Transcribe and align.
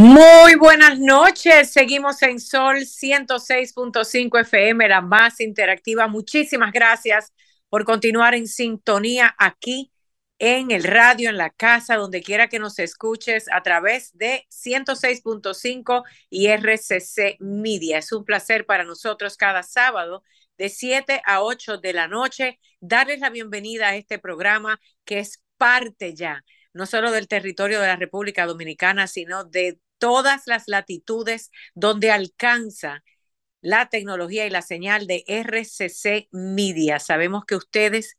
Muy 0.00 0.54
buenas 0.54 0.98
noches. 0.98 1.72
Seguimos 1.72 2.22
en 2.22 2.40
Sol 2.40 2.86
106.5 2.86 4.40
FM, 4.40 4.88
la 4.88 5.02
más 5.02 5.40
interactiva. 5.40 6.08
Muchísimas 6.08 6.72
gracias 6.72 7.34
por 7.68 7.84
continuar 7.84 8.34
en 8.34 8.46
sintonía 8.46 9.34
aquí 9.36 9.92
en 10.38 10.70
el 10.70 10.84
radio, 10.84 11.28
en 11.28 11.36
la 11.36 11.50
casa, 11.50 11.96
donde 11.96 12.22
quiera 12.22 12.48
que 12.48 12.58
nos 12.58 12.78
escuches 12.78 13.44
a 13.52 13.62
través 13.62 14.16
de 14.16 14.46
106.5 14.48 16.04
y 16.30 16.46
RCC 16.46 17.36
Media. 17.38 17.98
Es 17.98 18.10
un 18.12 18.24
placer 18.24 18.64
para 18.64 18.84
nosotros 18.84 19.36
cada 19.36 19.62
sábado 19.62 20.22
de 20.56 20.70
7 20.70 21.20
a 21.26 21.42
8 21.42 21.76
de 21.76 21.92
la 21.92 22.08
noche 22.08 22.58
darles 22.80 23.20
la 23.20 23.28
bienvenida 23.28 23.88
a 23.88 23.96
este 23.96 24.18
programa 24.18 24.80
que 25.04 25.18
es 25.18 25.42
parte 25.58 26.14
ya 26.14 26.42
no 26.72 26.86
solo 26.86 27.10
del 27.10 27.28
territorio 27.28 27.80
de 27.80 27.86
la 27.88 27.96
República 27.96 28.46
Dominicana, 28.46 29.06
sino 29.06 29.44
de 29.44 29.78
todas 30.00 30.48
las 30.48 30.64
latitudes 30.66 31.52
donde 31.76 32.10
alcanza 32.10 33.04
la 33.60 33.88
tecnología 33.88 34.46
y 34.46 34.50
la 34.50 34.62
señal 34.62 35.06
de 35.06 35.24
RCC 35.28 36.28
Media. 36.32 36.98
Sabemos 36.98 37.44
que 37.44 37.56
ustedes, 37.56 38.16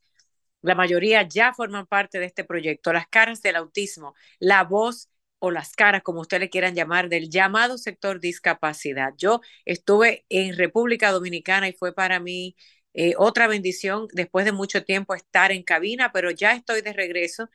la 0.62 0.74
mayoría, 0.74 1.28
ya 1.28 1.52
forman 1.54 1.86
parte 1.86 2.18
de 2.18 2.26
este 2.26 2.44
proyecto. 2.44 2.92
Las 2.92 3.08
caras 3.08 3.42
del 3.42 3.56
autismo, 3.56 4.14
la 4.38 4.64
voz 4.64 5.10
o 5.40 5.50
las 5.50 5.72
caras, 5.74 6.02
como 6.02 6.20
ustedes 6.20 6.50
quieran 6.50 6.74
llamar, 6.74 7.08
del 7.08 7.28
llamado 7.28 7.76
sector 7.78 8.20
discapacidad. 8.20 9.12
Yo 9.18 9.40
estuve 9.64 10.24
en 10.28 10.56
República 10.56 11.10
Dominicana 11.10 11.68
y 11.68 11.72
fue 11.72 11.92
para 11.94 12.20
mí 12.20 12.56
eh, 12.94 13.14
otra 13.18 13.48
bendición 13.48 14.06
después 14.12 14.44
de 14.44 14.52
mucho 14.52 14.84
tiempo 14.84 15.14
estar 15.14 15.50
en 15.52 15.64
cabina, 15.64 16.12
pero 16.12 16.30
ya 16.30 16.52
estoy 16.52 16.82
de 16.82 16.92
regreso 16.92 17.48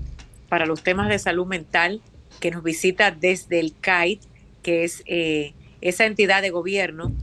para 0.50 0.66
los 0.66 0.84
temas 0.84 1.08
de 1.08 1.20
salud 1.20 1.46
mental 1.46 2.02
que 2.42 2.52
nos 2.52 2.64
visita 2.64 3.12
desde 3.12 3.62
el 3.62 3.74
CAIT, 3.80 4.20
que 4.62 4.84
es 4.84 5.04
eh, 5.06 5.54
esa 5.80 6.04
entidad 6.04 6.42
de 6.42 6.50
gobierno 6.50 7.14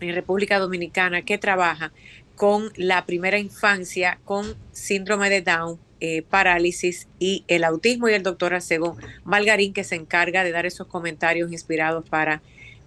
en 0.00 0.12
República 0.12 0.58
Dominicana 0.58 1.22
que 1.22 1.38
trabaja 1.38 1.92
con 2.34 2.72
la 2.74 3.06
primera 3.06 3.38
infancia 3.38 4.18
con 4.24 4.56
síndrome 4.72 5.30
de 5.30 5.42
Down 5.42 5.78
eh, 6.00 6.22
parálisis 6.22 7.08
y 7.18 7.44
el 7.48 7.64
autismo 7.64 8.08
y 8.08 8.14
el 8.14 8.22
doctor 8.22 8.54
Acego 8.54 8.96
Malgarín 9.24 9.72
que 9.72 9.84
se 9.84 9.96
encarga 9.96 10.44
de 10.44 10.52
dar 10.52 10.66
esos 10.66 10.86
comentarios 10.86 11.52
inspirados 11.52 12.08
para 12.08 12.42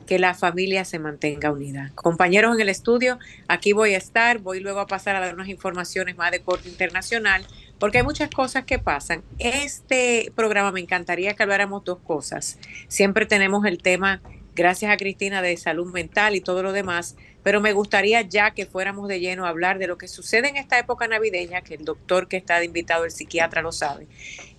que 0.06 0.20
la 0.20 0.34
familia 0.34 0.84
se 0.86 1.00
mantenga 1.00 1.52
unida. 1.52 1.92
Compañeros 1.96 2.56
en 2.56 2.62
el 2.62 2.70
estudio, 2.70 3.20
aquí 3.48 3.72
voy 3.72 3.94
a 3.94 3.98
estar, 3.98 4.40
voy 4.40 4.60
luego 4.60 4.80
a 4.80 4.88
pasar 4.88 5.16
a 5.16 5.20
dar 5.20 5.34
unas 5.34 5.48
informaciones 5.48 6.18
más 6.18 6.32
de 6.32 6.42
corte 6.42 6.70
internacional, 6.70 7.46
porque 7.80 8.00
hay 8.00 8.04
muchas 8.04 8.30
cosas 8.30 8.66
que 8.66 8.80
pasan. 8.80 9.24
Este 9.40 10.32
programa 10.36 10.72
me 10.72 10.80
encantaría 10.80 11.34
que 11.34 11.44
habláramos 11.44 11.84
dos 11.84 12.00
cosas. 12.00 12.60
Siempre 12.88 13.26
tenemos 13.26 13.66
el 13.66 13.78
tema, 13.78 14.22
gracias 14.56 14.92
a 14.92 14.98
Cristina, 14.98 15.42
de 15.42 15.56
salud 15.58 15.92
mental 15.92 16.36
y 16.36 16.42
todo 16.42 16.64
lo 16.64 16.74
demás, 16.74 17.16
pero 17.44 17.62
me 17.62 17.74
gustaría 17.74 18.22
ya 18.22 18.52
que 18.52 18.66
fuéramos 18.66 19.08
de 19.08 19.20
lleno 19.20 19.46
a 19.46 19.50
hablar 19.50 19.80
de 19.80 19.88
lo 19.88 19.98
que 19.98 20.08
sucede 20.08 20.50
en 20.50 20.58
esta 20.58 20.78
época 20.78 21.08
navideña, 21.08 21.62
que 21.62 21.76
el 21.76 21.86
doctor 21.86 22.28
que 22.28 22.38
está 22.38 22.64
invitado, 22.64 23.06
el 23.06 23.12
psiquiatra, 23.12 23.62
lo 23.62 23.72
sabe. 23.72 24.08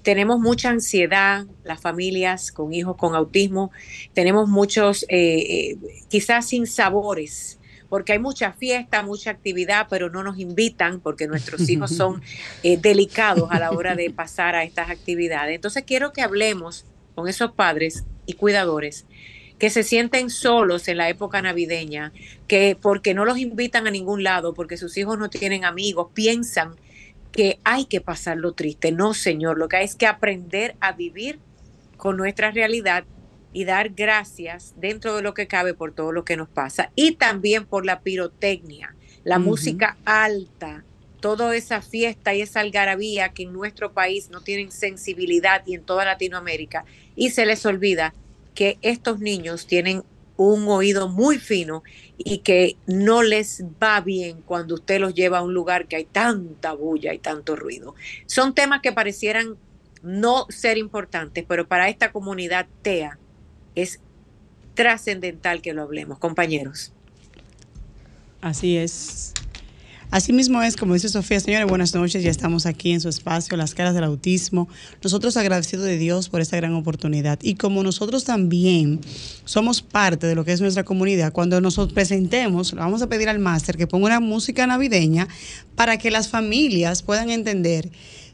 Tenemos 0.02 0.40
mucha 0.40 0.70
ansiedad, 0.70 1.46
las 1.64 1.80
familias 1.80 2.50
con 2.50 2.72
hijos 2.72 2.96
con 2.96 3.14
autismo, 3.14 3.70
tenemos 4.14 4.48
muchos, 4.48 5.04
eh, 5.08 5.08
eh, 5.10 5.76
quizás 6.08 6.48
sin 6.48 6.66
sabores, 6.66 7.58
porque 7.88 8.14
hay 8.14 8.18
mucha 8.18 8.52
fiesta, 8.52 9.02
mucha 9.02 9.30
actividad, 9.30 9.86
pero 9.90 10.08
no 10.08 10.22
nos 10.22 10.38
invitan 10.38 11.00
porque 11.00 11.26
nuestros 11.26 11.68
hijos 11.68 11.90
son 11.96 12.22
eh, 12.62 12.78
delicados 12.78 13.48
a 13.50 13.60
la 13.60 13.70
hora 13.70 13.94
de 13.94 14.10
pasar 14.10 14.56
a 14.56 14.64
estas 14.64 14.90
actividades. 14.90 15.54
Entonces 15.54 15.84
quiero 15.86 16.12
que 16.12 16.22
hablemos 16.22 16.86
con 17.14 17.28
esos 17.28 17.52
padres 17.52 18.04
y 18.24 18.32
cuidadores 18.32 19.06
que 19.62 19.70
se 19.70 19.84
sienten 19.84 20.28
solos 20.28 20.88
en 20.88 20.96
la 20.96 21.08
época 21.08 21.40
navideña, 21.40 22.12
que 22.48 22.76
porque 22.82 23.14
no 23.14 23.24
los 23.24 23.38
invitan 23.38 23.86
a 23.86 23.92
ningún 23.92 24.24
lado, 24.24 24.54
porque 24.54 24.76
sus 24.76 24.96
hijos 24.96 25.20
no 25.20 25.30
tienen 25.30 25.64
amigos, 25.64 26.08
piensan 26.12 26.74
que 27.30 27.60
hay 27.62 27.84
que 27.84 28.00
pasarlo 28.00 28.54
triste. 28.54 28.90
No, 28.90 29.14
Señor, 29.14 29.58
lo 29.58 29.68
que 29.68 29.76
hay 29.76 29.84
es 29.84 29.94
que 29.94 30.08
aprender 30.08 30.74
a 30.80 30.90
vivir 30.90 31.38
con 31.96 32.16
nuestra 32.16 32.50
realidad 32.50 33.04
y 33.52 33.62
dar 33.64 33.90
gracias 33.90 34.74
dentro 34.78 35.14
de 35.14 35.22
lo 35.22 35.32
que 35.32 35.46
cabe 35.46 35.74
por 35.74 35.92
todo 35.94 36.10
lo 36.10 36.24
que 36.24 36.36
nos 36.36 36.48
pasa 36.48 36.90
y 36.96 37.12
también 37.12 37.64
por 37.64 37.86
la 37.86 38.00
pirotecnia, 38.00 38.96
la 39.22 39.38
música 39.38 39.96
alta, 40.04 40.82
toda 41.20 41.54
esa 41.54 41.82
fiesta 41.82 42.34
y 42.34 42.40
esa 42.40 42.58
algarabía 42.58 43.28
que 43.28 43.44
en 43.44 43.52
nuestro 43.52 43.92
país 43.92 44.28
no 44.28 44.40
tienen 44.40 44.72
sensibilidad 44.72 45.62
y 45.66 45.74
en 45.74 45.84
toda 45.84 46.04
Latinoamérica 46.04 46.84
y 47.14 47.30
se 47.30 47.46
les 47.46 47.64
olvida 47.64 48.12
que 48.54 48.78
estos 48.82 49.20
niños 49.20 49.66
tienen 49.66 50.02
un 50.36 50.66
oído 50.68 51.08
muy 51.08 51.38
fino 51.38 51.82
y 52.16 52.38
que 52.38 52.76
no 52.86 53.22
les 53.22 53.64
va 53.82 54.00
bien 54.00 54.42
cuando 54.42 54.74
usted 54.74 55.00
los 55.00 55.14
lleva 55.14 55.38
a 55.38 55.42
un 55.42 55.54
lugar 55.54 55.86
que 55.86 55.96
hay 55.96 56.04
tanta 56.04 56.72
bulla 56.72 57.12
y 57.14 57.18
tanto 57.18 57.56
ruido. 57.56 57.94
Son 58.26 58.54
temas 58.54 58.80
que 58.80 58.92
parecieran 58.92 59.56
no 60.02 60.46
ser 60.48 60.78
importantes, 60.78 61.44
pero 61.46 61.66
para 61.66 61.88
esta 61.88 62.12
comunidad 62.12 62.66
TEA 62.82 63.18
es 63.74 64.00
trascendental 64.74 65.62
que 65.62 65.74
lo 65.74 65.82
hablemos, 65.82 66.18
compañeros. 66.18 66.92
Así 68.40 68.76
es. 68.76 69.32
Así 70.12 70.34
mismo 70.34 70.62
es, 70.62 70.76
como 70.76 70.92
dice 70.92 71.08
Sofía, 71.08 71.40
señores, 71.40 71.66
buenas 71.66 71.94
noches, 71.94 72.22
ya 72.22 72.30
estamos 72.30 72.66
aquí 72.66 72.92
en 72.92 73.00
su 73.00 73.08
espacio, 73.08 73.56
Las 73.56 73.74
Caras 73.74 73.94
del 73.94 74.04
Autismo. 74.04 74.68
Nosotros 75.02 75.38
agradecidos 75.38 75.86
de 75.86 75.96
Dios 75.96 76.28
por 76.28 76.42
esta 76.42 76.58
gran 76.58 76.74
oportunidad. 76.74 77.38
Y 77.40 77.54
como 77.54 77.82
nosotros 77.82 78.24
también 78.24 79.00
somos 79.46 79.80
parte 79.80 80.26
de 80.26 80.34
lo 80.34 80.44
que 80.44 80.52
es 80.52 80.60
nuestra 80.60 80.84
comunidad, 80.84 81.32
cuando 81.32 81.62
nos 81.62 81.78
presentemos, 81.94 82.74
vamos 82.74 83.00
a 83.00 83.06
pedir 83.06 83.30
al 83.30 83.38
máster 83.38 83.78
que 83.78 83.86
ponga 83.86 84.04
una 84.04 84.20
música 84.20 84.66
navideña 84.66 85.28
para 85.76 85.96
que 85.96 86.10
las 86.10 86.28
familias 86.28 87.02
puedan 87.02 87.30
entender 87.30 87.90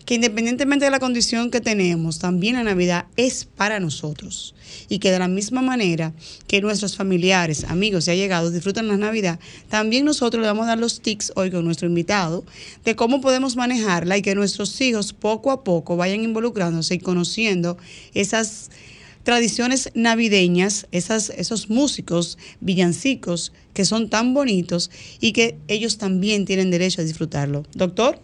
que 0.08 0.14
independientemente 0.14 0.86
de 0.86 0.90
la 0.90 1.00
condición 1.00 1.50
que 1.50 1.60
tenemos, 1.60 2.18
también 2.18 2.54
la 2.54 2.62
Navidad 2.62 3.04
es 3.18 3.44
para 3.44 3.78
nosotros. 3.78 4.54
Y 4.88 5.00
que 5.00 5.12
de 5.12 5.18
la 5.18 5.28
misma 5.28 5.60
manera 5.60 6.14
que 6.46 6.62
nuestros 6.62 6.96
familiares, 6.96 7.64
amigos 7.64 8.08
y 8.08 8.12
allegados 8.12 8.54
disfrutan 8.54 8.88
la 8.88 8.96
Navidad, 8.96 9.38
también 9.68 10.06
nosotros 10.06 10.40
le 10.40 10.46
vamos 10.46 10.64
a 10.64 10.68
dar 10.68 10.78
los 10.78 11.02
tics 11.02 11.30
hoy 11.36 11.50
con 11.50 11.62
nuestro 11.62 11.88
invitado 11.88 12.46
de 12.86 12.96
cómo 12.96 13.20
podemos 13.20 13.56
manejarla 13.56 14.16
y 14.16 14.22
que 14.22 14.34
nuestros 14.34 14.80
hijos 14.80 15.12
poco 15.12 15.50
a 15.50 15.62
poco 15.62 15.98
vayan 15.98 16.24
involucrándose 16.24 16.94
y 16.94 17.00
conociendo 17.00 17.76
esas 18.14 18.70
tradiciones 19.24 19.90
navideñas, 19.92 20.86
esas, 20.90 21.28
esos 21.28 21.68
músicos 21.68 22.38
villancicos 22.60 23.52
que 23.74 23.84
son 23.84 24.08
tan 24.08 24.32
bonitos 24.32 24.90
y 25.20 25.32
que 25.32 25.58
ellos 25.68 25.98
también 25.98 26.46
tienen 26.46 26.70
derecho 26.70 27.02
a 27.02 27.04
disfrutarlo. 27.04 27.64
Doctor. 27.74 28.18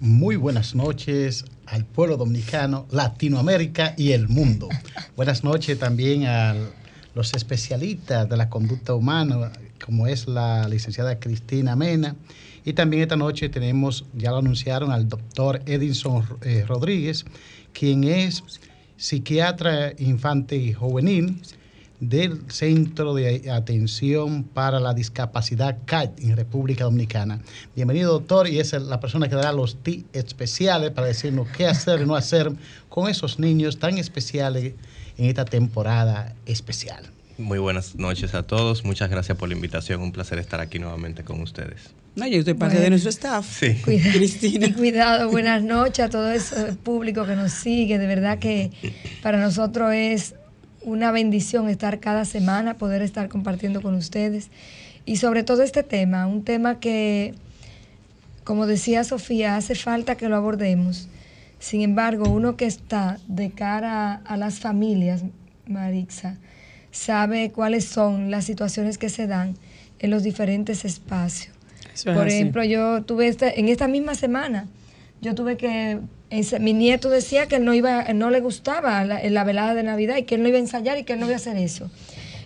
Muy 0.00 0.36
buenas 0.36 0.76
noches 0.76 1.44
al 1.66 1.84
pueblo 1.84 2.16
dominicano, 2.16 2.86
Latinoamérica 2.92 3.94
y 3.96 4.12
el 4.12 4.28
mundo. 4.28 4.68
Buenas 5.16 5.42
noches 5.42 5.76
también 5.76 6.24
a 6.24 6.54
los 7.16 7.34
especialistas 7.34 8.28
de 8.28 8.36
la 8.36 8.48
conducta 8.48 8.94
humana 8.94 9.50
como 9.84 10.06
es 10.06 10.28
la 10.28 10.68
licenciada 10.68 11.18
Cristina 11.18 11.74
Mena. 11.74 12.14
Y 12.64 12.74
también 12.74 13.02
esta 13.02 13.16
noche 13.16 13.48
tenemos, 13.48 14.04
ya 14.14 14.30
lo 14.30 14.36
anunciaron, 14.36 14.92
al 14.92 15.08
doctor 15.08 15.62
Edinson 15.66 16.24
eh, 16.42 16.64
Rodríguez, 16.64 17.24
quien 17.72 18.04
es 18.04 18.44
psiquiatra 18.96 19.94
infante 19.98 20.54
y 20.54 20.74
juvenil 20.74 21.42
del 22.00 22.50
Centro 22.50 23.14
de 23.14 23.50
Atención 23.50 24.44
para 24.44 24.80
la 24.80 24.94
Discapacidad 24.94 25.78
CAT 25.84 26.20
en 26.20 26.36
República 26.36 26.84
Dominicana. 26.84 27.40
Bienvenido, 27.74 28.12
doctor, 28.12 28.48
y 28.48 28.60
es 28.60 28.72
la 28.72 29.00
persona 29.00 29.28
que 29.28 29.34
dará 29.34 29.52
los 29.52 29.82
tips 29.82 30.04
especiales 30.12 30.90
para 30.90 31.06
decirnos 31.06 31.48
qué 31.48 31.66
hacer 31.66 32.00
y 32.00 32.06
no 32.06 32.14
hacer 32.14 32.52
con 32.88 33.08
esos 33.08 33.38
niños 33.38 33.78
tan 33.78 33.98
especiales 33.98 34.74
en 35.16 35.24
esta 35.26 35.44
temporada 35.44 36.34
especial. 36.46 37.04
Muy 37.38 37.58
buenas 37.58 37.94
noches 37.94 38.34
a 38.34 38.42
todos, 38.42 38.84
muchas 38.84 39.10
gracias 39.10 39.38
por 39.38 39.48
la 39.48 39.54
invitación, 39.54 40.00
un 40.00 40.12
placer 40.12 40.38
estar 40.38 40.60
aquí 40.60 40.78
nuevamente 40.78 41.22
con 41.22 41.40
ustedes. 41.40 41.90
No, 42.16 42.26
yo 42.26 42.40
estoy 42.40 42.54
parte 42.54 42.80
de 42.80 42.90
nuestro 42.90 43.10
staff. 43.10 43.46
Sí. 43.46 43.74
Cristina. 43.84 44.74
cuidado, 44.74 45.30
buenas 45.30 45.62
noches 45.62 46.06
a 46.06 46.08
todo 46.08 46.32
ese 46.32 46.72
público 46.72 47.24
que 47.24 47.36
nos 47.36 47.52
sigue. 47.52 47.96
De 47.96 48.08
verdad 48.08 48.40
que 48.40 48.72
para 49.22 49.38
nosotros 49.38 49.92
es 49.94 50.34
una 50.88 51.12
bendición 51.12 51.68
estar 51.68 52.00
cada 52.00 52.24
semana, 52.24 52.74
poder 52.74 53.02
estar 53.02 53.28
compartiendo 53.28 53.82
con 53.82 53.94
ustedes. 53.94 54.48
Y 55.04 55.16
sobre 55.16 55.42
todo 55.42 55.62
este 55.62 55.82
tema, 55.82 56.26
un 56.26 56.44
tema 56.44 56.80
que, 56.80 57.34
como 58.44 58.66
decía 58.66 59.04
Sofía, 59.04 59.56
hace 59.56 59.74
falta 59.74 60.16
que 60.16 60.28
lo 60.28 60.36
abordemos. 60.36 61.08
Sin 61.58 61.82
embargo, 61.82 62.30
uno 62.30 62.56
que 62.56 62.66
está 62.66 63.18
de 63.26 63.50
cara 63.50 64.14
a 64.24 64.36
las 64.36 64.60
familias, 64.60 65.24
Marixa, 65.66 66.38
sabe 66.90 67.50
cuáles 67.50 67.84
son 67.84 68.30
las 68.30 68.44
situaciones 68.44 68.96
que 68.96 69.10
se 69.10 69.26
dan 69.26 69.56
en 69.98 70.10
los 70.10 70.22
diferentes 70.22 70.84
espacios. 70.84 71.54
Por 72.04 72.28
ejemplo, 72.28 72.64
yo 72.64 73.02
tuve 73.02 73.28
este, 73.28 73.60
en 73.60 73.68
esta 73.68 73.88
misma 73.88 74.14
semana, 74.14 74.68
yo 75.20 75.34
tuve 75.34 75.56
que 75.56 75.98
mi 76.60 76.72
nieto 76.72 77.08
decía 77.08 77.46
que 77.46 77.58
no 77.58 77.74
iba, 77.74 78.04
no 78.12 78.30
le 78.30 78.40
gustaba 78.40 79.04
la, 79.04 79.44
velada 79.44 79.74
de 79.74 79.82
Navidad 79.82 80.16
y 80.16 80.24
que 80.24 80.34
él 80.34 80.42
no 80.42 80.48
iba 80.48 80.58
a 80.58 80.60
ensayar 80.60 80.98
y 80.98 81.04
que 81.04 81.14
él 81.14 81.20
no 81.20 81.26
iba 81.26 81.34
a 81.34 81.36
hacer 81.36 81.56
eso. 81.56 81.90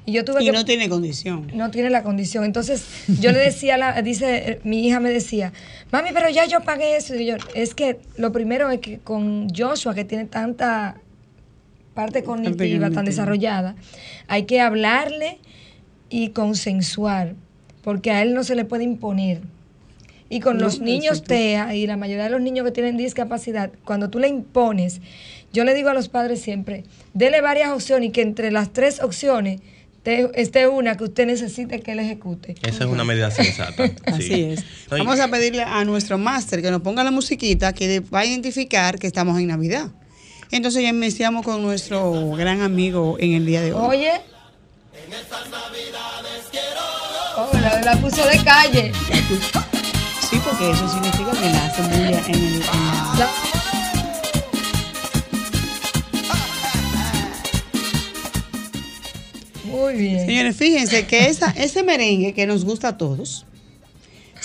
Y 0.04 0.12
yo 0.12 0.24
tuve 0.24 0.44
no 0.52 0.64
tiene 0.64 0.88
condición. 0.88 1.48
No 1.54 1.70
tiene 1.70 1.88
la 1.88 2.02
condición. 2.02 2.44
Entonces, 2.44 2.84
yo 3.20 3.30
le 3.30 3.38
decía, 3.38 3.76
la, 3.76 4.02
dice, 4.02 4.60
mi 4.64 4.86
hija 4.86 4.98
me 4.98 5.10
decía, 5.10 5.52
mami, 5.92 6.10
pero 6.12 6.28
ya 6.28 6.44
yo 6.46 6.60
pagué 6.60 6.96
eso. 6.96 7.14
Y 7.14 7.26
yo, 7.26 7.36
es 7.54 7.74
que 7.74 8.00
lo 8.16 8.32
primero 8.32 8.70
es 8.70 8.80
que 8.80 8.98
con 8.98 9.48
Joshua, 9.50 9.94
que 9.94 10.04
tiene 10.04 10.24
tanta 10.24 10.96
parte 11.94 12.24
cognitiva 12.24 12.90
tan 12.90 13.04
desarrollada, 13.04 13.76
hay 14.26 14.44
que 14.44 14.60
hablarle 14.60 15.38
y 16.08 16.30
consensuar, 16.30 17.34
porque 17.82 18.10
a 18.10 18.22
él 18.22 18.34
no 18.34 18.44
se 18.44 18.54
le 18.54 18.64
puede 18.64 18.84
imponer. 18.84 19.40
Y 20.32 20.40
con 20.40 20.58
los 20.58 20.80
niños 20.80 21.24
TEA 21.24 21.74
y 21.74 21.86
la 21.86 21.98
mayoría 21.98 22.24
de 22.24 22.30
los 22.30 22.40
niños 22.40 22.64
que 22.64 22.72
tienen 22.72 22.96
discapacidad, 22.96 23.70
cuando 23.84 24.08
tú 24.08 24.18
le 24.18 24.28
impones, 24.28 25.02
yo 25.52 25.62
le 25.64 25.74
digo 25.74 25.90
a 25.90 25.94
los 25.94 26.08
padres 26.08 26.40
siempre, 26.40 26.84
dele 27.12 27.42
varias 27.42 27.70
opciones 27.70 28.08
y 28.08 28.12
que 28.12 28.22
entre 28.22 28.50
las 28.50 28.72
tres 28.72 29.02
opciones 29.02 29.60
esté 30.06 30.68
una 30.68 30.96
que 30.96 31.04
usted 31.04 31.26
necesite 31.26 31.80
que 31.80 31.92
él 31.92 31.98
ejecute. 31.98 32.54
Esa 32.62 32.84
es 32.84 32.90
una 32.90 33.04
medida 33.04 33.30
sensata. 33.30 33.90
Así 34.06 34.44
es. 34.44 34.64
Vamos 34.88 35.20
a 35.20 35.28
pedirle 35.28 35.64
a 35.64 35.84
nuestro 35.84 36.16
máster 36.16 36.62
que 36.62 36.70
nos 36.70 36.80
ponga 36.80 37.04
la 37.04 37.10
musiquita 37.10 37.74
que 37.74 38.00
va 38.00 38.20
a 38.20 38.24
identificar 38.24 38.98
que 38.98 39.08
estamos 39.08 39.38
en 39.38 39.48
Navidad. 39.48 39.90
Entonces 40.50 40.82
ya 40.82 40.88
iniciamos 40.88 41.44
con 41.44 41.60
nuestro 41.60 42.30
gran 42.30 42.62
amigo 42.62 43.18
en 43.20 43.32
el 43.34 43.44
día 43.44 43.60
de 43.60 43.74
hoy. 43.74 43.98
Oye. 43.98 44.12
Oh, 47.36 47.50
la, 47.52 47.82
la 47.82 47.96
puso 48.00 48.26
de 48.26 48.42
calle. 48.42 48.92
Sí, 50.32 50.40
porque 50.42 50.70
eso 50.70 50.88
significa 50.88 51.30
que 51.32 51.50
la 51.50 51.66
hace 51.66 51.82
bulla 51.82 52.08
en 52.08 52.34
el... 52.34 52.62
En 59.64 59.70
Muy 59.70 59.92
bien. 59.92 60.24
Señores, 60.24 60.56
fíjense 60.56 61.06
que 61.06 61.26
esa, 61.26 61.50
ese 61.50 61.82
merengue 61.82 62.32
que 62.32 62.46
nos 62.46 62.64
gusta 62.64 62.88
a 62.88 62.96
todos, 62.96 63.44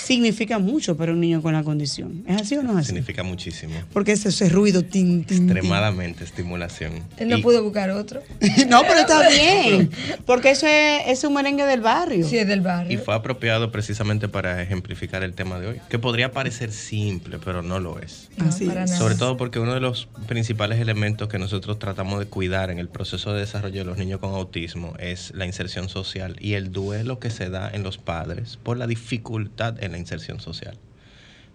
significa 0.08 0.58
mucho 0.58 0.96
para 0.96 1.12
un 1.12 1.20
niño 1.20 1.42
con 1.42 1.52
la 1.52 1.62
condición. 1.62 2.24
¿Es 2.26 2.40
así 2.40 2.56
o 2.56 2.62
no 2.62 2.72
es 2.72 2.78
así? 2.78 2.86
Significa 2.86 3.22
muchísimo. 3.22 3.74
Porque 3.92 4.12
es 4.12 4.24
ese 4.24 4.48
ruido 4.48 4.82
tin, 4.82 5.20
Extremadamente 5.20 6.24
estimulación. 6.24 7.04
Él 7.18 7.28
no 7.28 7.40
pudo 7.42 7.62
buscar 7.62 7.90
otro. 7.90 8.22
no, 8.68 8.80
pero 8.82 9.00
está 9.00 9.28
bien. 9.28 9.90
Porque 10.24 10.52
eso 10.52 10.66
es, 10.66 11.22
un 11.24 11.34
merengue 11.34 11.66
del 11.66 11.82
barrio. 11.82 12.26
Sí, 12.26 12.38
es 12.38 12.48
del 12.48 12.62
barrio. 12.62 12.90
Y 12.90 12.96
fue 12.96 13.14
apropiado 13.14 13.70
precisamente 13.70 14.28
para 14.28 14.62
ejemplificar 14.62 15.22
el 15.22 15.34
tema 15.34 15.60
de 15.60 15.66
hoy. 15.66 15.80
Que 15.90 15.98
podría 15.98 16.32
parecer 16.32 16.72
simple, 16.72 17.38
pero 17.44 17.62
no 17.62 17.78
lo 17.78 18.00
es. 18.00 18.30
así 18.38 18.66
Sobre 18.96 19.14
todo 19.14 19.36
porque 19.36 19.58
uno 19.58 19.74
de 19.74 19.80
los 19.80 20.08
principales 20.26 20.80
elementos 20.80 21.28
que 21.28 21.38
nosotros 21.38 21.78
tratamos 21.78 22.18
de 22.18 22.26
cuidar 22.26 22.70
en 22.70 22.78
el 22.78 22.88
proceso 22.88 23.34
de 23.34 23.40
desarrollo 23.40 23.80
de 23.80 23.84
los 23.84 23.98
niños 23.98 24.20
con 24.20 24.34
autismo 24.34 24.94
es 24.98 25.32
la 25.34 25.44
inserción 25.44 25.90
social 25.90 26.36
y 26.40 26.54
el 26.54 26.72
duelo 26.72 27.18
que 27.18 27.28
se 27.28 27.50
da 27.50 27.70
en 27.70 27.82
los 27.82 27.98
padres 27.98 28.58
por 28.62 28.78
la 28.78 28.86
dificultad 28.86 29.82
en 29.82 29.92
la 29.92 29.97
inserción 29.98 30.40
social. 30.40 30.78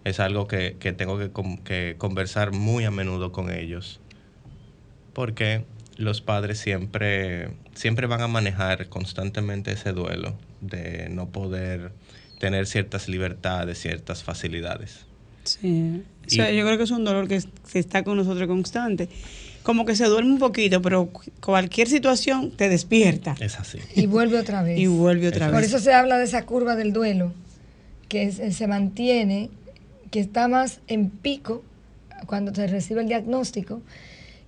Es 0.04 0.20
algo 0.20 0.46
que, 0.46 0.72
tengo 0.96 1.18
que, 1.64 1.96
conversar 1.96 2.52
muy 2.52 2.84
a 2.84 2.90
menudo 2.90 3.32
con 3.32 3.50
ellos, 3.50 4.00
porque 5.14 5.64
los 5.96 6.20
padres 6.20 6.58
siempre, 6.58 7.50
siempre 7.74 8.06
van 8.06 8.20
a 8.20 8.28
manejar 8.28 8.88
constantemente 8.88 9.72
ese 9.72 9.92
duelo 9.92 10.34
de 10.60 11.08
no 11.08 11.30
poder 11.30 11.92
tener 12.38 12.66
ciertas 12.66 13.08
libertades, 13.08 13.78
ciertas 13.80 14.22
facilidades. 14.22 15.06
Sí, 15.44 16.02
yo 16.26 16.44
creo 16.44 16.76
que 16.76 16.84
es 16.84 16.90
un 16.90 17.04
dolor 17.04 17.28
que, 17.28 17.40
se 17.40 17.78
está 17.78 18.02
con 18.02 18.16
nosotros 18.18 18.46
constante. 18.46 19.08
Como 19.62 19.86
que 19.86 19.96
se 19.96 20.04
duerme 20.04 20.32
un 20.32 20.38
poquito, 20.38 20.82
pero 20.82 21.10
cualquier 21.40 21.88
situación 21.88 22.50
te 22.50 22.68
despierta. 22.68 23.34
Es 23.40 23.58
así. 23.58 23.78
Y 23.94 24.06
vuelve 24.06 24.38
otra 24.38 24.62
vez. 24.62 24.78
Y 24.78 24.86
vuelve 24.86 25.28
otra 25.28 25.46
vez. 25.46 25.54
Por 25.54 25.64
eso 25.64 25.78
se 25.78 25.94
habla 25.94 26.18
de 26.18 26.24
esa 26.24 26.44
curva 26.44 26.76
del 26.76 26.92
duelo 26.92 27.32
que 28.08 28.30
se 28.32 28.66
mantiene, 28.66 29.50
que 30.10 30.20
está 30.20 30.48
más 30.48 30.80
en 30.86 31.10
pico 31.10 31.62
cuando 32.26 32.54
se 32.54 32.66
recibe 32.66 33.02
el 33.02 33.08
diagnóstico, 33.08 33.82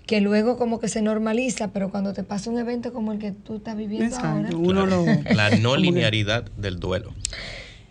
que 0.06 0.20
luego 0.20 0.56
como 0.56 0.79
que 0.79 0.88
se 0.88 1.03
normaliza, 1.03 1.73
pero 1.73 1.91
cuando 1.91 2.12
te 2.12 2.23
pasa 2.23 2.50
un 2.50 2.58
evento 2.58 2.93
como 2.93 3.12
el 3.12 3.19
que 3.19 3.32
tú 3.32 3.56
estás 3.56 3.76
viviendo 3.76 4.17
ahora. 4.17 4.50
Uno 4.56 4.87
La 5.35 5.50
no 5.61 5.76
linearidad 5.76 6.44
del 6.56 6.79
duelo. 6.79 7.12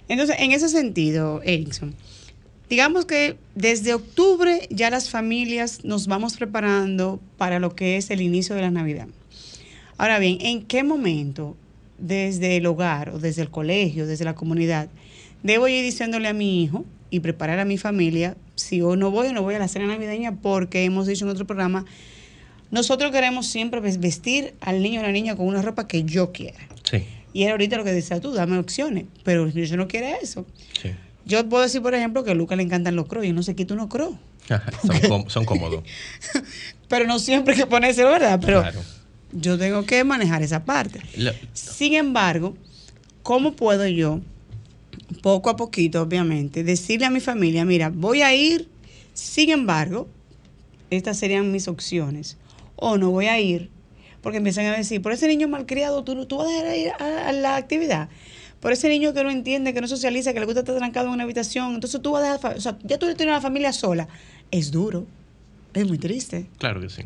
Entonces, 0.08 0.38
en 0.40 0.52
ese 0.52 0.70
sentido, 0.70 1.42
Erickson, 1.44 1.96
digamos 2.70 3.06
que 3.06 3.38
desde 3.56 3.94
octubre 3.94 4.68
ya 4.70 4.90
las 4.90 5.10
familias 5.10 5.84
nos 5.84 6.08
vamos 6.08 6.38
preparando 6.38 7.20
para 7.38 7.60
lo 7.60 7.76
que 7.76 7.98
es 7.98 8.10
el 8.10 8.22
inicio 8.22 8.56
de 8.56 8.62
la 8.62 8.72
Navidad. 8.72 9.08
Ahora 9.98 10.20
bien, 10.20 10.38
¿en 10.42 10.64
qué 10.66 10.84
momento 10.84 11.56
desde 11.98 12.58
el 12.58 12.66
hogar 12.66 13.10
o 13.10 13.20
desde 13.20 13.42
el 13.42 13.50
colegio, 13.50 14.06
desde 14.08 14.26
la 14.26 14.36
comunidad, 14.36 14.90
debo 15.46 15.68
ir 15.68 15.84
diciéndole 15.84 16.28
a 16.28 16.34
mi 16.34 16.64
hijo 16.64 16.86
y 17.12 17.20
preparar 17.20 17.60
a 17.60 17.66
mi 17.66 17.78
familia 17.78 18.36
si 18.56 18.78
yo 18.80 18.96
no 18.96 19.12
voy 19.12 19.28
o 19.28 19.34
no 19.34 19.44
voy 19.44 19.54
a 19.54 19.60
la 19.60 19.68
cena 19.68 19.86
navideña 19.86 20.38
porque 20.42 20.86
hemos 20.86 21.06
dicho 21.06 21.24
en 21.26 21.32
otro 21.32 21.46
programa, 21.46 21.86
nosotros 22.72 23.12
queremos 23.12 23.46
siempre 23.46 23.80
vestir 23.80 24.56
al 24.60 24.82
niño 24.82 25.02
o 25.02 25.04
a 25.04 25.08
la 25.08 25.12
niña 25.12 25.36
con 25.36 25.46
una 25.46 25.62
ropa 25.62 25.88
que 25.88 26.04
yo 26.04 26.32
quiera. 26.32 26.58
Sí. 26.84 27.06
Y 27.32 27.44
era 27.44 27.52
ahorita 27.52 27.78
lo 27.78 27.84
que 27.84 27.92
decía 27.92 28.20
tú, 28.20 28.34
dame 28.34 28.58
opciones, 28.58 29.06
pero 29.24 29.48
yo 29.48 29.78
no 29.78 29.88
quiero 29.88 30.08
eso. 30.20 30.48
Sí. 30.82 30.90
Yo 31.26 31.48
puedo 31.48 31.62
decir, 31.62 31.84
por 31.84 31.94
ejemplo, 31.94 32.24
que 32.24 32.32
a 32.32 32.34
Lucas 32.34 32.58
le 32.58 32.64
encantan 32.64 32.96
los 32.96 33.08
crocs 33.08 33.28
y 33.28 33.32
no 33.32 33.44
se 33.44 33.56
quita 33.56 33.76
unos 33.76 33.88
crocs. 33.88 34.18
son, 35.28 35.46
cómodos. 35.46 35.84
pero 36.88 37.06
no 37.06 37.20
siempre 37.20 37.54
hay 37.54 37.60
que 37.60 37.68
ponérselo, 37.68 38.10
¿verdad? 38.10 38.40
Pero 38.44 38.64
yo 39.32 39.60
tengo 39.60 39.86
que 39.86 40.04
manejar 40.04 40.42
esa 40.42 40.66
parte. 40.66 41.02
Sin 41.54 41.94
embargo, 41.94 42.56
¿cómo 43.22 43.54
puedo 43.54 43.88
yo 43.88 44.22
poco 45.22 45.50
a 45.50 45.56
poquito, 45.56 46.02
obviamente, 46.02 46.64
decirle 46.64 47.06
a 47.06 47.10
mi 47.10 47.20
familia, 47.20 47.66
mira, 47.66 47.90
voy 47.90 48.22
a 48.22 48.34
ir, 48.34 48.68
sin 49.14 49.50
embargo, 49.50 50.08
estas 50.90 51.18
serían 51.18 51.52
mis 51.52 51.68
opciones, 51.68 52.38
o 52.76 52.98
no 52.98 53.12
voy 53.12 53.28
a 53.28 53.40
ir, 53.40 53.70
porque 54.22 54.38
empiezan 54.38 54.66
a 54.66 54.78
decir, 54.78 55.02
por 55.02 55.12
ese 55.12 55.28
niño 55.28 55.48
malcriado, 55.48 56.04
tú, 56.04 56.26
tú 56.26 56.38
vas 56.38 56.48
a 56.48 56.52
dejar 56.52 56.78
ir 56.78 56.92
a, 57.00 57.32
la 57.32 57.56
actividad. 57.56 58.10
Por 58.60 58.72
ese 58.72 58.90
niño 58.90 59.14
que 59.14 59.24
no 59.24 59.30
entiende, 59.30 59.74
que 59.74 59.82
no 59.82 59.88
socializa, 59.88 60.34
que 60.34 60.40
le 60.40 60.46
gusta 60.46 60.62
estar 60.62 60.76
trancado 60.76 61.08
en 61.08 61.14
una 61.14 61.24
habitación, 61.24 61.76
entonces 61.76 62.02
tú 62.02 62.12
vas 62.12 62.24
a 62.24 62.34
dejar, 62.34 62.58
o 62.58 62.62
sea, 62.62 62.80
ya 62.84 62.98
tú 62.98 63.06
tienes 63.14 63.34
una 63.34 63.42
familia 63.42 63.72
sola. 63.72 64.08
Es 64.50 64.72
duro, 64.72 65.06
es 65.76 65.88
muy 65.88 66.00
triste. 66.00 66.48
Claro 66.58 66.82
que 66.82 66.90
sí. 66.90 67.04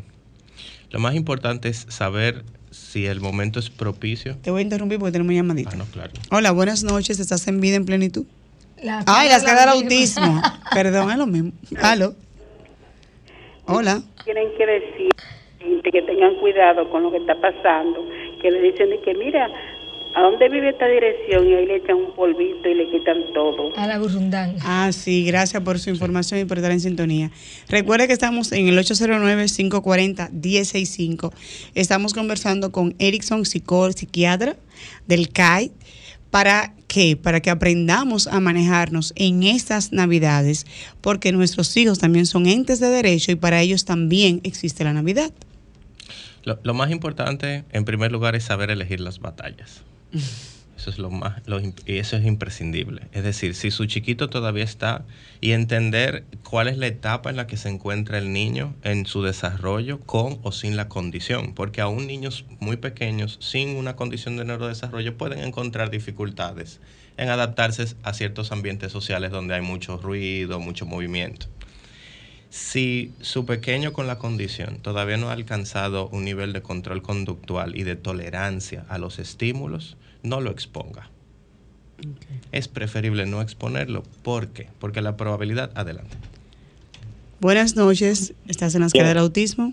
Lo 0.90 0.98
más 0.98 1.14
importante 1.14 1.68
es 1.68 1.86
saber 1.88 2.44
si 2.70 3.06
el 3.06 3.20
momento 3.20 3.58
es 3.58 3.70
propicio. 3.70 4.36
Te 4.42 4.50
voy 4.50 4.60
a 4.60 4.62
interrumpir 4.62 4.98
porque 4.98 5.12
tenemos 5.12 5.34
llamadita. 5.34 5.70
Ah, 5.72 5.76
no, 5.76 5.84
claro. 5.86 6.12
Hola, 6.30 6.52
buenas 6.52 6.84
noches. 6.84 7.20
¿Estás 7.20 7.46
en 7.48 7.60
vida 7.60 7.76
en 7.76 7.84
plenitud? 7.84 8.24
Ay, 9.06 9.28
las 9.28 9.42
caras 9.42 9.66
del 9.66 9.82
autismo. 9.82 10.40
Perdón, 10.72 11.10
es 11.10 11.18
lo 11.18 11.26
mismo. 11.26 11.52
Aló. 11.82 12.14
Hola. 13.66 14.02
Tienen 14.24 14.48
que 14.56 14.66
decir 14.66 15.10
que 15.92 16.02
tengan 16.02 16.36
cuidado 16.36 16.88
con 16.90 17.02
lo 17.02 17.10
que 17.10 17.18
está 17.18 17.34
pasando, 17.40 18.06
que 18.40 18.50
le 18.50 18.60
dicen 18.62 18.90
que 19.04 19.14
mira, 19.14 19.48
¿A 20.14 20.22
dónde 20.22 20.48
vive 20.48 20.70
esta 20.70 20.86
dirección? 20.88 21.48
Y 21.48 21.54
ahí 21.54 21.66
le 21.66 21.76
echan 21.76 21.96
un 21.96 22.12
polvito 22.16 22.68
y 22.68 22.74
le 22.74 22.90
quitan 22.90 23.32
todo. 23.32 23.72
A 23.76 23.86
la 23.86 24.00
burrundanga. 24.00 24.60
Ah, 24.64 24.90
sí, 24.92 25.24
gracias 25.24 25.62
por 25.62 25.78
su 25.78 25.90
información 25.90 26.40
y 26.40 26.46
por 26.46 26.58
estar 26.58 26.72
en 26.72 26.80
sintonía. 26.80 27.30
Recuerde 27.68 28.08
que 28.08 28.12
estamos 28.12 28.50
en 28.50 28.66
el 28.66 28.76
809-540-165. 28.78 31.32
Estamos 31.76 32.12
conversando 32.12 32.72
con 32.72 32.96
Erickson, 32.98 33.44
psicólogo, 33.44 33.92
psiquiatra 33.92 34.56
del 35.06 35.28
CAI. 35.30 35.70
¿Para 36.30 36.74
qué? 36.88 37.16
Para 37.16 37.38
que 37.40 37.50
aprendamos 37.50 38.26
a 38.26 38.40
manejarnos 38.40 39.12
en 39.16 39.44
estas 39.44 39.92
Navidades, 39.92 40.66
porque 41.00 41.30
nuestros 41.30 41.76
hijos 41.76 42.00
también 42.00 42.26
son 42.26 42.46
entes 42.46 42.80
de 42.80 42.88
derecho 42.88 43.30
y 43.30 43.36
para 43.36 43.60
ellos 43.60 43.84
también 43.84 44.40
existe 44.42 44.82
la 44.82 44.92
Navidad. 44.92 45.30
Lo, 46.42 46.58
lo 46.62 46.74
más 46.74 46.90
importante, 46.90 47.62
en 47.70 47.84
primer 47.84 48.10
lugar, 48.10 48.34
es 48.34 48.42
saber 48.44 48.70
elegir 48.70 48.98
las 49.00 49.20
batallas. 49.20 49.84
Eso 50.80 50.88
es 50.88 50.98
lo 50.98 51.10
más, 51.10 51.46
lo, 51.46 51.60
y 51.60 51.98
eso 51.98 52.16
es 52.16 52.24
imprescindible. 52.24 53.02
Es 53.12 53.22
decir, 53.22 53.54
si 53.54 53.70
su 53.70 53.84
chiquito 53.84 54.30
todavía 54.30 54.64
está 54.64 55.04
y 55.42 55.50
entender 55.50 56.24
cuál 56.42 56.68
es 56.68 56.78
la 56.78 56.86
etapa 56.86 57.28
en 57.28 57.36
la 57.36 57.46
que 57.46 57.58
se 57.58 57.68
encuentra 57.68 58.16
el 58.16 58.32
niño 58.32 58.74
en 58.82 59.04
su 59.04 59.22
desarrollo 59.22 60.00
con 60.00 60.38
o 60.42 60.52
sin 60.52 60.78
la 60.78 60.88
condición, 60.88 61.52
porque 61.52 61.82
aún 61.82 62.06
niños 62.06 62.46
muy 62.60 62.78
pequeños 62.78 63.36
sin 63.42 63.76
una 63.76 63.94
condición 63.94 64.38
de 64.38 64.46
neurodesarrollo 64.46 65.18
pueden 65.18 65.40
encontrar 65.40 65.90
dificultades 65.90 66.80
en 67.18 67.28
adaptarse 67.28 67.84
a 68.02 68.14
ciertos 68.14 68.50
ambientes 68.50 68.90
sociales 68.90 69.32
donde 69.32 69.56
hay 69.56 69.60
mucho 69.60 69.98
ruido, 69.98 70.60
mucho 70.60 70.86
movimiento. 70.86 71.46
Si 72.48 73.12
su 73.20 73.44
pequeño 73.44 73.92
con 73.92 74.06
la 74.06 74.18
condición 74.18 74.78
todavía 74.78 75.18
no 75.18 75.28
ha 75.28 75.34
alcanzado 75.34 76.08
un 76.08 76.24
nivel 76.24 76.54
de 76.54 76.62
control 76.62 77.02
conductual 77.02 77.76
y 77.76 77.82
de 77.82 77.96
tolerancia 77.96 78.86
a 78.88 78.96
los 78.96 79.18
estímulos, 79.18 79.98
no 80.22 80.40
lo 80.40 80.50
exponga. 80.50 81.10
Okay. 81.98 82.40
Es 82.52 82.68
preferible 82.68 83.26
no 83.26 83.42
exponerlo. 83.42 84.02
¿Por 84.22 84.48
qué? 84.48 84.68
Porque 84.78 85.02
la 85.02 85.16
probabilidad, 85.16 85.70
adelante. 85.74 86.16
Buenas 87.40 87.74
noches, 87.74 88.34
¿estás 88.48 88.74
en 88.74 88.82
la 88.82 88.88
escala 88.88 89.08
del 89.08 89.18
autismo? 89.18 89.72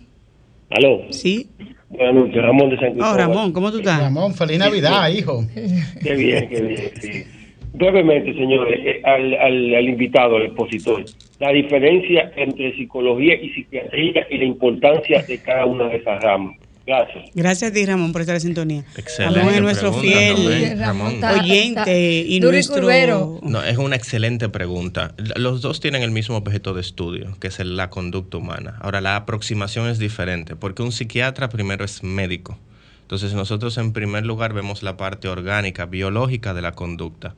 ¿Aló? 0.70 1.02
Sí. 1.12 1.50
Buenas 1.90 2.16
noches, 2.16 2.42
Ramón 2.42 2.70
de 2.70 2.78
San 2.78 2.92
Cristóbal. 2.92 3.14
Oh, 3.14 3.18
Ramón, 3.18 3.52
¿cómo 3.54 3.72
tú 3.72 3.80
estás? 3.80 4.00
Ramón, 4.00 4.34
feliz 4.34 4.60
Navidad, 4.60 5.10
sí, 5.10 5.18
hijo. 5.18 5.46
Qué 6.04 6.16
bien, 6.16 6.50
qué 6.50 6.62
bien, 6.62 6.92
sí. 7.02 7.24
Brevemente, 7.74 8.34
señores, 8.34 8.80
eh, 8.84 9.02
al, 9.04 9.34
al, 9.34 9.76
al, 9.76 9.90
invitado, 9.90 10.38
al 10.38 10.44
expositor, 10.44 11.04
la 11.40 11.52
diferencia 11.52 12.32
entre 12.36 12.76
psicología 12.76 13.36
y 13.36 13.50
psiquiatría 13.50 14.28
y 14.30 14.38
la 14.38 14.46
importancia 14.46 15.22
de 15.24 15.38
cada 15.40 15.66
una 15.66 15.88
de 15.90 15.98
esas 15.98 16.22
ramas. 16.24 16.56
Gracias. 16.88 17.26
Gracias 17.36 17.72
a 17.72 17.74
ti, 17.74 17.86
Ramón, 17.86 18.14
por 18.14 18.22
estar 18.22 18.36
en 18.36 18.42
sintonía. 18.42 18.86
Excelente. 18.96 19.40
Ramón 19.40 19.54
es 19.56 19.62
nuestro 19.62 19.92
pregunta, 19.92 20.18
fiel 20.18 20.80
Ramón. 20.80 21.22
oyente 21.22 22.24
y 22.26 22.40
Duro 22.40 22.54
nuestro... 22.54 23.40
No, 23.44 23.62
es 23.62 23.78
una 23.78 23.98
excelente 23.98 24.48
pregunta. 24.48 25.14
Los 25.36 25.62
dos 25.62 25.82
tienen 25.82 26.02
el 26.02 26.12
mismo 26.12 26.38
objeto 26.38 26.74
de 26.74 26.80
estudio, 26.80 27.36
que 27.42 27.48
es 27.48 27.60
la 27.60 27.90
conducta 27.90 28.38
humana. 28.38 28.78
Ahora, 28.80 29.02
la 29.02 29.18
aproximación 29.18 29.90
es 29.90 30.00
diferente, 30.00 30.56
porque 30.56 30.82
un 30.82 30.94
psiquiatra 30.94 31.50
primero 31.50 31.84
es 31.84 32.04
médico. 32.04 32.58
Entonces, 33.02 33.34
nosotros 33.34 33.78
en 33.78 33.92
primer 33.92 34.26
lugar 34.26 34.54
vemos 34.54 34.82
la 34.82 34.96
parte 34.96 35.28
orgánica, 35.28 35.86
biológica 35.86 36.54
de 36.54 36.62
la 36.62 36.72
conducta. 36.72 37.36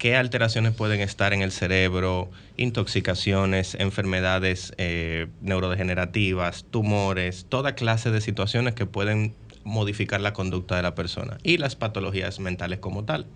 ¿Qué 0.00 0.16
alteraciones 0.16 0.72
pueden 0.72 1.02
estar 1.02 1.34
en 1.34 1.42
el 1.42 1.52
cerebro? 1.52 2.30
Intoxicaciones, 2.56 3.74
enfermedades 3.74 4.72
eh, 4.78 5.26
neurodegenerativas, 5.42 6.64
tumores, 6.70 7.44
toda 7.50 7.74
clase 7.74 8.10
de 8.10 8.22
situaciones 8.22 8.74
que 8.74 8.86
pueden 8.86 9.34
modificar 9.62 10.22
la 10.22 10.32
conducta 10.32 10.74
de 10.74 10.82
la 10.82 10.94
persona 10.94 11.36
y 11.42 11.58
las 11.58 11.76
patologías 11.76 12.40
mentales 12.40 12.78
como 12.78 13.04
tal. 13.04 13.26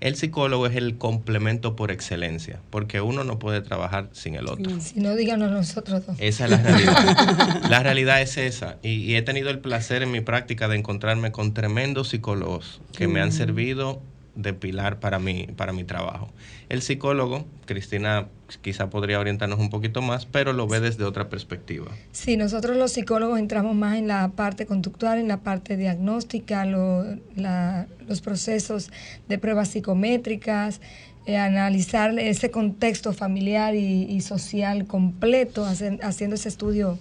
El 0.00 0.16
psicólogo 0.16 0.66
es 0.66 0.74
el 0.74 0.98
complemento 0.98 1.76
por 1.76 1.92
excelencia, 1.92 2.60
porque 2.70 3.00
uno 3.00 3.22
no 3.22 3.38
puede 3.38 3.60
trabajar 3.60 4.08
sin 4.10 4.34
el 4.34 4.48
otro. 4.48 4.80
Si 4.80 4.98
no, 4.98 5.14
díganos 5.14 5.52
nosotros 5.52 6.04
dos. 6.04 6.16
Esa 6.18 6.46
es 6.46 6.50
la 6.50 6.56
realidad. 6.56 7.62
la 7.70 7.80
realidad 7.84 8.20
es 8.20 8.38
esa. 8.38 8.78
Y, 8.82 9.04
y, 9.04 9.14
he 9.14 9.22
tenido 9.22 9.50
el 9.50 9.60
placer 9.60 10.02
en 10.02 10.10
mi 10.10 10.20
práctica 10.20 10.66
de 10.66 10.78
encontrarme 10.78 11.30
con 11.30 11.54
tremendos 11.54 12.08
psicólogos 12.08 12.80
que 12.92 13.06
mm. 13.06 13.12
me 13.12 13.20
han 13.20 13.30
servido 13.30 14.02
de 14.38 14.54
pilar 14.54 15.00
para 15.00 15.18
mi, 15.18 15.48
para 15.48 15.72
mi 15.72 15.82
trabajo. 15.82 16.30
El 16.68 16.80
psicólogo, 16.80 17.44
Cristina 17.66 18.28
quizá 18.62 18.88
podría 18.88 19.18
orientarnos 19.18 19.58
un 19.58 19.68
poquito 19.68 20.00
más, 20.00 20.26
pero 20.26 20.52
lo 20.52 20.68
ve 20.68 20.78
desde 20.78 21.04
otra 21.04 21.28
perspectiva. 21.28 21.90
Sí, 22.12 22.36
nosotros 22.36 22.76
los 22.76 22.92
psicólogos 22.92 23.40
entramos 23.40 23.74
más 23.74 23.98
en 23.98 24.06
la 24.06 24.28
parte 24.28 24.64
conductual, 24.64 25.18
en 25.18 25.26
la 25.26 25.38
parte 25.38 25.76
diagnóstica, 25.76 26.64
lo, 26.64 27.04
la, 27.34 27.88
los 28.06 28.20
procesos 28.20 28.90
de 29.28 29.38
pruebas 29.38 29.70
psicométricas, 29.70 30.80
eh, 31.26 31.36
analizar 31.36 32.16
ese 32.16 32.52
contexto 32.52 33.12
familiar 33.12 33.74
y, 33.74 34.04
y 34.04 34.20
social 34.20 34.86
completo, 34.86 35.66
haciendo 35.66 36.36
ese 36.36 36.48
estudio. 36.48 36.96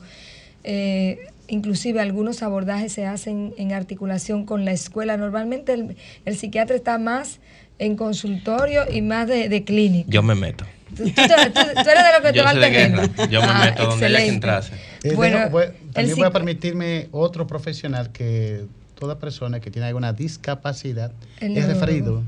Eh, 0.64 1.28
inclusive 1.48 2.00
algunos 2.02 2.44
abordajes 2.44 2.92
se 2.94 3.06
hacen 3.06 3.54
en 3.58 3.74
articulación 3.74 4.46
con 4.46 4.66
la 4.66 4.72
escuela. 4.72 5.18
Normalmente 5.18 5.74
el, 5.74 5.96
el 6.26 6.38
psiquiatra 6.38 6.76
está 6.76 6.98
más 6.98 7.40
en 7.80 7.96
consultorio 7.96 8.82
y 8.92 9.02
más 9.02 9.28
de, 9.28 9.50
de 9.50 9.64
clínica. 9.64 10.10
Yo 10.10 10.24
me 10.24 10.36
meto. 10.36 10.66
Tú, 10.96 11.04
tú, 11.04 11.12
tú, 11.14 11.14
tú 11.14 11.90
eres 11.90 12.04
de 12.04 12.14
lo 12.18 12.22
que 12.24 12.28
Yo 12.28 12.34
te 12.34 12.42
va 12.42 12.50
al 12.52 12.60
terreno. 12.60 13.02
Yo 13.30 13.42
me 13.42 13.48
Ah, 13.50 13.62
meto 13.66 13.88
donde 13.88 14.06
haya 14.06 14.18
que 14.18 14.24
excelente. 14.24 14.28
entrarse. 14.36 14.74
Eh, 15.04 15.16
Bueno, 15.16 15.38
dejo- 15.38 15.50
voy- 15.52 15.66
también 15.94 16.18
voy 16.18 16.26
a 16.28 16.32
permitirme 16.32 17.08
otro 17.12 17.46
profesional 17.46 18.12
que 18.12 18.66
toda 18.98 19.20
persona 19.20 19.60
que 19.60 19.70
tiene 19.70 19.88
alguna 19.88 20.14
discapacidad 20.14 21.12
El 21.40 21.56
es 21.58 21.68
referido 21.68 22.24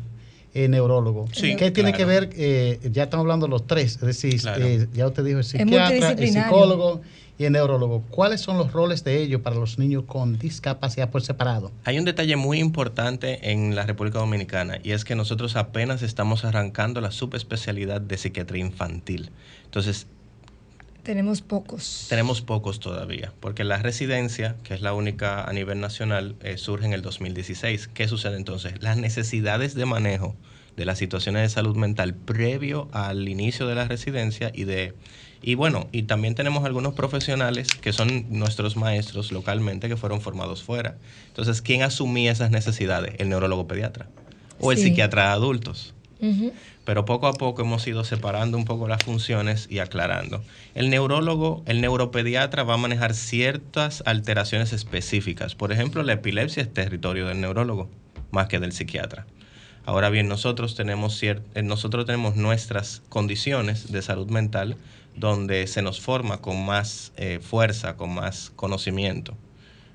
eh, 0.53 0.67
neurólogo. 0.67 1.27
Sí, 1.31 1.55
¿Qué 1.55 1.71
tiene 1.71 1.93
que 1.93 2.05
ver? 2.05 2.29
eh, 2.33 2.79
ya 2.91 3.03
estamos 3.03 3.23
hablando 3.23 3.45
de 3.45 3.51
los 3.51 3.67
tres, 3.67 3.95
es 3.95 4.01
decir, 4.01 4.39
Claro. 4.41 4.65
eh, 4.65 4.87
ya 4.93 5.07
usted 5.07 5.23
dijo 5.23 5.37
el 5.39 5.43
psiquiatra, 5.43 6.11
el 6.11 6.27
psicólogo 6.27 7.01
y 7.37 7.45
el 7.45 7.53
neurólogo. 7.53 8.03
¿Cuáles 8.09 8.41
son 8.41 8.57
los 8.57 8.73
roles 8.73 9.03
de 9.03 9.21
ellos 9.21 9.41
para 9.41 9.55
los 9.55 9.79
niños 9.79 10.03
con 10.05 10.37
discapacidad 10.37 11.09
por 11.09 11.21
separado? 11.21 11.71
Hay 11.85 11.97
un 11.97 12.05
detalle 12.05 12.35
muy 12.35 12.59
importante 12.59 13.51
en 13.51 13.75
la 13.75 13.85
República 13.85 14.19
Dominicana 14.19 14.79
y 14.83 14.91
es 14.91 15.05
que 15.05 15.15
nosotros 15.15 15.55
apenas 15.55 16.01
estamos 16.01 16.43
arrancando 16.43 16.99
la 16.99 17.11
subespecialidad 17.11 18.01
de 18.01 18.17
psiquiatría 18.17 18.65
infantil. 18.65 19.29
Entonces, 19.65 20.07
Tenemos 21.03 21.41
pocos. 21.41 22.05
tenemos 22.09 22.41
pocos 22.41 22.79
todavía, 22.79 23.33
porque 23.39 23.63
la 23.63 23.77
residencia, 23.77 24.55
que 24.63 24.73
es 24.73 24.81
la 24.81 24.93
única 24.93 25.43
a 25.43 25.53
nivel 25.53 25.79
nacional, 25.79 26.35
eh, 26.41 26.57
surge 26.57 26.85
en 26.85 26.93
el 26.93 27.01
2016. 27.01 27.87
¿Qué 27.87 28.07
sucede 28.07 28.37
entonces? 28.37 28.81
Las 28.81 28.97
necesidades 28.97 29.75
de 29.75 29.85
manejo 29.85 30.35
de 30.75 30.85
las 30.85 30.97
situaciones 30.97 31.41
de 31.41 31.49
salud 31.49 31.75
mental 31.75 32.13
previo 32.15 32.87
al 32.93 33.27
inicio 33.27 33.67
de 33.67 33.75
la 33.75 33.85
residencia 33.85 34.51
y 34.53 34.63
de 34.63 34.93
y 35.41 35.55
bueno, 35.55 35.87
y 35.93 36.03
también 36.03 36.35
tenemos 36.35 36.65
algunos 36.65 36.93
profesionales 36.95 37.77
que 37.77 37.93
son 37.93 38.25
nuestros 38.29 38.75
maestros 38.75 39.31
localmente 39.31 39.87
que 39.87 39.95
fueron 39.95 40.19
formados 40.19 40.63
fuera. 40.63 40.97
Entonces, 41.27 41.61
¿quién 41.61 41.81
asumía 41.81 42.31
esas 42.33 42.51
necesidades? 42.51 43.15
El 43.19 43.29
neurólogo 43.29 43.65
pediatra 43.65 44.09
o 44.59 44.73
el 44.73 44.77
Sí. 44.77 44.83
psiquiatra 44.89 45.23
de 45.23 45.29
adultos. 45.29 45.93
Pero 46.89 47.05
poco 47.05 47.27
a 47.27 47.33
poco 47.33 47.61
hemos 47.61 47.85
ido 47.85 48.03
separando 48.03 48.57
un 48.57 48.65
poco 48.65 48.87
las 48.87 49.03
funciones 49.03 49.67
y 49.69 49.77
aclarando. 49.77 50.43
El 50.73 50.89
neurólogo, 50.89 51.61
el 51.67 51.81
neuropediatra 51.81 52.63
va 52.63 52.73
a 52.73 52.77
manejar 52.77 53.13
ciertas 53.13 54.01
alteraciones 54.07 54.73
específicas. 54.73 55.53
Por 55.53 55.71
ejemplo, 55.71 56.01
la 56.01 56.13
epilepsia 56.13 56.63
es 56.63 56.73
territorio 56.73 57.27
del 57.27 57.41
neurólogo, 57.41 57.91
más 58.31 58.47
que 58.47 58.59
del 58.59 58.71
psiquiatra. 58.71 59.27
Ahora 59.85 60.09
bien, 60.09 60.27
nosotros 60.27 60.73
tenemos, 60.73 61.21
eh, 61.21 61.39
nosotros 61.63 62.07
tenemos 62.07 62.35
nuestras 62.35 63.03
condiciones 63.07 63.91
de 63.91 64.01
salud 64.01 64.31
mental 64.31 64.75
donde 65.15 65.67
se 65.67 65.83
nos 65.83 66.01
forma 66.01 66.41
con 66.41 66.65
más 66.65 67.11
eh, 67.17 67.39
fuerza, 67.39 67.97
con 67.97 68.15
más 68.15 68.51
conocimiento. 68.55 69.37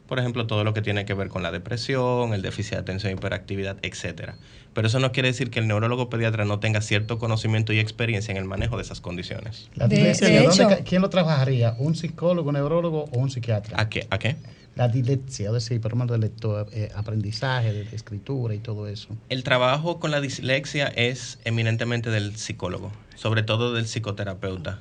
Por 0.09 0.19
ejemplo, 0.19 0.47
todo 0.47 0.65
lo 0.65 0.75
que 0.75 0.83
tiene 0.83 1.05
que 1.07 1.15
ver 1.15 1.29
con 1.29 1.43
la 1.43 1.51
depresión, 1.51 2.35
el 2.35 2.43
déficit 2.43 2.73
de 2.75 2.79
atención 2.79 3.13
hiperactividad, 3.13 3.79
etcétera. 3.83 4.37
Pero 4.75 4.87
eso 4.89 4.99
no 4.99 5.13
quiere 5.13 5.29
decir 5.29 5.51
que 5.51 5.61
el 5.61 5.67
neurólogo 5.67 6.11
pediatra 6.11 6.45
no 6.45 6.59
tenga 6.61 6.81
cierto 6.83 7.19
conocimiento 7.19 7.73
y 7.73 7.79
experiencia 7.79 8.33
en 8.33 8.37
el 8.39 8.45
manejo 8.45 8.77
de 8.77 8.83
esas 8.83 9.01
condiciones. 9.01 9.71
La 9.77 9.89
De- 9.89 9.97
dislexia, 9.97 10.29
de 10.29 10.47
¿dónde 10.47 10.85
¿Quién 10.85 11.01
lo 11.01 11.09
trabajaría? 11.11 11.75
¿Un 11.79 11.95
psicólogo, 11.95 12.49
un 12.51 12.55
neurólogo 12.55 13.05
o 13.13 13.19
un 13.19 13.31
psiquiatra? 13.31 13.81
¿A 13.81 13.89
qué? 13.89 14.07
¿A 14.11 14.19
qué? 14.19 14.37
La 14.75 14.89
dislexia, 14.89 15.47
es 15.49 15.53
decir, 15.55 15.81
por 15.81 15.93
ejemplo, 15.93 16.15
de 16.15 16.19
lector, 16.19 16.67
eh, 16.73 16.91
aprendizaje, 16.97 17.73
de 17.73 17.83
escritura 17.97 18.55
y 18.55 18.59
todo 18.59 18.89
eso. 18.89 19.09
El 19.29 19.45
trabajo 19.45 20.01
con 20.01 20.11
la 20.11 20.21
dislexia 20.21 20.89
es 20.89 21.39
eminentemente 21.45 22.11
del 22.11 22.35
psicólogo, 22.37 22.91
sobre 23.15 23.45
todo 23.45 23.73
del 23.73 23.85
psicoterapeuta, 23.87 24.81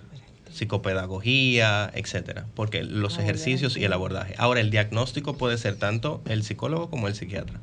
psicopedagogía, 0.54 1.92
etcétera, 1.94 2.46
porque 2.56 2.84
los 2.84 3.18
ejercicios 3.18 3.76
y 3.78 3.84
el 3.84 3.94
abordaje. 3.94 4.36
Ahora, 4.38 4.62
el 4.62 4.70
diagnóstico 4.70 5.36
puede 5.36 5.58
ser 5.58 5.76
tanto 5.76 6.22
el 6.26 6.44
psicólogo 6.44 6.90
como 6.90 7.08
el 7.08 7.16
psiquiatra. 7.16 7.60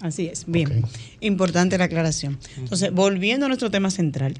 Así 0.00 0.26
es, 0.26 0.44
bien. 0.46 0.84
Importante 1.20 1.78
la 1.78 1.84
aclaración. 1.84 2.38
Entonces, 2.58 2.92
volviendo 2.92 3.46
a 3.46 3.48
nuestro 3.48 3.70
tema 3.70 3.90
central, 3.90 4.34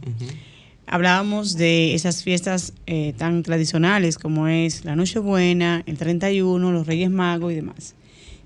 hablábamos 0.86 1.56
de 1.56 1.94
esas 1.94 2.22
fiestas 2.22 2.74
eh, 2.86 3.14
tan 3.16 3.42
tradicionales 3.42 4.18
como 4.18 4.48
es 4.48 4.84
la 4.84 4.96
Nochebuena, 4.96 5.82
el 5.86 5.96
31, 5.96 6.72
los 6.72 6.86
Reyes 6.86 7.10
Magos 7.10 7.52
y 7.52 7.56
demás. 7.56 7.94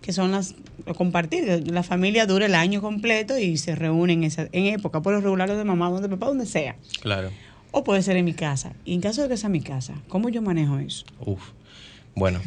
que 0.01 0.13
son 0.13 0.31
las 0.31 0.55
compartir, 0.97 1.71
la 1.71 1.83
familia 1.83 2.27
dura 2.27 2.47
el 2.47 2.55
año 2.55 2.81
completo 2.81 3.39
y 3.39 3.57
se 3.59 3.75
reúnen 3.75 4.21
en, 4.21 4.25
esa, 4.25 4.49
en 4.53 4.67
época, 4.67 5.03
por 5.03 5.13
lo 5.13 5.21
regular 5.21 5.55
de 5.55 5.65
mamá, 5.65 5.91
donde 5.91 6.09
papá, 6.09 6.27
donde 6.27 6.47
sea. 6.47 6.77
Claro. 7.01 7.31
O 7.73 7.85
puede 7.85 8.03
ser 8.03 8.17
en 8.17 8.25
mi 8.25 8.35
casa. 8.35 8.73
Y 8.85 8.95
en 8.95 9.01
caso 9.01 9.23
de 9.23 9.29
que 9.29 9.37
sea 9.37 9.49
mi 9.49 9.61
casa, 9.61 9.95
¿cómo 10.09 10.29
yo 10.29 10.43
manejo 10.43 10.79
eso? 10.79 11.05
Uf. 11.21 11.41
Bueno, 12.17 12.41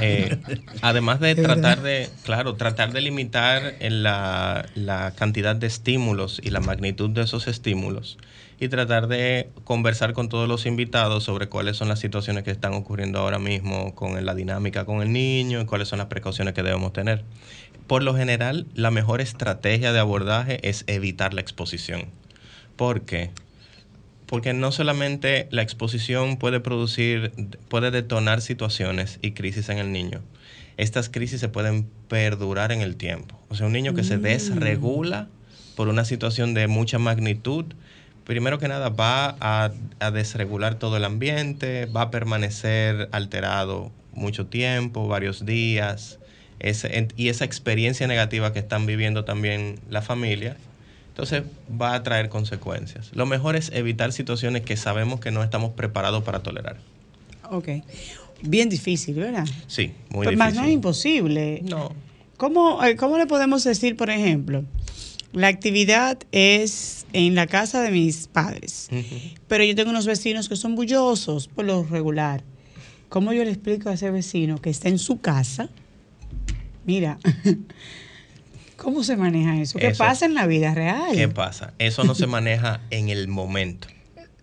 eh, 0.00 0.38
además 0.82 1.18
de 1.20 1.34
tratar 1.36 1.82
de, 1.82 2.08
claro, 2.22 2.54
tratar 2.54 2.92
de 2.92 3.00
limitar 3.00 3.74
la, 3.80 4.66
la, 4.74 5.12
cantidad 5.16 5.56
de 5.56 5.66
estímulos 5.66 6.40
y 6.42 6.50
la 6.50 6.60
magnitud 6.60 7.10
de 7.10 7.22
esos 7.22 7.48
estímulos 7.48 8.18
y 8.60 8.68
tratar 8.68 9.08
de 9.08 9.50
conversar 9.64 10.12
con 10.12 10.28
todos 10.28 10.48
los 10.48 10.64
invitados 10.66 11.24
sobre 11.24 11.48
cuáles 11.48 11.76
son 11.76 11.88
las 11.88 11.98
situaciones 11.98 12.44
que 12.44 12.50
están 12.50 12.74
ocurriendo 12.74 13.18
ahora 13.18 13.38
mismo 13.38 13.94
con 13.94 14.24
la 14.24 14.34
dinámica 14.34 14.84
con 14.84 15.02
el 15.02 15.12
niño 15.12 15.60
y 15.62 15.66
cuáles 15.66 15.88
son 15.88 15.98
las 15.98 16.06
precauciones 16.06 16.54
que 16.54 16.62
debemos 16.62 16.92
tener. 16.92 17.24
Por 17.86 18.02
lo 18.02 18.14
general, 18.14 18.66
la 18.74 18.90
mejor 18.90 19.20
estrategia 19.20 19.92
de 19.92 19.98
abordaje 19.98 20.66
es 20.68 20.84
evitar 20.86 21.34
la 21.34 21.40
exposición. 21.40 22.04
¿Por 22.76 23.02
qué? 23.02 23.30
Porque 24.30 24.54
no 24.54 24.70
solamente 24.70 25.48
la 25.50 25.62
exposición 25.62 26.36
puede 26.36 26.60
producir, 26.60 27.32
puede 27.68 27.90
detonar 27.90 28.40
situaciones 28.42 29.18
y 29.22 29.32
crisis 29.32 29.68
en 29.70 29.78
el 29.78 29.90
niño. 29.90 30.20
Estas 30.76 31.08
crisis 31.08 31.40
se 31.40 31.48
pueden 31.48 31.88
perdurar 32.06 32.70
en 32.70 32.80
el 32.80 32.94
tiempo. 32.94 33.36
O 33.48 33.56
sea, 33.56 33.66
un 33.66 33.72
niño 33.72 33.92
que 33.92 34.04
se 34.04 34.18
mm. 34.18 34.22
desregula 34.22 35.26
por 35.74 35.88
una 35.88 36.04
situación 36.04 36.54
de 36.54 36.68
mucha 36.68 37.00
magnitud, 37.00 37.64
primero 38.22 38.60
que 38.60 38.68
nada 38.68 38.88
va 38.88 39.36
a, 39.40 39.72
desregular 40.12 40.76
todo 40.76 40.96
el 40.96 41.04
ambiente, 41.04 41.86
va 41.86 42.02
a 42.02 42.10
permanecer 42.12 43.08
alterado 43.10 43.90
mucho 44.12 44.46
tiempo, 44.46 45.08
varios 45.08 45.44
días, 45.44 46.20
y 47.16 47.30
esa 47.30 47.44
experiencia 47.44 48.06
negativa 48.06 48.52
que 48.52 48.60
están 48.60 48.86
viviendo 48.86 49.24
también 49.24 49.80
la 49.90 50.02
familia 50.02 50.56
entonces 51.10 51.42
va 51.80 51.94
a 51.94 52.02
traer 52.02 52.28
consecuencias. 52.28 53.10
Lo 53.14 53.26
mejor 53.26 53.56
es 53.56 53.70
evitar 53.74 54.12
situaciones 54.12 54.62
que 54.62 54.76
sabemos 54.76 55.20
que 55.20 55.30
no 55.30 55.42
estamos 55.42 55.72
preparados 55.72 56.24
para 56.24 56.42
tolerar. 56.42 56.78
Ok. 57.50 57.68
Bien 58.42 58.68
difícil, 58.68 59.16
¿verdad? 59.16 59.46
Sí, 59.66 59.92
muy 60.10 60.26
difícil. 60.26 60.38
Más 60.38 60.54
no 60.54 60.64
es 60.64 60.70
imposible. 60.70 61.62
No. 61.64 61.92
¿Cómo, 62.36 62.82
eh, 62.82 62.96
¿Cómo 62.96 63.18
le 63.18 63.26
podemos 63.26 63.64
decir, 63.64 63.96
por 63.96 64.08
ejemplo, 64.08 64.64
la 65.32 65.48
actividad 65.48 66.18
es 66.32 67.06
en 67.12 67.34
la 67.34 67.46
casa 67.46 67.82
de 67.82 67.90
mis 67.90 68.28
padres, 68.28 68.88
pero 69.46 69.62
yo 69.64 69.74
tengo 69.74 69.90
unos 69.90 70.06
vecinos 70.06 70.48
que 70.48 70.56
son 70.56 70.74
bullosos 70.74 71.48
por 71.48 71.66
lo 71.66 71.84
regular? 71.84 72.42
¿Cómo 73.10 73.32
yo 73.32 73.44
le 73.44 73.50
explico 73.50 73.90
a 73.90 73.94
ese 73.94 74.10
vecino 74.10 74.60
que 74.60 74.70
está 74.70 74.88
en 74.88 74.98
su 74.98 75.20
casa? 75.20 75.68
Mira, 76.86 77.18
¿Cómo 78.80 79.04
se 79.04 79.14
maneja 79.14 79.60
eso? 79.60 79.78
¿Qué 79.78 79.90
pasa 79.90 80.24
en 80.24 80.34
la 80.34 80.46
vida 80.46 80.72
real? 80.72 81.12
¿Qué 81.12 81.28
pasa? 81.28 81.74
Eso 81.78 82.02
no 82.04 82.14
se 82.14 82.26
maneja 82.26 82.80
en 82.88 83.10
el 83.10 83.28
momento. 83.28 83.88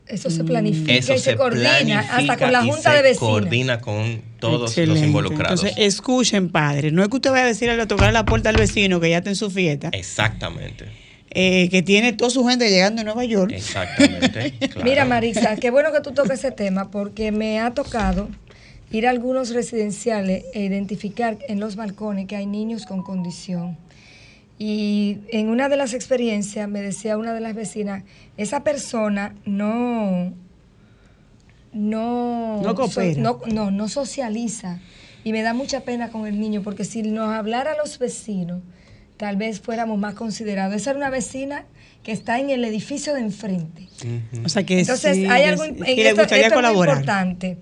Eso 0.06 0.29
se 0.29 0.44
planifica 0.44 0.94
y 0.94 1.20
se, 1.20 1.36
coordina 1.36 2.00
hasta 2.00 2.38
con 2.38 2.51
la 2.51 2.63
junta 2.63 2.94
de 2.94 3.01
vecinos. 3.01 3.29
coordina 3.29 3.82
con 3.82 4.22
todos 4.39 4.77
los 4.77 5.00
involucrados. 5.00 5.63
Entonces, 5.63 5.86
escuchen, 5.86 6.50
padre. 6.50 6.91
No 6.91 7.01
es 7.01 7.10
que 7.10 7.15
usted 7.15 7.32
vaya 7.32 7.46
a 7.46 7.48
decirle 7.48 7.82
a 7.82 7.88
tocar 7.88 8.13
la 8.13 8.25
puerta 8.25 8.50
al 8.50 8.58
vecino 8.58 9.00
que 9.00 9.10
ya 9.10 9.17
está 9.17 9.32
en 9.32 9.36
su 9.36 9.50
fiesta. 9.50 9.89
Exactamente. 9.91 10.86
Eh, 11.32 11.67
que 11.70 11.82
tiene 11.82 12.13
toda 12.13 12.29
su 12.29 12.48
gente 12.48 12.70
llegando 12.70 13.01
a 13.01 13.06
Nueva 13.06 13.25
York. 13.25 13.51
Exactamente. 13.51 14.53
Mira, 14.84 15.03
Marisa, 15.03 15.56
qué 15.56 15.72
bueno 15.72 15.91
que 15.91 16.01
tú 16.01 16.12
toques 16.12 16.39
ese 16.39 16.51
tema 16.51 16.91
porque 16.91 17.32
me 17.32 17.60
ha 17.60 17.74
tocado 17.74 18.29
ir 18.91 19.08
a 19.08 19.10
algunos 19.10 19.50
residenciales 19.50 20.46
e 20.53 20.63
identificar 20.63 21.39
en 21.50 21.60
los 21.60 21.75
balcones 21.75 22.27
que 22.27 22.36
hay 22.36 22.46
niños 22.46 22.86
con 22.86 23.01
condición 23.01 23.77
y 24.59 25.19
en 25.29 25.49
una 25.49 25.69
de 25.69 25.77
las 25.77 25.93
experiencias 25.93 26.67
me 26.67 26.81
decía 26.81 27.17
una 27.17 27.33
de 27.33 27.41
las 27.41 27.53
vecinas, 27.53 28.03
esa 28.37 28.63
persona 28.63 29.35
no 29.45 30.33
no 31.73 32.61
no, 32.61 33.39
no, 33.45 33.71
no 33.71 33.88
socializa 33.88 34.79
y 35.23 35.32
me 35.32 35.41
da 35.41 35.53
mucha 35.53 35.82
pena 35.82 36.10
con 36.10 36.25
el 36.25 36.39
niño 36.39 36.63
porque 36.63 36.86
si 36.86 37.03
nos 37.03 37.29
hablara 37.29 37.73
a 37.73 37.77
los 37.77 37.99
vecinos 37.99 38.62
tal 39.17 39.36
vez 39.36 39.60
fuéramos 39.60 39.97
más 39.99 40.13
considerados. 40.13 40.75
Esa 40.75 40.91
era 40.91 40.99
una 40.99 41.10
vecina 41.10 41.65
que 42.03 42.12
está 42.12 42.39
en 42.39 42.49
el 42.49 42.63
edificio 42.63 43.13
de 43.13 43.21
enfrente. 43.21 43.89
O 44.45 44.49
sea 44.49 44.63
que 44.63 44.79
entonces 44.79 45.27
hay 45.29 45.43
algo 45.43 45.65
en 45.65 45.84
esto, 45.84 46.21
es 46.21 46.53
muy 46.53 46.65
importante. 46.65 47.58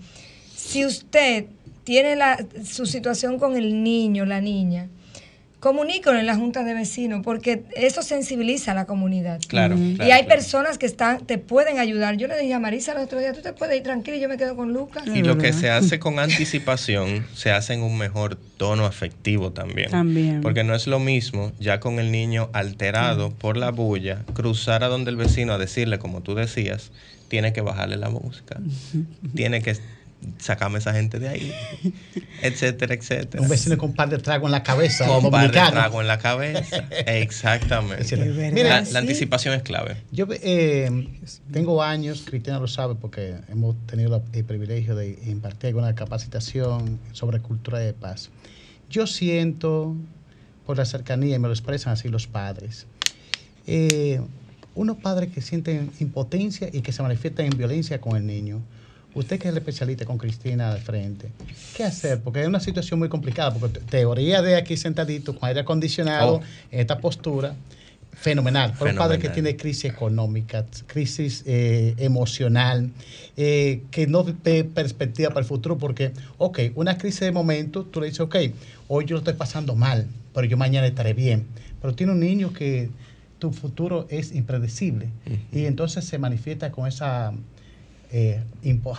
Si 0.55 0.85
usted 0.85 1.45
tiene 1.83 2.15
la, 2.15 2.45
su 2.63 2.85
situación 2.85 3.39
con 3.39 3.55
el 3.55 3.83
niño, 3.83 4.25
la 4.25 4.41
niña, 4.41 4.89
comuníquenlo 5.65 6.19
en 6.19 6.27
la 6.27 6.35
junta 6.35 6.63
de 6.63 6.75
vecinos, 6.75 7.21
porque 7.23 7.63
eso 7.75 8.03
sensibiliza 8.03 8.73
a 8.73 8.75
la 8.75 8.85
comunidad. 8.85 9.41
Claro. 9.47 9.75
y 9.75 10.11
hay 10.11 10.25
personas 10.27 10.77
que 10.77 10.85
están, 10.85 11.25
te 11.25 11.39
pueden 11.39 11.79
ayudar. 11.79 12.17
Yo 12.17 12.27
le 12.27 12.37
dije 12.37 12.53
a 12.53 12.59
Marisa 12.59 12.91
el 12.91 12.99
otro 12.99 13.17
día, 13.17 13.33
tú 13.33 13.41
te 13.41 13.51
puedes 13.51 13.75
ir 13.75 13.81
tranquilo 13.81 14.15
y 14.15 14.19
yo 14.19 14.29
me 14.29 14.37
quedo 14.37 14.55
con 14.55 14.73
Lucas. 14.73 15.07
Y 15.07 15.23
lo 15.23 15.39
que 15.39 15.53
se 15.53 15.71
hace 15.71 15.97
con 15.97 16.19
anticipación, 16.19 17.25
se 17.33 17.49
hace 17.49 17.73
en 17.73 17.81
un 17.81 17.97
mejor 17.97 18.35
tono 18.57 18.85
afectivo 18.85 19.53
también. 19.53 19.89
También. 19.89 20.41
Porque 20.41 20.63
no 20.63 20.75
es 20.75 20.85
lo 20.85 20.99
mismo, 20.99 21.51
ya 21.59 21.79
con 21.79 21.97
el 21.97 22.11
niño 22.11 22.51
alterado 22.53 23.31
por 23.31 23.57
la 23.57 23.71
bulla, 23.71 24.21
cruzar 24.35 24.83
a 24.83 24.87
donde 24.87 25.09
el 25.09 25.17
vecino 25.17 25.53
a 25.53 25.57
decirle, 25.57 25.97
como 25.97 26.21
tú 26.21 26.35
decías, 26.35 26.91
tiene 27.27 27.53
que 27.53 27.61
bajarle 27.61 27.97
la 27.97 28.11
música, 28.11 28.59
tiene 29.33 29.63
que 29.63 29.75
sacame 30.37 30.79
esa 30.79 30.93
gente 30.93 31.19
de 31.19 31.27
ahí, 31.27 31.53
etcétera, 32.41 32.93
etcétera. 32.93 33.41
Un 33.41 33.49
vecino 33.49 33.77
con 33.77 33.89
un 33.89 33.95
par 33.95 34.09
de 34.09 34.17
trago 34.17 34.47
en 34.47 34.51
la 34.51 34.63
cabeza. 34.63 35.07
Con 35.07 35.25
un 35.25 35.31
par 35.31 35.51
de 35.51 35.53
trago 35.53 36.01
en 36.01 36.07
la 36.07 36.19
cabeza. 36.19 36.85
Exactamente. 37.05 38.17
Mira, 38.51 38.81
la, 38.81 38.99
anticipación 38.99 39.53
es 39.53 39.63
clave. 39.63 39.97
Yo 40.11 40.27
eh, 40.31 41.07
tengo 41.51 41.81
años, 41.83 42.23
Cristiana 42.25 42.59
lo 42.59 42.67
sabe, 42.67 42.95
porque 42.95 43.35
hemos 43.49 43.75
tenido 43.87 44.23
el 44.33 44.43
privilegio 44.43 44.95
de 44.95 45.19
impartir 45.25 45.67
alguna 45.67 45.95
capacitación 45.95 46.99
sobre 47.11 47.39
cultura 47.39 47.79
de 47.79 47.93
paz. 47.93 48.29
Yo 48.89 49.07
siento, 49.07 49.95
por 50.65 50.77
la 50.77 50.85
cercanía, 50.85 51.35
y 51.35 51.39
me 51.39 51.47
lo 51.47 51.53
expresan 51.53 51.93
así 51.93 52.07
los 52.09 52.27
padres, 52.27 52.85
eh, 53.67 54.21
unos 54.75 54.97
padres 54.97 55.31
que 55.33 55.41
sienten 55.41 55.91
impotencia 55.99 56.69
y 56.71 56.81
que 56.81 56.91
se 56.91 57.01
manifiestan 57.01 57.45
en 57.45 57.57
violencia 57.57 57.99
con 57.99 58.17
el 58.17 58.25
niño 58.25 58.61
usted 59.15 59.39
que 59.39 59.47
es 59.47 59.51
el 59.51 59.57
especialista 59.57 60.05
con 60.05 60.17
Cristina 60.17 60.71
al 60.71 60.79
frente, 60.79 61.29
¿qué 61.75 61.83
hacer? 61.83 62.21
Porque 62.21 62.41
es 62.41 62.47
una 62.47 62.59
situación 62.59 62.99
muy 62.99 63.09
complicada, 63.09 63.53
porque 63.53 63.79
teoría 63.79 64.41
de 64.41 64.55
aquí 64.55 64.77
sentadito, 64.77 65.33
con 65.33 65.47
aire 65.47 65.61
acondicionado, 65.61 66.35
oh. 66.35 66.41
en 66.71 66.79
esta 66.81 66.99
postura, 66.99 67.55
fenomenal. 68.15 68.73
Para 68.77 68.91
un 68.91 68.97
padre 68.97 69.19
que 69.19 69.29
tiene 69.29 69.55
crisis 69.55 69.85
económica, 69.85 70.65
crisis 70.87 71.43
eh, 71.45 71.95
emocional, 71.97 72.89
eh, 73.35 73.83
que 73.91 74.07
no 74.07 74.23
ve 74.23 74.63
perspectiva 74.63 75.29
para 75.29 75.41
el 75.41 75.45
futuro, 75.45 75.77
porque, 75.77 76.11
ok, 76.37 76.59
una 76.75 76.97
crisis 76.97 77.21
de 77.21 77.31
momento, 77.31 77.83
tú 77.83 78.01
le 78.01 78.07
dices, 78.07 78.21
ok, 78.21 78.35
hoy 78.87 79.05
yo 79.05 79.15
lo 79.15 79.19
estoy 79.19 79.33
pasando 79.33 79.75
mal, 79.75 80.07
pero 80.33 80.47
yo 80.47 80.57
mañana 80.57 80.87
estaré 80.87 81.13
bien. 81.13 81.45
Pero 81.81 81.93
tiene 81.93 82.13
un 82.13 82.19
niño 82.19 82.53
que 82.53 82.89
tu 83.37 83.51
futuro 83.51 84.07
es 84.09 84.33
impredecible 84.33 85.09
y 85.51 85.65
entonces 85.65 86.05
se 86.05 86.17
manifiesta 86.17 86.71
con 86.71 86.87
esa 86.87 87.33
eh, 88.11 88.43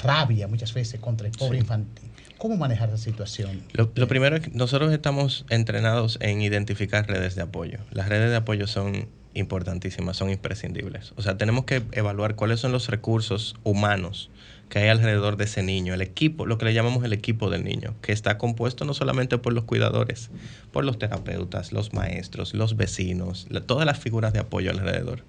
rabia 0.02 0.48
muchas 0.48 0.72
veces 0.74 1.00
contra 1.00 1.26
el 1.26 1.32
pobre 1.36 1.58
infantil. 1.58 2.10
¿Cómo 2.38 2.56
manejar 2.56 2.90
esa 2.90 2.98
situación? 2.98 3.62
Lo, 3.72 4.08
primero 4.08 4.36
es 4.36 4.42
que 4.42 4.50
nosotros 4.50 4.92
estamos 4.92 5.46
entrenados 5.48 6.18
en 6.20 6.42
identificar 6.42 7.08
redes 7.08 7.34
de 7.34 7.42
apoyo. 7.42 7.78
Las 7.90 8.08
redes 8.08 8.30
de 8.30 8.36
apoyo 8.36 8.66
son 8.66 9.08
importantísimas, 9.32 10.16
son 10.16 10.30
imprescindibles. 10.30 11.12
O 11.16 11.22
sea, 11.22 11.38
tenemos 11.38 11.64
que 11.64 11.82
evaluar 11.92 12.34
cuáles 12.34 12.60
son 12.60 12.72
los 12.72 12.88
recursos 12.88 13.56
humanos 13.64 14.30
que 14.68 14.80
hay 14.80 14.88
alrededor 14.88 15.36
de 15.36 15.44
ese 15.44 15.62
niño, 15.62 15.94
el 15.94 16.02
equipo, 16.02 16.44
lo 16.44 16.58
que 16.58 16.64
le 16.64 16.74
llamamos 16.74 17.04
el 17.04 17.12
equipo 17.12 17.50
del 17.50 17.62
niño, 17.64 17.94
que 18.02 18.12
está 18.12 18.36
compuesto 18.36 18.84
no 18.84 18.94
solamente 18.94 19.38
por 19.38 19.52
los 19.52 19.64
cuidadores, 19.64 20.30
por 20.72 20.84
los 20.84 20.98
terapeutas, 20.98 21.72
los 21.72 21.92
maestros, 21.92 22.52
los 22.52 22.76
vecinos, 22.76 23.46
todas 23.66 23.86
las 23.86 23.98
figuras 23.98 24.32
de 24.32 24.40
apoyo 24.40 24.70
alrededor. 24.70 25.22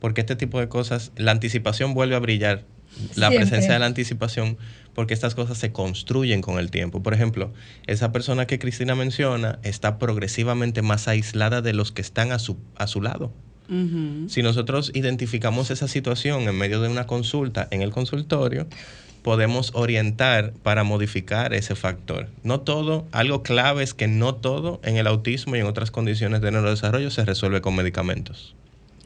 Porque 0.00 0.20
este 0.20 0.36
tipo 0.36 0.60
de 0.60 0.68
cosas, 0.68 1.12
la 1.16 1.32
anticipación 1.32 1.94
vuelve 1.94 2.14
a 2.14 2.20
brillar 2.20 2.64
la 3.16 3.30
presencia 3.30 3.72
de 3.72 3.78
la 3.78 3.86
anticipación, 3.86 4.56
porque 4.94 5.14
estas 5.14 5.34
cosas 5.34 5.58
se 5.58 5.72
construyen 5.72 6.40
con 6.40 6.58
el 6.58 6.70
tiempo. 6.70 7.02
Por 7.02 7.14
ejemplo, 7.14 7.52
esa 7.86 8.12
persona 8.12 8.46
que 8.46 8.58
Cristina 8.58 8.94
menciona 8.94 9.58
está 9.62 9.98
progresivamente 9.98 10.82
más 10.82 11.08
aislada 11.08 11.62
de 11.62 11.72
los 11.72 11.92
que 11.92 12.02
están 12.02 12.32
a 12.32 12.38
su, 12.38 12.56
a 12.76 12.86
su 12.86 13.02
lado. 13.02 13.32
Si 14.28 14.42
nosotros 14.42 14.90
identificamos 14.92 15.70
esa 15.70 15.88
situación 15.88 16.42
en 16.42 16.56
medio 16.56 16.82
de 16.82 16.88
una 16.90 17.06
consulta 17.06 17.66
en 17.70 17.80
el 17.80 17.92
consultorio, 17.92 18.66
podemos 19.22 19.70
orientar 19.72 20.52
para 20.62 20.84
modificar 20.84 21.54
ese 21.54 21.74
factor. 21.74 22.28
No 22.42 22.60
todo, 22.60 23.06
algo 23.10 23.42
clave 23.42 23.82
es 23.82 23.94
que 23.94 24.06
no 24.06 24.34
todo 24.34 24.80
en 24.84 24.98
el 24.98 25.06
autismo 25.06 25.56
y 25.56 25.60
en 25.60 25.66
otras 25.66 25.90
condiciones 25.90 26.42
de 26.42 26.52
neurodesarrollo 26.52 27.10
se 27.10 27.24
resuelve 27.24 27.62
con 27.62 27.74
medicamentos. 27.74 28.54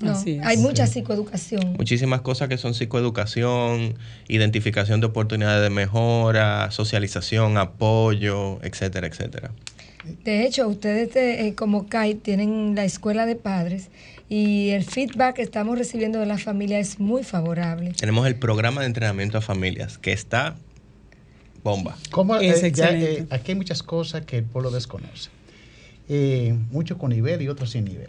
No, 0.01 0.17
hay 0.45 0.57
mucha 0.59 0.87
psicoeducación. 0.87 1.75
Muchísimas 1.77 2.21
cosas 2.21 2.49
que 2.49 2.59
son 2.59 2.75
psicoeducación, 2.75 3.95
identificación 4.29 5.01
de 5.01 5.07
oportunidades 5.07 5.63
de 5.63 5.71
mejora, 5.71 6.71
socialización, 6.71 7.59
apoyo, 7.59 8.61
etcétera, 8.63 9.07
etcétera. 9.07 9.51
De 10.25 10.47
hecho, 10.47 10.69
ustedes 10.69 11.15
eh, 11.17 11.55
como 11.57 11.87
CAI 11.89 12.15
tienen 12.15 12.75
la 12.75 12.85
escuela 12.85 13.27
de 13.27 13.35
padres 13.37 13.89
y 14.29 14.71
el 14.71 14.85
feedback 14.85 15.37
que 15.37 15.43
estamos 15.43 15.79
recibiendo 15.79 16.19
de 16.21 16.27
la 16.27 16.39
familia 16.39 16.79
es 16.79 17.01
muy 17.01 17.25
favorable. 17.25 17.93
Tenemos 17.99 18.27
el 18.27 18.37
programa 18.37 18.83
de 18.83 18.87
entrenamiento 18.87 19.39
a 19.39 19.41
familias 19.41 19.99
que 19.99 20.13
está 20.13 20.57
bomba. 21.63 21.97
¿Cómo, 22.11 22.37
Es 22.37 22.63
eh, 22.63 22.73
ya, 22.73 22.91
eh, 22.91 23.27
aquí 23.31 23.53
hay 23.53 23.57
muchas 23.57 23.83
cosas 23.83 24.25
que 24.25 24.39
el 24.39 24.45
pueblo 24.45 24.71
desconoce. 24.71 25.31
Eh, 26.09 26.57
muchos 26.71 26.97
con 26.99 27.11
nivel 27.11 27.43
y 27.43 27.49
otros 27.49 27.71
sin 27.71 27.85
nivel. 27.85 28.09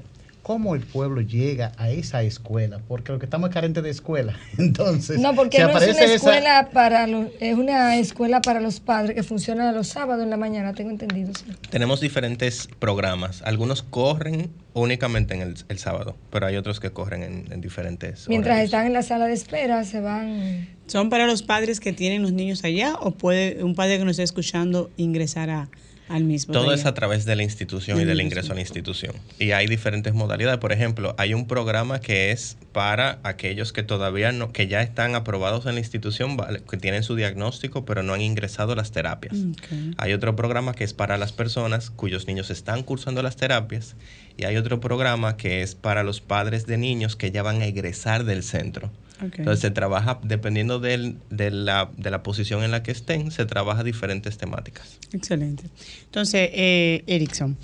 ¿Cómo 0.49 0.73
el 0.73 0.81
pueblo 0.81 1.21
llega 1.21 1.73
a 1.77 1.91
esa 1.91 2.23
escuela? 2.23 2.79
Porque 2.88 3.12
lo 3.12 3.19
que 3.19 3.27
estamos 3.27 3.49
es 3.51 3.53
carentes 3.53 3.83
de 3.83 3.91
escuela. 3.91 4.35
Entonces, 4.57 5.19
No, 5.19 5.35
porque 5.35 5.57
si 5.57 5.63
no 5.63 5.69
es 5.69 5.75
una 5.75 6.05
esa- 6.05 6.13
escuela 6.15 6.69
para 6.73 7.05
los, 7.05 7.27
es 7.39 7.55
una 7.55 7.95
escuela 7.97 8.41
para 8.41 8.59
los 8.59 8.79
padres 8.79 9.13
que 9.13 9.21
funciona 9.21 9.71
los 9.71 9.89
sábados 9.89 10.23
en 10.23 10.31
la 10.31 10.38
mañana, 10.38 10.73
tengo 10.73 10.89
entendido. 10.89 11.33
sí. 11.35 11.45
Tenemos 11.69 12.01
diferentes 12.01 12.67
programas. 12.79 13.43
Algunos 13.43 13.83
corren 13.83 14.49
únicamente 14.73 15.35
en 15.35 15.41
el, 15.41 15.53
el 15.69 15.77
sábado, 15.77 16.17
pero 16.31 16.47
hay 16.47 16.55
otros 16.55 16.79
que 16.79 16.89
corren 16.89 17.21
en, 17.21 17.51
en 17.53 17.62
diferentes 17.62 18.27
Mientras 18.27 18.53
horarios. 18.53 18.65
están 18.73 18.88
en 18.88 18.93
la 18.93 19.03
sala 19.03 19.27
de 19.27 19.33
espera, 19.33 19.83
se 19.83 20.01
van. 20.01 20.67
¿Son 20.88 21.12
para 21.12 21.27
los 21.27 21.43
padres 21.43 21.79
que 21.79 21.93
tienen 21.93 22.23
los 22.23 22.33
niños 22.33 22.63
allá 22.63 22.95
o 22.95 23.12
puede 23.12 23.63
un 23.63 23.75
padre 23.75 23.99
que 23.99 24.03
nos 24.03 24.13
esté 24.13 24.23
escuchando 24.23 24.89
ingresar 24.97 25.51
a, 25.51 25.69
al 26.10 26.24
mismo? 26.24 26.54
Todo 26.54 26.65
taller? 26.65 26.80
es 26.80 26.86
a 26.86 26.93
través 26.93 27.26
de 27.26 27.36
la 27.36 27.43
institución 27.43 28.00
y 28.00 28.06
del 28.06 28.22
ingreso 28.22 28.52
a 28.52 28.56
la 28.56 28.62
institución. 28.62 29.15
Y 29.39 29.52
hay 29.52 29.67
diferentes 29.67 30.13
modalidades. 30.13 30.60
Por 30.60 30.72
ejemplo, 30.72 31.15
hay 31.17 31.34
un 31.34 31.48
programa 31.48 32.02
que 32.02 32.32
es 32.32 32.58
para 32.72 33.19
aquellos 33.24 33.74
que 33.74 33.84
todavía 33.84 34.32
no, 34.32 34.52
que 34.52 34.67
ya 34.67 34.82
están 34.82 35.15
aprobados 35.15 35.65
en 35.65 35.76
la 35.76 35.80
institución, 35.80 36.38
que 36.69 36.78
tienen 36.78 37.04
su 37.04 37.15
diagnóstico, 37.15 37.86
pero 37.86 38.04
no 38.04 38.13
han 38.13 38.22
ingresado 38.22 38.74
a 38.74 38.76
las 38.76 38.91
terapias. 38.91 39.36
Ok. 39.36 39.95
Hay 39.98 40.13
otro 40.13 40.36
programa 40.36 40.74
que 40.74 40.84
es 40.84 40.93
para 40.93 41.17
las 41.17 41.32
personas 41.32 41.89
cuyos 41.89 42.28
niños 42.28 42.50
están 42.50 42.84
cursando 42.84 43.24
las 43.24 43.36
terapias. 43.36 43.95
Y 44.38 44.45
hay 44.45 44.58
otro 44.58 44.80
programa 44.80 45.38
que 45.38 45.62
es 45.62 45.76
para 45.76 46.04
los 46.04 46.22
padres 46.22 46.65
de 46.65 46.78
niños 46.78 47.15
que 47.15 47.32
ya 47.32 47.43
van 47.43 47.62
a 47.62 47.65
egresar 47.65 48.24
del 48.24 48.43
centro. 48.43 48.91
Entonces 49.21 49.60
se 49.62 49.71
trabaja, 49.71 50.19
dependiendo 50.23 50.79
del- 50.79 51.17
de, 51.29 51.51
la, 51.51 51.89
de 51.97 52.10
la 52.12 52.23
posición 52.23 52.63
en 52.63 52.71
la 52.71 52.84
que 52.84 52.91
estén, 52.91 53.32
se 53.32 53.45
trabaja 53.45 53.84
diferentes 53.84 54.38
temáticas. 54.38 54.97
Excelente. 55.13 55.63
Entonces, 56.05 56.49
eh, 56.53 57.03
Erickson, 57.08 57.58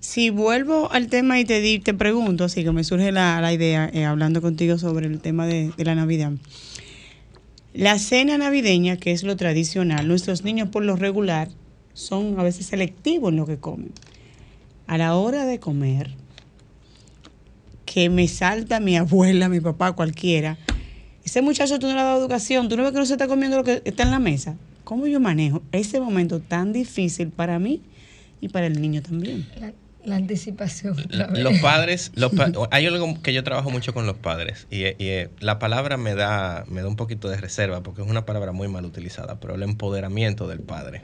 si 0.00 0.30
vuelvo 0.30 0.90
al 0.92 1.08
tema 1.08 1.38
y 1.40 1.44
te, 1.44 1.60
di- 1.60 1.78
te 1.78 1.94
pregunto, 1.94 2.44
así 2.44 2.62
que 2.64 2.72
me 2.72 2.84
surge 2.84 3.12
la, 3.12 3.40
la 3.40 3.52
idea, 3.52 3.90
eh, 3.92 4.04
hablando 4.04 4.40
contigo 4.42 4.78
sobre 4.78 5.06
el 5.06 5.20
tema 5.20 5.46
de, 5.46 5.72
de 5.76 5.84
la 5.84 5.94
Navidad. 5.94 6.32
La 7.72 7.98
cena 7.98 8.38
navideña, 8.38 8.96
que 8.96 9.12
es 9.12 9.22
lo 9.22 9.36
tradicional, 9.36 10.08
nuestros 10.08 10.44
niños 10.44 10.70
por 10.70 10.82
lo 10.82 10.96
regular 10.96 11.48
son 11.92 12.38
a 12.40 12.42
veces 12.42 12.66
selectivos 12.66 13.30
en 13.30 13.36
lo 13.36 13.46
que 13.46 13.58
comen. 13.58 13.92
A 14.86 14.96
la 14.98 15.14
hora 15.16 15.44
de 15.44 15.58
comer, 15.60 16.10
que 17.84 18.08
me 18.10 18.28
salta 18.28 18.80
mi 18.80 18.96
abuela, 18.96 19.48
mi 19.48 19.60
papá, 19.60 19.92
cualquiera, 19.92 20.58
ese 21.26 21.42
muchacho 21.42 21.78
tú 21.78 21.86
no 21.88 21.92
le 21.94 21.98
has 22.00 22.06
dado 22.06 22.20
educación, 22.20 22.68
tú 22.70 22.76
no 22.76 22.84
ves 22.84 22.92
que 22.92 22.98
no 22.98 23.04
se 23.06 23.12
está 23.14 23.26
comiendo 23.28 23.56
lo 23.58 23.64
que 23.64 23.82
está 23.84 24.04
en 24.04 24.10
la 24.12 24.18
mesa. 24.18 24.56
¿Cómo 24.84 25.06
yo 25.08 25.20
manejo 25.20 25.62
ese 25.72 26.00
momento 26.00 26.40
tan 26.40 26.72
difícil 26.72 27.28
para 27.30 27.58
mí 27.58 27.82
y 28.40 28.48
para 28.48 28.66
el 28.66 28.80
niño 28.80 29.02
también? 29.02 29.44
La, 29.60 29.72
la 30.04 30.16
anticipación. 30.16 30.94
vez. 30.94 31.06
Los 31.42 31.58
padres, 31.58 32.12
los 32.14 32.32
pa- 32.32 32.52
hay 32.70 32.86
algo 32.86 33.20
que 33.20 33.32
yo 33.34 33.42
trabajo 33.42 33.70
mucho 33.70 33.92
con 33.92 34.06
los 34.06 34.16
padres 34.16 34.68
y, 34.70 34.84
y, 34.84 34.94
eh, 35.00 35.30
la 35.40 35.58
palabra 35.58 35.96
me 35.96 36.14
da, 36.14 36.64
me 36.68 36.80
da 36.82 36.86
un 36.88 36.94
poquito 36.94 37.28
de 37.28 37.36
reserva 37.38 37.82
porque 37.82 38.02
es 38.02 38.08
una 38.08 38.24
palabra 38.24 38.52
muy 38.52 38.68
mal 38.68 38.84
utilizada, 38.84 39.40
pero 39.40 39.56
el 39.56 39.64
empoderamiento 39.64 40.46
del 40.46 40.60
padre. 40.60 41.02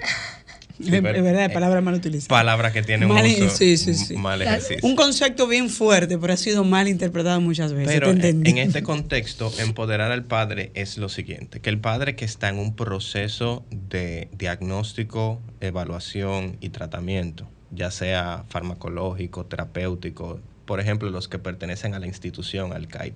Es 0.89 0.93
es 0.93 1.03
ver- 1.03 1.23
verdad, 1.23 1.53
palabra 1.53 1.81
mal 1.81 1.95
utilizada. 1.95 2.29
Palabra 2.29 2.73
que 2.73 2.83
tiene 2.83 3.07
un 3.07 3.13
Mal- 3.15 3.27
uso 3.27 3.51
sí, 3.51 3.77
sí, 3.77 3.95
sí. 3.95 4.17
mal 4.17 4.41
ejercicio. 4.43 4.79
Un 4.83 4.97
concepto 4.97 5.47
bien 5.47 5.69
fuerte, 5.71 6.19
pero 6.19 6.33
ha 6.33 6.37
sido 6.37 6.65
mal 6.65 6.89
interpretado 6.89 7.41
muchas 7.41 7.73
veces. 7.73 7.93
Pero 7.93 8.15
te 8.17 8.29
en, 8.31 8.47
en 8.47 8.59
este 8.59 8.83
contexto, 8.83 9.53
empoderar 9.59 10.13
al 10.13 10.25
padre 10.25 10.71
es 10.75 10.99
lo 10.99 11.09
siguiente, 11.09 11.61
que 11.61 11.71
el 11.71 11.79
padre 11.79 12.17
que 12.17 12.25
está 12.25 12.49
en 12.49 12.59
un 12.59 12.75
proceso 12.77 13.65
de 13.71 14.29
diagnóstico, 14.37 15.41
evaluación 15.61 16.57
y 16.61 16.71
tratamiento, 16.71 17.49
ya 17.71 17.91
sea 17.91 18.45
farmacológico, 18.49 19.47
terapéutico, 19.47 20.41
por 20.65 20.81
ejemplo, 20.81 21.11
los 21.11 21.29
que 21.29 21.39
pertenecen 21.39 21.95
a 21.95 21.99
la 21.99 22.07
institución, 22.07 22.73
al 22.73 22.87
CAIP, 22.89 23.15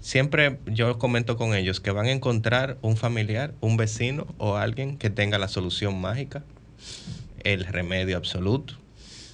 siempre 0.00 0.58
yo 0.66 0.98
comento 0.98 1.36
con 1.36 1.54
ellos 1.54 1.80
que 1.80 1.90
van 1.90 2.06
a 2.06 2.12
encontrar 2.12 2.78
un 2.82 2.96
familiar, 2.96 3.54
un 3.60 3.76
vecino 3.76 4.26
o 4.38 4.56
alguien 4.56 4.96
que 4.96 5.10
tenga 5.10 5.38
la 5.38 5.48
solución 5.48 6.00
mágica, 6.00 6.44
el 7.44 7.64
remedio 7.64 8.16
absoluto, 8.16 8.74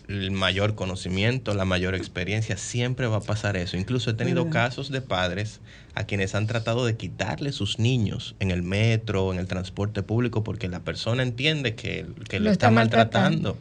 el 0.08 0.30
mayor 0.30 0.74
conocimiento, 0.74 1.54
la 1.54 1.64
mayor 1.64 1.94
experiencia, 1.94 2.56
siempre 2.56 3.06
va 3.06 3.16
a 3.16 3.20
pasar 3.20 3.56
eso. 3.56 3.76
Incluso 3.76 4.10
he 4.10 4.14
tenido 4.14 4.50
casos 4.50 4.90
de 4.90 5.00
padres 5.00 5.60
a 5.94 6.04
quienes 6.04 6.34
han 6.34 6.46
tratado 6.46 6.84
de 6.84 6.96
quitarle 6.96 7.52
sus 7.52 7.78
niños 7.78 8.34
en 8.38 8.50
el 8.50 8.62
metro, 8.62 9.32
en 9.32 9.38
el 9.38 9.46
transporte 9.46 10.02
público, 10.02 10.44
porque 10.44 10.68
la 10.68 10.80
persona 10.80 11.22
entiende 11.22 11.74
que, 11.74 12.06
que 12.28 12.38
lo, 12.38 12.46
Lo 12.46 12.50
está 12.50 12.66
está 12.66 12.70
maltratando. 12.70 13.56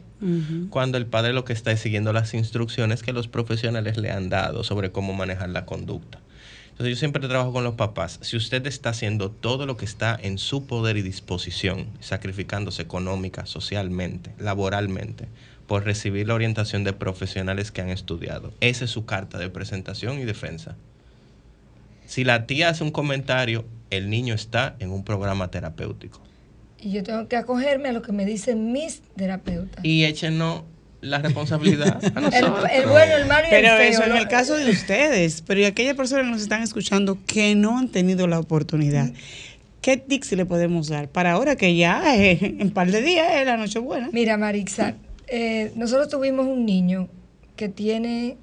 Cuando 0.70 0.96
el 0.96 1.06
padre 1.06 1.34
lo 1.34 1.44
que 1.44 1.52
está 1.52 1.70
es 1.70 1.80
siguiendo 1.80 2.12
las 2.14 2.32
instrucciones 2.32 3.02
que 3.02 3.12
los 3.12 3.28
profesionales 3.28 3.98
le 3.98 4.10
han 4.10 4.30
dado 4.30 4.64
sobre 4.64 4.90
cómo 4.90 5.12
manejar 5.12 5.50
la 5.50 5.66
conducta. 5.66 6.20
Entonces 6.74 6.96
yo 6.96 6.98
siempre 6.98 7.28
trabajo 7.28 7.52
con 7.52 7.62
los 7.62 7.76
papás. 7.76 8.18
Si 8.22 8.36
usted 8.36 8.66
está 8.66 8.90
haciendo 8.90 9.30
todo 9.30 9.64
lo 9.64 9.76
que 9.76 9.84
está 9.84 10.18
en 10.20 10.38
su 10.38 10.66
poder 10.66 10.96
y 10.96 11.02
disposición, 11.02 11.86
sacrificándose 12.00 12.82
económica, 12.82 13.46
socialmente, 13.46 14.32
laboralmente, 14.40 15.28
por 15.68 15.84
recibir 15.84 16.26
la 16.26 16.34
orientación 16.34 16.82
de 16.82 16.92
profesionales 16.92 17.70
que 17.70 17.80
han 17.80 17.90
estudiado, 17.90 18.52
esa 18.60 18.86
es 18.86 18.90
su 18.90 19.06
carta 19.06 19.38
de 19.38 19.50
presentación 19.50 20.18
y 20.18 20.24
defensa. 20.24 20.74
Si 22.06 22.24
la 22.24 22.44
tía 22.48 22.70
hace 22.70 22.82
un 22.82 22.90
comentario, 22.90 23.64
el 23.90 24.10
niño 24.10 24.34
está 24.34 24.74
en 24.80 24.90
un 24.90 25.04
programa 25.04 25.52
terapéutico. 25.52 26.20
Y 26.80 26.90
yo 26.90 27.04
tengo 27.04 27.28
que 27.28 27.36
acogerme 27.36 27.90
a 27.90 27.92
lo 27.92 28.02
que 28.02 28.10
me 28.10 28.26
dicen 28.26 28.72
mis 28.72 29.00
terapeutas. 29.14 29.84
Y 29.84 30.04
échenos 30.06 30.64
la 31.04 31.18
responsabilidad 31.18 32.00
a 32.14 32.20
nosotros. 32.20 32.64
el 32.72 32.86
bueno, 32.88 33.14
el 33.16 33.26
malo 33.26 33.46
y 33.46 33.50
Pero 33.50 33.68
el 33.72 33.78
feo. 33.78 33.90
eso 33.90 34.04
en 34.04 34.16
el 34.16 34.28
caso 34.28 34.56
de 34.56 34.70
ustedes, 34.70 35.42
pero 35.42 35.60
y 35.60 35.64
aquellas 35.64 35.94
personas 35.94 36.24
que 36.24 36.30
nos 36.32 36.42
están 36.42 36.62
escuchando 36.62 37.18
que 37.26 37.54
no 37.54 37.78
han 37.78 37.88
tenido 37.88 38.26
la 38.26 38.38
oportunidad, 38.38 39.12
¿qué 39.80 39.96
tips 39.96 40.32
le 40.32 40.46
podemos 40.46 40.88
dar 40.88 41.08
para 41.08 41.32
ahora 41.32 41.56
que 41.56 41.76
ya 41.76 42.16
eh, 42.16 42.38
en 42.40 42.62
un 42.62 42.70
par 42.70 42.90
de 42.90 43.02
días 43.02 43.28
es 43.34 43.46
la 43.46 43.56
noche 43.56 43.78
buena? 43.78 44.08
Mira, 44.12 44.36
Marixa, 44.36 44.94
eh, 45.28 45.72
nosotros 45.76 46.08
tuvimos 46.08 46.46
un 46.46 46.64
niño 46.64 47.08
que 47.56 47.68
tiene 47.68 48.36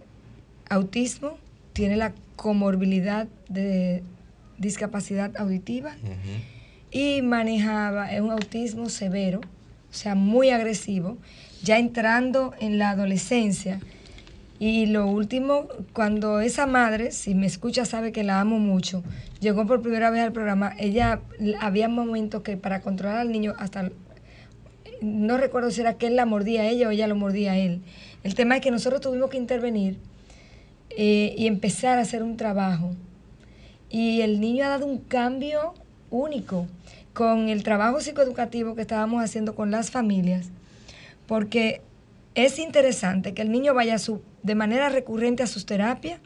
autismo, 0.70 1.38
tiene 1.74 1.98
la 1.98 2.14
comorbilidad 2.36 3.28
de 3.50 4.04
discapacidad 4.58 5.32
auditiva 5.38 5.96
y 6.92 7.22
manejaba 7.22 8.12
es 8.14 8.22
un 8.22 8.32
autismo 8.32 8.90
severo, 8.90 9.40
o 9.40 9.94
sea, 9.94 10.16
muy 10.16 10.50
agresivo, 10.50 11.18
ya 11.64 11.78
entrando 11.78 12.54
en 12.60 12.78
la 12.78 12.92
adolescencia. 12.92 13.80
Y 14.60 14.86
lo 14.86 15.08
último, 15.08 15.68
cuando 15.94 16.40
esa 16.40 16.68
madre, 16.68 17.12
si 17.12 17.34
me 17.34 17.48
escucha 17.48 17.84
sabe 17.86 18.12
que 18.12 18.24
la 18.24 18.40
amo 18.40 18.60
mucho, 18.60 19.04
llegó 19.40 19.66
por 19.66 19.82
primera 19.82 20.12
vez 20.12 20.22
al 20.22 20.34
programa, 20.34 20.74
ella 20.78 21.22
había 21.60 21.90
momentos 21.90 22.44
que 22.44 22.58
para 22.58 22.82
controlar 22.82 23.18
al 23.18 23.32
niño 23.32 23.56
hasta 23.58 23.90
no 25.02 25.38
recuerdo 25.38 25.72
si 25.72 25.82
era 25.82 25.96
que 25.96 26.08
él 26.08 26.16
la 26.16 26.28
mordía 26.28 26.62
a 26.62 26.68
ella 26.68 26.88
o 26.88 26.92
ella 26.92 27.08
lo 27.08 27.16
mordía 27.16 27.54
a 27.54 27.58
él. 27.58 27.82
El 28.24 28.36
tema 28.36 28.58
es 28.58 28.62
que 28.62 28.70
nosotros 28.70 29.02
tuvimos 29.02 29.32
que 29.32 29.38
intervenir 29.38 29.98
eh, 30.92 31.34
y 31.38 31.48
empezar 31.48 31.98
a 31.98 32.02
hacer 32.02 32.22
un 32.22 32.38
trabajo. 32.38 32.92
Y 33.90 34.22
el 34.22 34.40
niño 34.40 34.64
ha 34.64 34.70
dado 34.70 34.86
un 34.86 35.00
cambio 35.00 35.74
único 36.12 36.68
con 37.14 37.50
el 37.50 37.64
trabajo 37.64 38.00
psicoeducativo 38.00 38.76
que 38.76 38.82
estábamos 38.82 39.24
haciendo 39.24 39.56
con 39.56 39.72
las 39.72 39.90
familias, 39.90 40.50
porque 41.28 41.82
es 42.36 42.60
interesante 42.60 43.34
que 43.34 43.42
el 43.42 43.52
niño 43.52 43.74
vaya 43.74 44.00
su, 44.00 44.22
de 44.44 44.56
manera 44.56 44.90
recurrente 44.90 45.44
a 45.44 45.48
sus 45.48 45.66
terapias, 45.66 46.20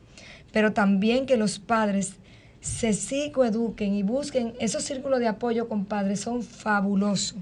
pero 0.51 0.73
también 0.73 1.25
que 1.25 1.37
los 1.37 1.59
padres 1.59 2.15
se 2.61 2.93
psicoeduquen 2.93 3.93
y 3.93 4.03
busquen 4.03 4.53
esos 4.59 4.83
círculos 4.83 5.19
de 5.19 5.27
apoyo 5.27 5.67
con 5.67 5.85
padres, 5.85 6.21
son 6.21 6.43
fabulosos. 6.43 7.37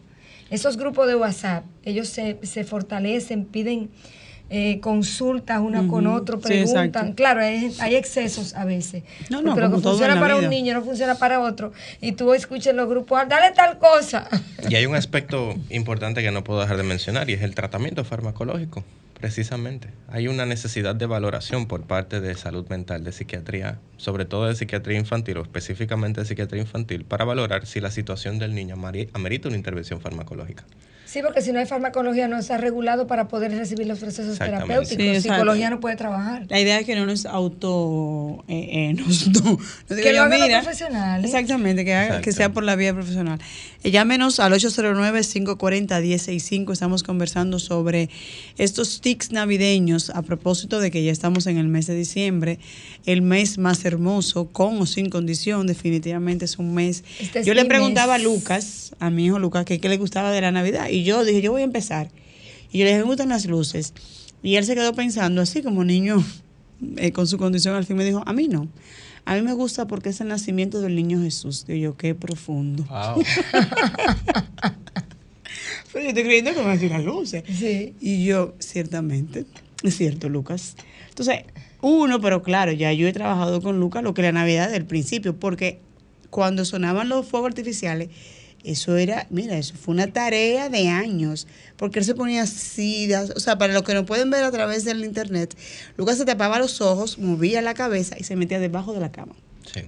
Esos 0.50 0.78
grupos 0.78 1.08
de 1.08 1.16
WhatsApp, 1.16 1.66
ellos 1.84 2.10
se, 2.10 2.38
se 2.44 2.64
fortalecen, 2.64 3.46
piden 3.46 3.90
eh, 4.50 4.80
consultas 4.82 5.60
una 5.60 5.88
con 5.88 6.06
otro, 6.06 6.40
preguntan. 6.40 7.14
claro, 7.14 7.42
hay, 7.42 7.74
hay 7.80 7.96
excesos 7.96 8.54
a 8.54 8.66
veces. 8.66 9.04
No, 9.30 9.42
no, 9.42 9.52
porque 9.56 9.62
lo 9.68 9.76
que 9.76 9.82
funciona 9.82 10.20
para 10.20 10.36
vida. 10.36 10.44
un 10.44 10.50
niño 10.50 10.74
no 10.76 10.84
funciona 10.84 11.16
para 11.16 11.40
otro. 11.40 11.72
Y 12.02 12.12
tú 12.12 12.34
escuchas 12.34 12.76
los 12.76 12.88
grupos, 12.88 13.20
"Ah, 13.22 13.26
dale 13.26 13.52
tal 13.56 13.80
cosa. 13.80 14.28
Y 14.70 14.76
hay 14.76 14.86
un 14.86 14.96
aspecto 14.96 15.56
importante 15.70 16.22
que 16.22 16.32
no 16.32 16.44
puedo 16.44 16.60
dejar 16.62 16.78
de 16.78 16.84
mencionar 16.84 17.30
y 17.30 17.34
es 17.34 17.42
el 17.42 17.56
tratamiento 17.56 18.04
farmacológico. 18.04 18.84
Precisamente. 19.24 19.88
Hay 20.10 20.28
una 20.28 20.46
necesidad 20.46 20.96
de 20.96 21.06
valoración 21.06 21.66
por 21.66 21.84
parte 21.84 22.20
de 22.20 22.36
salud 22.36 22.68
mental, 22.68 23.06
de 23.06 23.14
psiquiatría, 23.14 23.80
sobre 23.96 24.26
todo 24.26 24.48
de 24.48 24.56
psiquiatría 24.56 25.00
infantil 25.00 25.38
o 25.38 25.44
específicamente 25.44 26.20
de 26.20 26.28
psiquiatría 26.28 26.62
infantil, 26.62 27.06
para 27.06 27.24
valorar 27.24 27.66
si 27.66 27.80
la 27.80 27.90
situación 27.90 28.38
del 28.38 28.54
niño 28.54 28.76
amerita 28.76 29.48
una 29.48 29.56
intervención 29.56 30.02
farmacológica. 30.02 30.66
Sí, 31.06 31.20
porque 31.24 31.42
si 31.42 31.52
no 31.52 31.60
hay 31.60 31.68
farmacología 31.68 32.28
no 32.28 32.40
está 32.40 32.58
regulado 32.58 33.06
para 33.06 33.28
poder 33.28 33.52
recibir 33.52 33.86
los 33.86 34.00
procesos 34.00 34.40
terapéuticos. 34.40 34.98
Sí. 34.98 35.22
Psicología 35.22 35.70
no 35.70 35.80
puede 35.80 35.96
trabajar. 35.96 36.48
La 36.50 36.60
idea 36.60 36.80
es 36.80 36.88
que 36.88 36.96
no 36.96 37.06
nos 37.06 37.28
auto... 37.28 38.44
eh, 38.48 38.90
eh, 38.90 38.94
nos- 38.96 39.28
no, 39.28 39.42
no 39.52 39.60
Que 39.96 40.12
lo 40.14 40.26
mira, 40.28 40.62
profesionales. 40.62 41.26
Exactamente, 41.32 41.86
que, 41.86 41.94
haga- 41.94 42.22
que 42.22 42.32
sea 42.32 42.52
por 42.52 42.64
la 42.64 42.76
vía 42.76 42.96
profesional. 42.96 43.38
Eh, 43.84 43.92
llámenos 43.92 44.40
al 44.40 44.54
809-540-1065. 44.54 46.74
Estamos 46.74 47.04
conversando 47.04 47.60
sobre 47.60 48.10
estos 48.58 49.00
tics 49.14 49.32
navideños 49.32 50.10
a 50.10 50.24
propósito 50.24 50.80
de 50.80 50.90
que 50.90 51.04
ya 51.04 51.12
estamos 51.12 51.46
en 51.46 51.58
el 51.58 51.68
mes 51.68 51.86
de 51.86 51.94
diciembre, 51.94 52.58
el 53.06 53.22
mes 53.22 53.60
más 53.60 53.86
hermoso, 53.86 54.48
con 54.48 54.82
o 54.82 54.88
sin 54.88 55.12
condición. 55.12 55.68
Definitivamente 55.68 56.46
es 56.46 56.58
un 56.58 56.74
mes. 56.74 57.04
Este 57.20 57.42
es 57.42 57.46
yo 57.46 57.54
le 57.54 57.66
preguntaba 57.66 58.18
mes. 58.18 58.22
a 58.22 58.28
Lucas, 58.28 58.96
a 59.00 59.12
mi 59.12 59.26
hijo 59.26 59.38
Lucas, 59.38 59.66
que 59.66 59.80
qué 59.80 59.88
le 59.88 59.98
gustaba 59.98 60.32
de 60.32 60.42
la 60.42 60.52
Navidad. 60.52 60.90
Y 60.90 61.04
yo 61.04 61.24
dije, 61.24 61.44
yo 61.44 61.52
voy 61.52 61.62
a 61.62 61.66
empezar. 61.66 62.10
Y 62.72 62.80
yo 62.80 62.86
le 62.86 62.90
dije, 62.90 63.02
me 63.02 63.06
gustan 63.06 63.30
las 63.30 63.46
luces. 63.46 63.94
Y 64.42 64.56
él 64.56 64.66
se 64.66 64.74
quedó 64.74 64.94
pensando, 64.94 65.44
así 65.44 65.62
como 65.62 65.84
niño 65.84 66.26
eh, 66.98 67.12
con 67.12 67.28
su 67.28 67.38
condición, 67.38 67.76
al 67.76 67.86
fin 67.86 67.96
me 67.96 68.06
dijo, 68.06 68.24
a 68.26 68.34
mí 68.34 68.48
no. 68.48 68.68
A 69.26 69.36
mí 69.36 69.44
me 69.44 69.54
gusta 69.54 69.86
porque 69.86 70.10
es 70.10 70.20
el 70.22 70.30
nacimiento 70.30 70.82
del 70.82 70.96
niño 70.96 71.22
Jesús. 71.22 71.68
Digo 71.68 71.80
yo, 71.80 71.98
qué 71.98 72.16
profundo. 72.16 72.84
Pero 75.94 76.04
yo 76.04 76.10
estoy 76.10 76.24
creyendo 76.24 76.54
que 76.54 76.64
me 76.64 76.72
decir 76.72 76.92
las 76.92 77.04
luces. 77.04 77.44
Sí. 77.48 77.94
Y 78.02 78.26
yo, 78.26 78.56
ciertamente, 78.60 79.46
es 79.84 79.96
cierto, 79.96 80.28
Lucas. 80.28 80.76
Entonces, 81.10 81.42
uno, 81.82 82.20
pero 82.20 82.42
claro, 82.42 82.72
ya 82.72 82.92
yo 82.92 83.08
he 83.08 83.14
trabajado 83.14 83.62
con 83.62 83.80
Lucas 83.80 84.04
lo 84.04 84.14
que 84.14 84.24
la 84.24 84.32
Navidad 84.32 84.72
del 84.72 84.86
principio, 84.86 85.38
porque 85.38 85.80
cuando 86.32 86.66
sonaban 86.66 87.10
los 87.10 87.28
fuegos 87.28 87.50
artificiales, 87.50 88.10
eso 88.64 88.96
era, 88.96 89.28
mira, 89.30 89.58
eso 89.58 89.76
fue 89.76 89.94
una 89.94 90.08
tarea 90.08 90.70
de 90.70 90.88
años, 90.88 91.48
porque 91.76 92.00
él 92.00 92.06
se 92.06 92.16
ponía 92.16 92.44
así, 92.44 93.10
o 93.14 93.40
sea, 93.40 93.58
para 93.58 93.74
los 93.74 93.84
que 93.84 93.94
no 93.94 94.06
pueden 94.06 94.30
ver 94.32 94.44
a 94.46 94.52
través 94.52 94.86
del 94.86 95.04
internet, 95.04 95.56
Lucas 95.98 96.18
se 96.18 96.26
tapaba 96.26 96.58
los 96.58 96.82
ojos, 96.82 97.20
movía 97.20 97.62
la 97.62 97.74
cabeza 97.74 98.16
y 98.18 98.24
se 98.24 98.36
metía 98.36 98.60
debajo 98.60 98.94
de 98.94 99.02
la 99.02 99.12
cama. 99.12 99.36
Sí. 99.72 99.82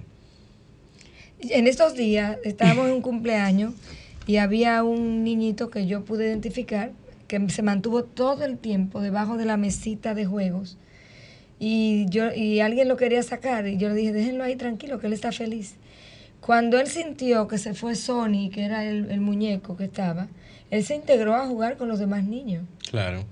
En 1.40 1.66
estos 1.66 1.94
días 1.94 2.36
estábamos 2.44 2.86
en 2.86 2.92
un 2.92 3.02
cumpleaños 3.02 3.72
y 4.26 4.36
había 4.38 4.82
un 4.82 5.22
niñito 5.24 5.70
que 5.70 5.86
yo 5.86 6.04
pude 6.04 6.26
identificar 6.26 6.92
que 7.28 7.48
se 7.48 7.62
mantuvo 7.62 8.04
todo 8.04 8.44
el 8.44 8.58
tiempo 8.58 9.00
debajo 9.00 9.36
de 9.36 9.44
la 9.44 9.56
mesita 9.56 10.14
de 10.14 10.26
juegos 10.26 10.76
y 11.58 12.06
yo 12.10 12.32
y 12.34 12.60
alguien 12.60 12.88
lo 12.88 12.96
quería 12.96 13.22
sacar 13.22 13.66
y 13.66 13.78
yo 13.78 13.88
le 13.88 13.94
dije 13.94 14.12
déjenlo 14.12 14.44
ahí 14.44 14.56
tranquilo 14.56 15.00
que 15.00 15.06
él 15.06 15.12
está 15.12 15.32
feliz 15.32 15.76
cuando 16.40 16.78
él 16.78 16.86
sintió 16.86 17.48
que 17.48 17.58
se 17.58 17.74
fue 17.74 17.94
Sony 17.94 18.50
que 18.52 18.64
era 18.64 18.84
el, 18.84 19.10
el 19.10 19.20
muñeco 19.20 19.76
que 19.76 19.84
estaba 19.84 20.28
él 20.70 20.84
se 20.84 20.94
integró 20.96 21.34
a 21.34 21.46
jugar 21.46 21.76
con 21.76 21.88
los 21.88 21.98
demás 21.98 22.24
niños 22.24 22.64
Claro. 22.90 23.24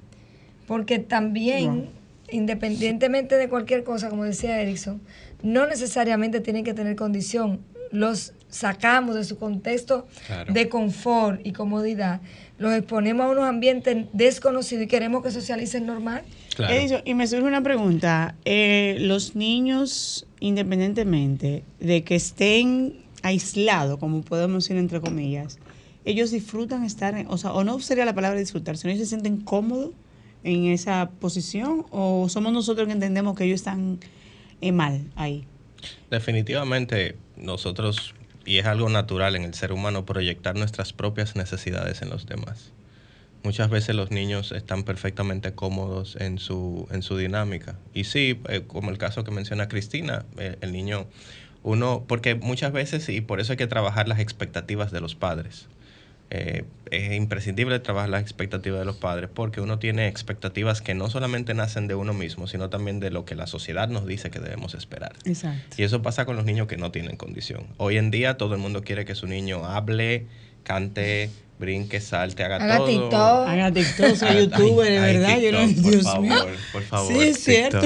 porque 0.66 0.98
también, 0.98 1.88
independientemente 2.30 3.36
de 3.36 3.48
cualquier 3.48 3.84
cosa, 3.84 4.08
como 4.08 4.24
decía 4.24 4.60
Erickson, 4.60 5.00
no 5.42 5.66
necesariamente 5.66 6.40
tienen 6.40 6.64
que 6.64 6.72
tener 6.74 6.96
condición. 6.96 7.60
Los 7.94 8.32
sacamos 8.48 9.14
de 9.16 9.24
su 9.24 9.38
contexto 9.38 10.06
Claro. 10.26 10.52
de 10.52 10.68
confort 10.68 11.40
y 11.46 11.52
comodidad, 11.52 12.20
los 12.58 12.72
exponemos 12.74 13.26
a 13.26 13.30
unos 13.30 13.44
ambientes 13.44 14.06
desconocidos 14.12 14.84
y 14.84 14.86
queremos 14.86 15.22
que 15.24 15.30
socialicen 15.30 15.86
normal. 15.86 16.22
Claro. 16.54 17.02
Y 17.04 17.14
me 17.14 17.26
surge 17.26 17.44
una 17.44 17.62
pregunta. 17.62 18.34
Eh, 18.44 18.96
los 19.00 19.34
niños, 19.34 20.26
independientemente 20.40 21.64
de 21.80 22.04
que 22.04 22.14
estén 22.16 22.96
aislados, 23.22 23.98
como 23.98 24.22
podemos 24.22 24.64
decir 24.64 24.76
entre 24.76 25.00
comillas, 25.00 25.58
ellos 26.04 26.30
disfrutan 26.30 26.84
estar, 26.84 27.16
en- 27.16 27.26
o 27.28 27.38
sea, 27.38 27.52
o 27.52 27.64
no 27.64 27.80
sería 27.80 28.04
la 28.04 28.14
palabra 28.14 28.38
disfrutar, 28.38 28.76
sino 28.76 28.92
ellos 28.92 29.04
se 29.04 29.08
sienten 29.08 29.38
cómodos 29.40 29.90
en 30.44 30.66
esa 30.66 31.10
posición, 31.20 31.86
o 31.90 32.28
somos 32.28 32.52
nosotros 32.52 32.86
que 32.86 32.92
entendemos 32.92 33.34
que 33.36 33.44
ellos 33.44 33.60
están 33.60 33.98
eh, 34.60 34.72
mal 34.72 35.00
ahí. 35.16 35.44
Definitivamente 36.10 37.16
nosotros, 37.36 38.14
y 38.44 38.58
es 38.58 38.66
algo 38.66 38.88
natural 38.88 39.36
en 39.36 39.42
el 39.44 39.54
ser 39.54 39.72
humano, 39.72 40.04
proyectar 40.04 40.56
nuestras 40.56 40.92
propias 40.92 41.36
necesidades 41.36 42.02
en 42.02 42.10
los 42.10 42.26
demás. 42.26 42.72
Muchas 43.42 43.68
veces 43.68 43.94
los 43.94 44.10
niños 44.10 44.52
están 44.52 44.84
perfectamente 44.84 45.52
cómodos 45.52 46.16
en 46.16 46.38
su, 46.38 46.88
en 46.90 47.02
su 47.02 47.18
dinámica. 47.18 47.76
Y 47.92 48.04
sí, 48.04 48.40
eh, 48.48 48.62
como 48.66 48.90
el 48.90 48.96
caso 48.96 49.22
que 49.22 49.30
menciona 49.30 49.68
Cristina, 49.68 50.24
eh, 50.38 50.56
el 50.62 50.72
niño, 50.72 51.06
uno, 51.62 52.04
porque 52.08 52.36
muchas 52.36 52.72
veces, 52.72 53.08
y 53.10 53.20
por 53.20 53.40
eso 53.40 53.52
hay 53.52 53.58
que 53.58 53.66
trabajar 53.66 54.08
las 54.08 54.18
expectativas 54.18 54.92
de 54.92 55.00
los 55.00 55.14
padres. 55.14 55.68
Eh, 56.36 56.64
es 56.90 57.12
imprescindible 57.12 57.78
trabajar 57.78 58.08
las 58.10 58.20
expectativas 58.22 58.80
de 58.80 58.84
los 58.84 58.96
padres 58.96 59.30
porque 59.32 59.60
uno 59.60 59.78
tiene 59.78 60.08
expectativas 60.08 60.82
que 60.82 60.92
no 60.92 61.08
solamente 61.08 61.54
nacen 61.54 61.86
de 61.86 61.94
uno 61.94 62.12
mismo, 62.12 62.48
sino 62.48 62.70
también 62.70 62.98
de 62.98 63.10
lo 63.12 63.24
que 63.24 63.36
la 63.36 63.46
sociedad 63.46 63.88
nos 63.88 64.04
dice 64.04 64.30
que 64.32 64.40
debemos 64.40 64.74
esperar. 64.74 65.12
Exacto. 65.24 65.76
Y 65.78 65.84
eso 65.84 66.02
pasa 66.02 66.24
con 66.26 66.34
los 66.34 66.44
niños 66.44 66.66
que 66.66 66.76
no 66.76 66.90
tienen 66.90 67.16
condición. 67.16 67.68
Hoy 67.76 67.98
en 67.98 68.10
día 68.10 68.36
todo 68.36 68.54
el 68.54 68.60
mundo 68.60 68.82
quiere 68.82 69.04
que 69.04 69.14
su 69.14 69.28
niño 69.28 69.64
hable, 69.64 70.26
cante, 70.64 71.30
brinque, 71.60 72.00
salte, 72.00 72.42
haga, 72.42 72.56
Haga 72.56 72.78
todo. 72.78 72.86
TikTok. 72.88 73.48
Haga 73.48 73.72
TikTok, 73.72 74.16
soy 74.16 74.36
youtuber, 74.40 74.90
de 74.90 74.98
verdad. 74.98 75.38
yo 75.38 75.52
no, 75.52 75.66
TikTok, 75.68 75.82
por 75.84 75.92
Dios 75.92 76.02
favor, 76.02 76.20
mío. 76.22 76.46
por 76.72 76.82
favor. 76.82 77.12
Sí, 77.12 77.18
es 77.20 77.38
cierto. 77.44 77.80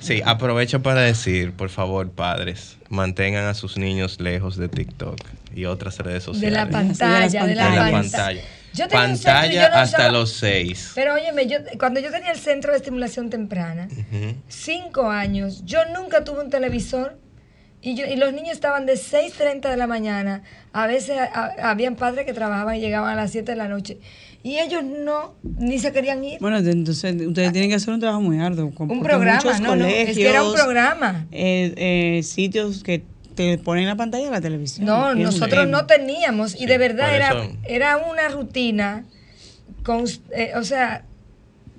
Sí, 0.00 0.22
aprovecho 0.24 0.82
para 0.82 1.02
decir, 1.02 1.52
por 1.52 1.68
favor, 1.68 2.10
padres, 2.10 2.78
mantengan 2.88 3.44
a 3.44 3.52
sus 3.52 3.76
niños 3.76 4.20
lejos 4.20 4.56
de 4.56 4.70
TikTok 4.70 5.18
y 5.54 5.64
otras 5.66 5.98
redes 5.98 6.24
sociales. 6.24 6.50
De 6.50 6.56
la 6.56 6.68
pantalla, 6.70 7.42
de 7.42 7.48
De 7.48 7.54
la, 7.54 7.64
la 7.70 7.90
pantalla. 7.90 8.00
pantalla. 8.02 8.40
Yo 8.74 8.88
tenía 8.88 9.06
centro 9.08 9.32
Pantalla 9.32 9.52
yo 9.52 9.68
no 9.68 9.76
hasta 9.76 9.96
usaba- 9.98 10.12
los 10.12 10.32
seis. 10.32 10.92
Pero 10.94 11.14
óyeme, 11.14 11.46
yo, 11.46 11.58
cuando 11.78 12.00
yo 12.00 12.10
tenía 12.10 12.30
el 12.32 12.38
centro 12.38 12.72
de 12.72 12.78
estimulación 12.78 13.28
temprana, 13.28 13.86
cinco 14.48 15.10
años, 15.10 15.62
yo 15.64 15.80
nunca 15.94 16.24
tuve 16.24 16.42
un 16.42 16.50
televisor 16.50 17.18
y, 17.82 17.94
yo, 17.96 18.06
y 18.06 18.16
los 18.16 18.32
niños 18.32 18.52
estaban 18.52 18.86
de 18.86 18.94
6.30 18.94 19.68
de 19.68 19.76
la 19.76 19.86
mañana. 19.88 20.42
A 20.72 20.86
veces 20.86 21.18
a- 21.18 21.52
habían 21.70 21.96
padres 21.96 22.24
que 22.24 22.32
trabajaban 22.32 22.76
y 22.76 22.80
llegaban 22.80 23.10
a 23.12 23.16
las 23.16 23.32
7 23.32 23.52
de 23.52 23.56
la 23.58 23.66
noche. 23.68 23.98
Y 24.44 24.58
ellos 24.58 24.82
no, 24.84 25.34
ni 25.42 25.78
se 25.78 25.92
querían 25.92 26.22
ir. 26.24 26.38
Bueno, 26.40 26.58
entonces 26.58 27.14
ustedes 27.26 27.52
tienen 27.52 27.70
que 27.70 27.76
hacer 27.76 27.92
un 27.92 28.00
trabajo 28.00 28.20
muy 28.22 28.38
arduo. 28.40 28.70
con- 28.72 28.90
un 28.90 29.02
programa, 29.02 29.36
muchos 29.44 29.60
no, 29.60 29.74
no, 29.76 29.84
es 29.84 30.16
que 30.16 30.28
era 30.28 30.42
un 30.44 30.54
programa. 30.54 31.26
eh, 31.32 31.74
eh, 32.18 32.22
sitios 32.22 32.82
que 32.82 33.02
te 33.34 33.58
ponen 33.58 33.86
la 33.86 33.96
pantalla 33.96 34.26
de 34.26 34.30
la 34.30 34.40
televisión. 34.40 34.86
No, 34.86 35.14
nosotros 35.14 35.66
no 35.68 35.86
teníamos. 35.86 36.54
y 36.54 36.58
Sí, 36.58 36.66
de 36.66 36.78
verdad 36.78 37.14
era, 37.14 37.48
era 37.64 37.96
una 37.96 38.28
rutina. 38.28 39.04
eh, 40.30 40.52
o 40.56 40.62
sea, 40.64 41.04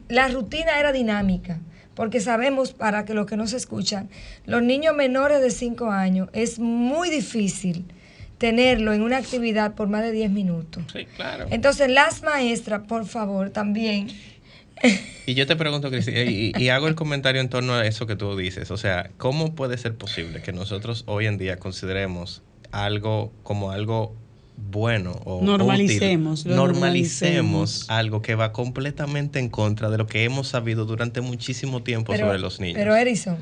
la 0.10 0.28
rutina 0.28 0.80
era 0.80 0.92
dinámica. 0.92 1.60
Porque 1.96 2.20
sabemos, 2.22 2.74
para 2.74 3.06
que 3.06 3.14
los 3.14 3.28
que 3.28 3.38
nos 3.38 3.54
escuchan, 3.54 4.10
los 4.46 4.64
niños 4.64 4.96
menores 4.96 5.42
de 5.42 5.52
5 5.52 5.92
años 5.92 6.28
es 6.34 6.58
muy 6.58 7.10
difícil 7.12 7.86
tenerlo 8.40 8.94
en 8.94 9.04
una 9.04 9.18
actividad 9.18 9.76
por 9.76 9.88
más 9.88 10.02
de 10.02 10.12
10 10.12 10.32
minutos. 10.32 10.84
Sí, 10.92 11.06
claro. 11.16 11.46
Entonces, 11.52 11.90
las 11.90 12.24
maestras, 12.24 12.82
por 12.88 13.06
favor, 13.06 13.52
también. 13.52 14.08
Y 15.26 15.36
yo 15.36 15.48
te 15.48 15.56
pregunto, 15.56 15.90
Cristina, 15.90 16.22
y, 16.24 16.52
y 16.58 16.70
hago 16.70 16.88
el 16.88 16.96
comentario 16.96 17.40
en 17.40 17.50
torno 17.50 17.74
a 17.76 17.86
eso 17.86 18.06
que 18.08 18.16
tú 18.16 18.36
dices. 18.36 18.72
O 18.72 18.78
sea, 18.78 19.10
¿cómo 19.18 19.56
puede 19.56 19.78
ser 19.78 19.96
posible 19.96 20.42
que 20.42 20.52
nosotros 20.52 21.04
hoy 21.08 21.28
en 21.28 21.38
día 21.38 21.58
consideremos 21.58 22.42
algo 22.72 23.32
como 23.44 23.72
algo 23.72 24.16
bueno 24.70 25.14
o 25.26 25.42
Normalicemos, 25.44 26.42
útil? 26.42 26.56
normalicemos 26.56 26.56
normalicemos. 26.56 27.90
algo 27.90 28.22
que 28.22 28.36
va 28.36 28.52
completamente 28.52 29.40
en 29.40 29.50
contra 29.50 29.90
de 29.90 29.98
lo 29.98 30.08
que 30.08 30.24
hemos 30.26 30.48
sabido 30.50 30.86
durante 30.86 31.22
muchísimo 31.22 31.84
tiempo 31.84 32.16
sobre 32.16 32.40
los 32.40 32.60
niños? 32.60 32.78
Pero 32.78 32.96
Edison, 32.96 33.38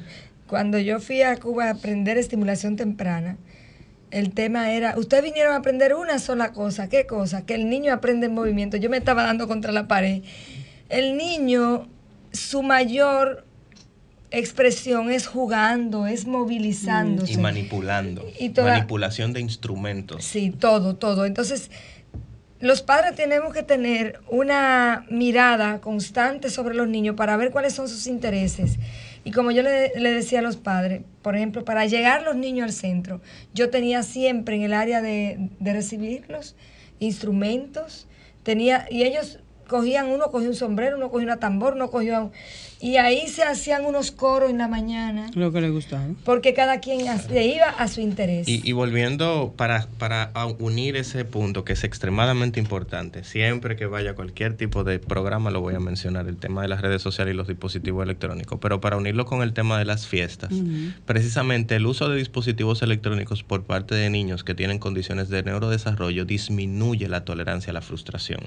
cuando 0.48 0.78
yo 0.80 1.00
fui 1.00 1.22
a 1.22 1.36
Cuba 1.38 1.66
a 1.66 1.70
aprender 1.72 2.18
estimulación 2.18 2.76
temprana, 2.76 3.38
el 4.12 4.34
tema 4.34 4.72
era, 4.72 4.98
ustedes 4.98 5.24
vinieron 5.24 5.54
a 5.54 5.58
aprender 5.58 5.96
una 5.96 6.20
sola 6.20 6.52
cosa, 6.54 6.90
¿qué 6.90 7.06
cosa? 7.08 7.46
Que 7.46 7.56
el 7.56 7.70
niño 7.70 7.94
aprende 7.94 8.28
en 8.28 8.34
movimiento. 8.34 8.78
Yo 8.78 8.90
me 8.90 8.98
estaba 8.98 9.24
dando 9.24 9.48
contra 9.48 9.72
la 9.72 9.88
pared. 9.88 10.22
El 10.92 11.18
niño, 11.18 11.88
su 12.32 12.62
mayor 12.64 13.46
expresión 14.30 15.12
es 15.12 15.28
jugando, 15.28 16.08
es 16.08 16.26
movilizándose. 16.26 17.34
y 17.34 17.38
manipulando. 17.38 18.26
Y 18.40 18.50
toda- 18.50 18.74
Manipulación 18.74 19.34
de 19.34 19.42
instrumentos. 19.42 20.24
Sí, 20.24 20.52
todo, 20.52 20.96
todo. 20.96 21.26
Entonces, 21.26 21.70
los 22.60 22.82
padres 22.82 23.16
tenemos 23.16 23.54
que 23.54 23.64
tener 23.64 24.20
una 24.30 25.06
mirada 25.10 25.82
constante 25.82 26.50
sobre 26.50 26.76
los 26.76 26.88
niños 26.88 27.16
para 27.16 27.36
ver 27.36 27.52
cuáles 27.52 27.74
son 27.74 27.90
sus 27.90 28.08
intereses. 28.08 28.78
Y 29.24 29.32
como 29.32 29.52
yo 29.52 29.64
le, 29.64 29.92
le 30.00 30.12
decía 30.12 30.40
a 30.40 30.42
los 30.42 30.58
padres, 30.58 31.02
por 31.22 31.36
ejemplo, 31.36 31.66
para 31.66 31.86
llegar 31.86 32.24
los 32.24 32.36
niños 32.36 32.66
al 32.66 32.74
centro, 32.74 33.22
yo 33.54 33.70
tenía 33.70 34.04
siempre 34.04 34.56
en 34.56 34.62
el 34.64 34.74
área 34.74 35.02
de, 35.02 35.50
de 35.60 35.74
recibirlos 35.74 36.56
instrumentos, 37.00 38.08
tenía, 38.44 38.86
y 38.90 39.04
ellos 39.04 39.40
cogían, 39.72 40.08
uno 40.10 40.30
cogía 40.30 40.50
un 40.50 40.56
sombrero, 40.56 40.98
uno 40.98 41.10
cogía 41.10 41.26
una 41.26 41.38
tambor, 41.40 41.74
uno 41.74 41.90
cogía... 41.90 42.22
un- 42.22 42.32
y 42.84 42.98
ahí 42.98 43.28
se 43.28 43.44
hacían 43.44 43.86
unos 43.86 44.10
coros 44.12 44.50
en 44.50 44.58
la 44.58 44.68
mañana, 44.68 45.30
Lo 45.36 45.52
que 45.52 45.62
le 45.62 45.70
gustaba. 45.70 46.04
porque 46.26 46.56
cada 46.56 46.80
quien 46.80 47.06
le 47.32 47.46
iba 47.46 47.68
a 47.70 47.88
su 47.88 48.02
interés. 48.02 48.48
Y, 48.48 48.60
y 48.68 48.72
volviendo 48.72 49.54
para, 49.56 49.88
para 50.00 50.32
unir 50.58 50.96
ese 50.96 51.24
punto 51.24 51.64
que 51.64 51.74
es 51.74 51.84
extremadamente 51.84 52.60
importante, 52.60 53.24
siempre 53.24 53.76
que 53.76 53.86
vaya 53.86 54.12
a 54.12 54.14
cualquier 54.16 54.58
tipo 54.58 54.84
de 54.84 54.98
programa 54.98 55.52
lo 55.52 55.62
voy 55.62 55.76
a 55.76 55.80
mencionar, 55.80 56.28
el 56.28 56.38
tema 56.38 56.64
de 56.64 56.70
las 56.70 56.82
redes 56.82 57.04
sociales 57.04 57.36
y 57.36 57.38
los 57.38 57.48
dispositivos 57.48 58.04
electrónicos, 58.04 58.58
pero 58.60 58.82
para 58.82 58.98
unirlo 58.98 59.26
con 59.28 59.44
el 59.44 59.54
tema 59.54 59.78
de 59.78 59.86
las 59.86 60.08
fiestas, 60.08 60.52
precisamente 61.06 61.76
el 61.76 61.86
uso 61.86 62.10
de 62.10 62.18
dispositivos 62.18 62.82
electrónicos 62.82 63.44
por 63.44 63.64
parte 63.64 63.94
de 63.94 64.10
niños 64.10 64.44
que 64.44 64.56
tienen 64.56 64.80
condiciones 64.80 65.30
de 65.30 65.44
neurodesarrollo 65.44 66.26
disminuye 66.26 67.08
la 67.08 67.26
tolerancia 67.26 67.70
a 67.70 67.74
la 67.76 67.82
frustración. 67.82 68.40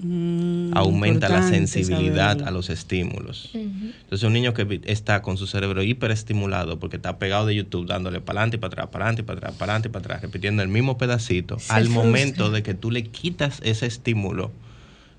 Mm, 0.00 0.76
aumenta 0.76 1.28
la 1.28 1.42
sensibilidad 1.48 2.30
saberlo. 2.32 2.46
a 2.48 2.50
los 2.50 2.68
estímulos. 2.68 3.50
Entonces 3.54 4.22
un 4.24 4.32
niño 4.32 4.52
que 4.52 4.80
está 4.84 5.22
con 5.22 5.36
su 5.38 5.46
cerebro 5.46 5.82
hiperestimulado 5.82 6.78
porque 6.80 6.96
está 6.96 7.18
pegado 7.18 7.46
de 7.46 7.54
YouTube 7.54 7.86
dándole 7.86 8.20
para 8.20 8.40
adelante 8.40 8.56
y 8.56 8.60
para 8.60 8.72
atrás, 8.72 8.88
para 8.90 9.04
adelante 9.04 9.22
y 9.22 9.24
para 9.24 9.38
atrás, 9.38 9.52
para 9.56 9.72
adelante 9.72 9.88
y 9.88 9.90
para 9.92 10.04
atrás, 10.04 10.22
repitiendo 10.22 10.62
el 10.62 10.68
mismo 10.68 10.98
pedacito, 10.98 11.58
Se 11.60 11.72
al 11.72 11.84
frustra. 11.84 12.02
momento 12.04 12.50
de 12.50 12.62
que 12.62 12.74
tú 12.74 12.90
le 12.90 13.04
quitas 13.04 13.60
ese 13.62 13.86
estímulo 13.86 14.50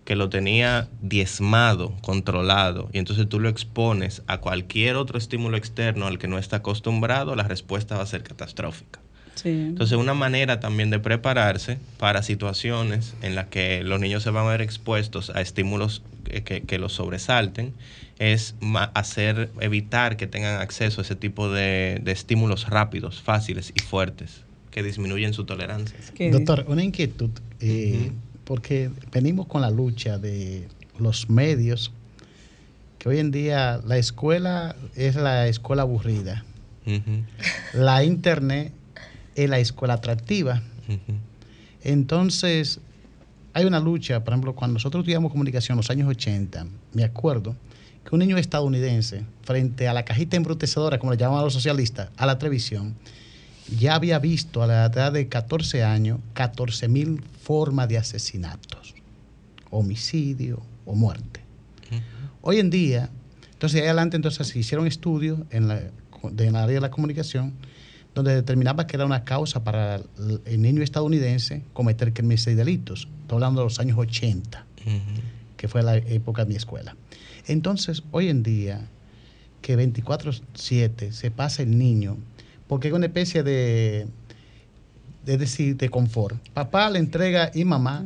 que 0.03 0.15
lo 0.15 0.29
tenía 0.29 0.87
diezmado, 1.01 1.95
controlado, 2.01 2.89
y 2.93 2.99
entonces 2.99 3.27
tú 3.27 3.39
lo 3.39 3.49
expones 3.49 4.21
a 4.27 4.37
cualquier 4.39 4.97
otro 4.97 5.17
estímulo 5.17 5.57
externo 5.57 6.05
al 6.05 6.19
que 6.19 6.27
no 6.27 6.37
está 6.37 6.57
acostumbrado, 6.57 7.35
la 7.35 7.43
respuesta 7.43 7.95
va 7.97 8.03
a 8.03 8.05
ser 8.05 8.21
catastrófica. 8.21 8.99
Sí. 9.35 9.49
Entonces, 9.49 9.97
una 9.97 10.13
manera 10.13 10.59
también 10.59 10.89
de 10.89 10.99
prepararse 10.99 11.77
para 11.97 12.23
situaciones 12.23 13.13
en 13.21 13.35
las 13.35 13.47
que 13.47 13.83
los 13.83 13.99
niños 13.99 14.23
se 14.23 14.29
van 14.29 14.45
a 14.45 14.49
ver 14.49 14.61
expuestos 14.61 15.29
a 15.29 15.41
estímulos 15.41 16.01
que, 16.23 16.43
que- 16.43 16.61
que 16.63 16.79
los 16.79 16.93
sobresalten 16.93 17.73
es 18.17 18.55
hacer, 18.93 19.49
evitar 19.59 20.15
que 20.17 20.25
tengan 20.27 20.61
acceso 20.61 21.01
a 21.01 21.03
ese 21.03 21.15
tipo 21.15 21.49
de, 21.51 21.99
de 22.01 22.11
estímulos 22.13 22.69
rápidos, 22.69 23.21
fáciles 23.21 23.71
y 23.75 23.79
fuertes 23.81 24.41
que 24.71 24.81
disminuyen 24.83 25.33
su 25.33 25.43
tolerancia. 25.45 25.97
¿Qué 26.15 26.31
Doctor, 26.31 26.65
una 26.67 26.83
inquietud, 26.83 27.29
eh, 27.59 28.11
porque 28.45 28.89
venimos 29.11 29.47
con 29.47 29.61
la 29.61 29.69
lucha 29.69 30.17
de 30.17 30.67
los 30.99 31.29
medios, 31.29 31.91
que 32.99 33.09
hoy 33.09 33.19
en 33.19 33.31
día 33.31 33.81
la 33.85 33.97
escuela 33.97 34.75
es 34.95 35.15
la 35.15 35.47
escuela 35.47 35.81
aburrida, 35.83 36.45
Ujú, 36.85 37.23
la 37.73 38.03
internet 38.03 38.71
es 39.35 39.49
la 39.49 39.59
escuela 39.59 39.95
atractiva. 39.95 40.61
Entonces, 41.83 42.79
hay 43.53 43.65
una 43.65 43.79
lucha, 43.79 44.23
por 44.23 44.33
ejemplo, 44.33 44.55
cuando 44.55 44.73
nosotros 44.73 45.01
estudiamos 45.01 45.31
comunicación 45.31 45.75
en 45.75 45.77
los 45.77 45.89
años 45.89 46.09
80, 46.09 46.65
me 46.93 47.03
acuerdo 47.03 47.55
que 48.03 48.13
un 48.15 48.19
niño 48.19 48.37
estadounidense, 48.37 49.23
frente 49.43 49.87
a 49.87 49.93
la 49.93 50.03
cajita 50.05 50.37
embrutecedora, 50.37 50.99
como 50.99 51.11
le 51.11 51.17
llamaban 51.17 51.43
los 51.43 51.53
socialistas, 51.53 52.09
a 52.17 52.25
la 52.25 52.37
televisión, 52.37 52.95
ya 53.79 53.95
había 53.95 54.19
visto 54.19 54.61
a 54.61 54.67
la 54.67 54.85
edad 54.85 55.11
de 55.11 55.27
14 55.27 55.83
años 55.83 56.19
14 56.33 56.87
mil 56.87 57.21
formas 57.41 57.87
de 57.87 57.97
asesinatos, 57.97 58.93
homicidio 59.71 60.61
o 60.85 60.93
muerte. 60.95 61.41
Hoy 62.41 62.59
en 62.59 62.69
día, 62.69 63.09
entonces 63.53 63.81
ahí 63.81 63.87
adelante 63.87 64.15
entonces 64.17 64.47
se 64.47 64.59
hicieron 64.59 64.85
estudios 64.85 65.39
en 65.49 65.67
la, 65.67 65.79
de- 66.31 66.45
en 66.45 66.53
la 66.53 66.63
área 66.63 66.75
de 66.75 66.81
la 66.81 66.91
comunicación 66.91 67.53
donde 68.15 68.33
determinaba 68.33 68.87
que 68.87 68.95
era 68.95 69.05
una 69.05 69.23
causa 69.25 69.63
para 69.63 69.97
el, 69.97 70.41
el 70.45 70.61
niño 70.61 70.81
estadounidense 70.81 71.61
cometer 71.73 72.13
crímenes 72.13 72.47
y 72.47 72.55
delitos. 72.55 73.07
Estoy 73.21 73.35
hablando 73.35 73.61
de 73.61 73.65
los 73.65 73.79
años 73.79 73.97
80, 73.99 74.65
Ujú. 74.85 74.95
que 75.57 75.67
fue 75.67 75.83
la 75.83 75.97
época 75.97 76.43
de 76.45 76.49
mi 76.49 76.55
escuela. 76.55 76.95
Entonces, 77.47 78.01
hoy 78.11 78.29
en 78.29 78.41
día, 78.41 78.87
que 79.61 79.77
24-7 79.77 81.11
se 81.11 81.29
pasa 81.31 81.61
el 81.63 81.77
niño, 81.77 82.17
porque 82.67 82.87
es 82.87 82.93
una 82.93 83.05
especie 83.07 83.43
de, 83.43 84.07
de 85.25 85.37
decir, 85.37 85.75
de 85.77 85.89
confort. 85.89 86.37
Papá 86.53 86.89
le 86.89 86.99
entrega 86.99 87.51
y 87.53 87.65
mamá, 87.65 88.03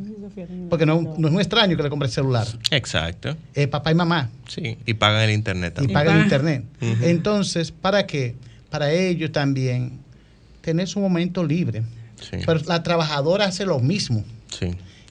porque 0.69 0.85
no, 0.85 1.01
no 1.01 1.27
es 1.27 1.33
un 1.33 1.39
extraño 1.39 1.77
que 1.77 1.83
le 1.83 1.89
compre 1.89 2.07
el 2.07 2.13
celular, 2.13 2.47
Exacto. 2.71 3.35
es 3.53 3.67
papá 3.67 3.91
y 3.91 3.95
mamá 3.95 4.29
Sí, 4.47 4.77
y 4.85 4.93
pagan 4.95 5.21
el 5.29 5.31
internet 5.35 5.73
y 5.73 5.75
también. 5.75 5.93
pagan 5.93 6.13
paga. 6.13 6.23
internet. 6.23 6.63
Entonces, 7.03 7.71
¿para 7.71 8.07
qué? 8.07 8.35
Para 8.69 8.91
ellos 8.91 9.31
también 9.31 9.99
tener 10.61 10.87
su 10.87 10.99
momento 10.99 11.43
libre. 11.43 11.83
Sí, 12.21 12.37
Pero 12.45 12.59
la 12.67 12.83
trabajadora 12.83 13.45
hace 13.45 13.65
lo 13.65 13.79
mismo. 13.79 14.23
sí. 14.57 14.65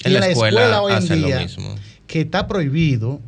Y 0.05 0.07
En 0.07 0.13
la 0.13 0.19
en 0.19 0.21
la 0.21 0.29
escuela, 0.29 0.61
escuela 0.61 0.83
hoy 0.83 0.93
en 0.93 1.23
día, 1.25 1.37
lo 1.37 1.43
mismo. 1.43 1.75
Que 2.07 2.21
está 2.21 2.47
prohibido 2.47 3.21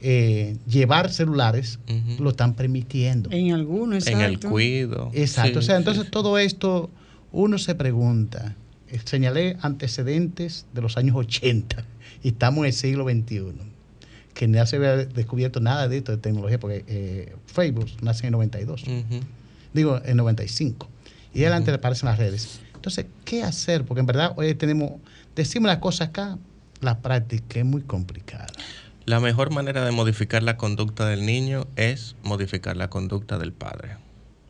eh, 0.00 0.56
llevar 0.68 1.10
celulares, 1.10 1.78
lo 2.18 2.30
están 2.30 2.54
permitiendo. 2.54 3.30
En 3.32 3.52
algunos, 3.52 4.06
En 4.06 4.20
el 4.20 4.38
cuido. 4.40 5.10
Exacto. 5.14 5.52
Sí, 5.52 5.58
o 5.58 5.62
sea, 5.62 5.76
sí, 5.76 5.78
entonces 5.80 6.04
sí. 6.04 6.10
todo 6.10 6.38
esto, 6.38 6.90
uno 7.32 7.58
se 7.58 7.74
pregunta. 7.74 8.54
eh, 8.90 9.00
Señalé 9.04 9.56
antecedentes 9.62 10.66
de 10.74 10.82
los 10.82 10.96
años 10.98 11.16
80 11.16 11.84
y 12.22 12.28
estamos 12.28 12.58
en 12.60 12.64
el 12.66 12.72
siglo 12.74 13.04
XXI. 13.08 13.54
Que 14.38 14.46
no 14.46 14.64
se 14.66 14.76
había 14.76 14.94
descubierto 14.94 15.58
nada 15.58 15.88
de 15.88 15.96
esto 15.98 16.12
de 16.12 16.18
tecnología, 16.18 16.60
porque 16.60 16.84
eh, 16.86 17.34
Facebook 17.46 17.88
nace 18.02 18.20
en 18.20 18.26
el 18.26 18.32
92. 18.32 18.84
Ujú. 18.84 19.20
digo, 19.74 20.00
en 20.04 20.16
95. 20.16 20.88
Y 21.34 21.40
adelante 21.40 21.72
le 21.72 21.78
aparecen 21.78 22.08
las 22.08 22.18
redes. 22.18 22.60
Entonces, 22.72 23.06
¿qué 23.24 23.42
hacer? 23.42 23.84
Porque 23.84 23.98
en 23.98 24.06
verdad 24.06 24.34
hoy 24.36 24.54
tenemos, 24.54 24.92
decimos 25.34 25.66
las 25.66 25.78
cosas 25.78 26.10
acá, 26.10 26.38
la 26.80 27.00
práctica 27.00 27.58
es 27.58 27.64
muy 27.64 27.82
complicada. 27.82 28.46
La 29.06 29.18
mejor 29.18 29.50
manera 29.50 29.84
de 29.84 29.90
modificar 29.90 30.44
la 30.44 30.56
conducta 30.56 31.08
del 31.08 31.26
niño 31.26 31.66
es 31.74 32.14
modificar 32.22 32.76
la 32.76 32.88
conducta 32.88 33.38
del 33.38 33.52
padre. 33.52 33.96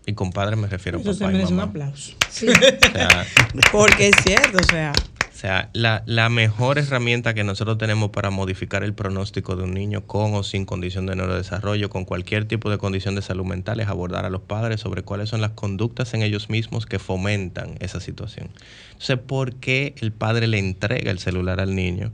Y 0.05 0.12
con 0.12 0.33
padre 0.33 0.57
me 0.57 0.66
refiero 0.66 0.98
a 0.98 1.03
se 1.03 1.14
papá 1.14 1.33
y 1.33 1.44
un 1.44 1.61
aplauso. 1.61 2.12
Sí. 2.29 2.48
O 2.88 2.92
sea, 2.92 3.27
Porque 3.72 4.09
es 4.09 4.16
cierto, 4.22 4.59
o 4.59 4.70
sea, 4.70 4.92
o 5.38 5.40
sea, 5.40 5.70
la, 5.72 6.03
la 6.05 6.31
mejor 6.31 6.79
herramienta 6.79 7.33
que 7.33 7.44
nosotros 7.44 7.79
tenemos 7.79 8.11
para 8.11 8.29
modificar 8.29 8.83
el 8.83 8.92
pronóstico 8.92 9.55
de 9.55 9.62
un 9.62 9.72
niño 9.72 10.05
con 10.05 10.35
o 10.35 10.42
sin 10.42 10.64
condición 10.64 11.07
de 11.07 11.14
neurodesarrollo, 11.14 11.90
con 11.90 12.05
cualquier 12.05 12.46
tipo 12.46 12.70
de 12.70 12.79
condición 12.79 13.14
de 13.14 13.22
salud 13.22 13.44
mental, 13.44 13.79
es 13.79 13.87
abordar 13.87 14.24
a 14.24 14.31
los 14.31 14.40
padres 14.40 14.81
sobre 14.81 15.03
cuáles 15.03 15.29
son 15.29 15.40
las 15.40 15.53
conductas 15.53 16.12
en 16.12 16.22
ellos 16.22 16.51
mismos 16.51 16.87
que 16.87 16.98
fomentan 16.98 17.77
esa 17.79 18.01
situación. 18.01 18.51
Entonces, 18.94 19.18
¿por 19.18 19.55
qué 19.55 19.94
el 20.01 20.11
padre 20.11 20.48
le 20.48 20.59
entrega 20.59 21.12
el 21.12 21.20
celular 21.20 21.61
al 21.61 21.77
niño? 21.77 22.11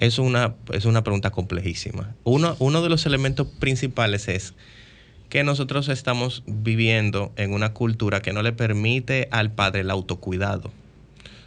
Es 0.00 0.18
una, 0.18 0.56
es 0.72 0.86
una 0.86 1.04
pregunta 1.04 1.30
complejísima. 1.30 2.16
Uno, 2.24 2.56
uno 2.58 2.82
de 2.82 2.88
los 2.88 3.06
elementos 3.06 3.46
principales 3.46 4.26
es 4.26 4.54
que 5.28 5.44
nosotros 5.44 5.88
estamos 5.88 6.42
viviendo 6.48 7.32
en 7.36 7.52
una 7.52 7.74
cultura 7.74 8.22
que 8.22 8.32
no 8.32 8.42
le 8.42 8.50
permite 8.50 9.28
al 9.30 9.52
padre 9.52 9.82
el 9.82 9.90
autocuidado. 9.92 10.72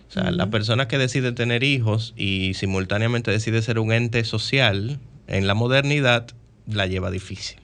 O 0.10 0.12
sea, 0.12 0.32
la 0.32 0.50
persona 0.50 0.88
que 0.88 0.98
decide 0.98 1.32
tener 1.32 1.64
hijos 1.64 2.14
y 2.18 2.54
simultáneamente 2.56 3.30
decide 3.32 3.62
ser 3.62 3.78
un 3.80 3.92
ente 3.92 4.24
social 4.24 5.00
en 5.28 5.46
la 5.48 5.54
modernidad 5.54 6.28
la 6.68 6.88
lleva 6.88 7.12
difícil. 7.12 7.58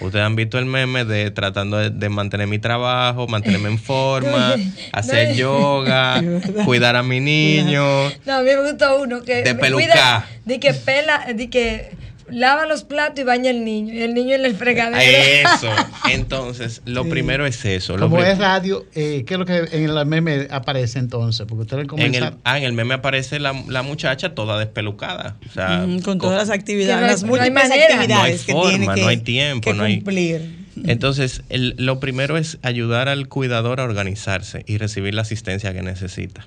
Ustedes 0.00 0.24
han 0.24 0.36
visto 0.36 0.58
el 0.58 0.64
meme 0.64 1.04
de 1.04 1.30
tratando 1.30 1.76
de, 1.76 1.90
de 1.90 2.08
mantener 2.08 2.46
mi 2.46 2.58
trabajo, 2.58 3.26
mantenerme 3.28 3.68
en 3.68 3.78
forma, 3.78 4.54
hacer 4.92 5.30
no. 5.30 5.34
yoga, 5.34 6.22
cuidar 6.64 6.96
a 6.96 7.02
mi 7.02 7.20
niño. 7.20 7.82
No, 8.24 8.32
a 8.36 8.40
mí 8.40 8.46
me 8.46 8.70
gustó 8.70 9.02
uno 9.02 9.22
que 9.22 9.42
De 9.42 9.52
me 9.52 9.60
pelucar. 9.60 9.86
cuida, 9.90 10.26
de 10.46 10.60
que 10.60 10.72
pela, 10.72 11.26
de 11.34 11.50
que 11.50 11.90
lava 12.30 12.66
los 12.66 12.84
platos 12.84 13.20
y 13.20 13.22
baña 13.24 13.50
al 13.50 13.64
niño 13.64 13.92
y 13.94 14.02
el 14.02 14.14
niño 14.14 14.34
en 14.34 14.44
el 14.44 14.54
fregadero. 14.54 14.98
Eso. 15.00 15.68
Entonces, 16.10 16.82
lo 16.84 17.08
primero 17.08 17.46
es 17.46 17.64
eso. 17.64 17.96
Lo 17.96 18.08
Como 18.08 18.22
es 18.22 18.38
radio, 18.38 18.84
eh, 18.94 19.24
¿qué 19.26 19.34
es 19.34 19.38
lo 19.40 19.46
que 19.46 19.56
en 19.72 19.84
el 19.90 20.06
meme 20.06 20.48
aparece 20.50 20.98
entonces? 20.98 21.46
Porque 21.46 21.62
ustedes 21.62 21.86
en 21.98 22.14
el, 22.14 22.34
ah, 22.44 22.58
en 22.58 22.64
el 22.64 22.72
meme 22.72 22.94
aparece 22.94 23.38
la, 23.40 23.54
la 23.68 23.82
muchacha 23.82 24.34
toda 24.34 24.58
despelucada. 24.58 25.36
O 25.48 25.52
sea, 25.52 25.84
Ujú, 25.86 26.02
con 26.02 26.18
co- 26.18 26.26
todas 26.28 26.48
las 26.48 26.56
actividades, 26.56 27.00
no 27.00 27.06
hay- 27.06 27.10
las 27.12 27.22
no 27.22 27.34
hay 27.34 27.50
múltiples 27.50 27.68
manera. 27.68 27.94
actividades 27.94 28.08
No 28.16 28.22
hay 28.22 28.38
que 28.38 28.52
forma, 28.52 28.68
tiene 28.70 28.94
que, 28.94 29.00
no 29.02 29.08
hay 29.08 29.16
tiempo, 29.18 29.70
que 29.70 29.76
no 29.76 29.82
hay- 29.84 29.94
cumplir. 29.96 30.64
Entonces, 30.86 31.42
el- 31.50 31.74
lo 31.78 32.00
primero 32.00 32.36
es 32.36 32.58
ayudar 32.62 33.08
al 33.08 33.28
cuidador 33.28 33.80
a 33.80 33.84
organizarse 33.84 34.64
y 34.66 34.78
recibir 34.78 35.14
la 35.14 35.22
asistencia 35.22 35.72
que 35.72 35.82
necesita. 35.82 36.46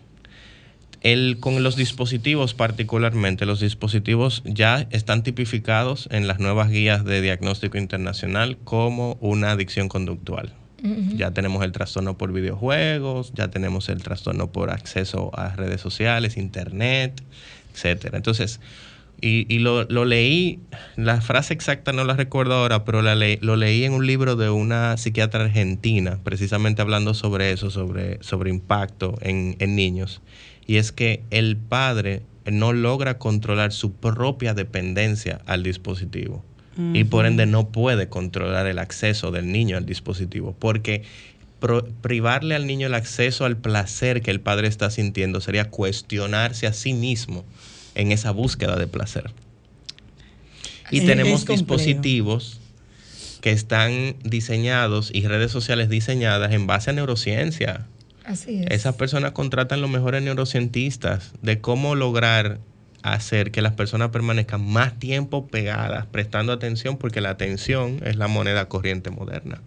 El, 1.02 1.38
con 1.40 1.62
los 1.64 1.76
dispositivos 1.76 2.54
particularmente, 2.54 3.46
los 3.46 3.60
dispositivos 3.60 4.42
ya 4.46 4.88
están 4.92 5.24
tipificados 5.24 6.08
en 6.12 6.28
las 6.28 6.40
nuevas 6.40 6.70
guías 6.70 7.06
de 7.06 7.22
diagnóstico 7.22 7.78
internacional 7.78 8.58
como 8.64 9.18
una 9.22 9.52
adicción 9.52 9.90
conductual. 9.90 10.54
Ya 11.16 11.32
tenemos 11.32 11.64
el 11.64 11.72
trastorno 11.72 12.18
por 12.18 12.32
videojuegos, 12.34 13.32
ya 13.34 13.48
tenemos 13.50 13.90
el 13.90 14.04
trastorno 14.04 14.52
por 14.52 14.70
acceso 14.70 15.32
a 15.38 15.56
redes 15.56 15.82
sociales, 15.82 16.38
internet, 16.38 17.22
etcétera. 17.74 18.18
Entonces, 18.18 18.60
y, 19.20 19.52
y 19.54 19.58
lo, 19.60 19.86
lo 19.86 20.06
leí, 20.06 20.60
la 20.96 21.20
frase 21.22 21.54
exacta 21.56 21.94
no 21.94 22.04
la 22.04 22.14
recuerdo 22.14 22.54
ahora, 22.54 22.86
pero 22.86 23.02
la 23.02 23.16
le- 23.16 23.40
lo 23.42 23.56
leí 23.56 23.84
en 23.86 23.94
un 23.94 24.06
libro 24.06 24.36
de 24.36 24.52
una 24.52 24.96
psiquiatra 24.98 25.46
argentina, 25.46 26.20
precisamente 26.24 26.84
hablando 26.84 27.16
sobre 27.16 27.52
eso, 27.52 27.72
sobre, 27.72 28.22
sobre 28.22 28.52
impacto 28.52 29.18
en, 29.22 29.56
en 29.60 29.76
niños. 29.76 30.22
Y 30.68 30.78
es 30.78 30.92
que 30.92 31.24
el 31.32 31.58
padre 31.58 32.22
no 32.46 32.74
logra 32.74 33.18
controlar 33.18 33.72
su 33.72 33.94
propia 33.94 34.54
dependencia 34.54 35.42
al 35.46 35.64
dispositivo 35.64 36.44
y 36.94 37.06
por 37.06 37.26
ende 37.26 37.48
no 37.48 37.70
puede 37.70 38.08
controlar 38.08 38.68
el 38.68 38.78
acceso 38.78 39.32
del 39.32 39.52
niño 39.52 39.78
al 39.78 39.88
dispositivo 39.88 40.56
porque 40.60 41.02
privarle 42.02 42.54
al 42.54 42.68
niño 42.68 42.86
el 42.86 42.94
acceso 42.94 43.46
al 43.46 43.58
placer 43.58 44.22
que 44.22 44.30
el 44.30 44.40
padre 44.42 44.68
está 44.68 44.92
sintiendo 44.92 45.42
sería 45.42 45.72
cuestionarse 45.72 46.68
a 46.68 46.74
sí 46.74 46.94
mismo 46.94 47.46
en 47.96 48.12
esa 48.12 48.30
búsqueda 48.30 48.76
de 48.76 48.86
placer. 48.86 49.32
Y 50.92 51.02
tenemos 51.02 51.46
dispositivos 51.46 52.60
que 53.42 53.52
están 53.52 54.16
diseñados 54.24 55.10
y 55.14 55.28
redes 55.28 55.52
sociales 55.52 55.90
diseñadas 55.90 56.54
en 56.54 56.68
base 56.68 56.92
a 56.92 56.94
neurociencia. 56.94 57.88
Así 58.28 58.60
es. 58.60 58.72
Esas 58.72 58.96
personas 58.96 59.32
contratan 59.32 59.82
los 59.82 59.90
mejores 59.90 60.22
neurocientistas 60.22 61.32
de 61.42 61.60
cómo 61.60 61.96
lograr 61.96 62.60
hacer 63.02 63.52
que 63.52 63.62
las 63.62 63.74
personas 63.74 64.10
permanezcan 64.10 64.64
más 64.64 65.00
tiempo 65.00 65.48
pegadas, 65.48 66.06
prestando 66.08 66.52
atención, 66.52 66.98
porque 66.98 67.22
la 67.22 67.30
atención 67.30 68.02
es 68.04 68.18
la 68.18 68.28
moneda 68.28 68.68
corriente 68.68 69.10
moderna. 69.10 69.62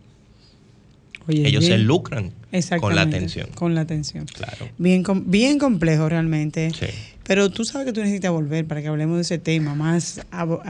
Ellos 1.28 1.64
se 1.64 1.78
lucran 1.78 2.32
con 2.80 2.94
la 2.94 3.02
atención. 3.02 3.48
Con 3.54 3.74
la 3.74 3.82
atención. 3.82 4.26
Claro. 4.26 4.68
Bien, 4.78 5.04
bien 5.26 5.58
complejo 5.58 6.08
realmente. 6.08 6.70
Sí. 6.70 6.86
Pero 7.24 7.50
tú 7.50 7.64
sabes 7.64 7.86
que 7.86 7.92
tú 7.92 8.00
necesitas 8.00 8.32
volver 8.32 8.66
para 8.66 8.82
que 8.82 8.88
hablemos 8.88 9.16
de 9.16 9.22
ese 9.22 9.38
tema, 9.38 9.74
más, 9.74 10.20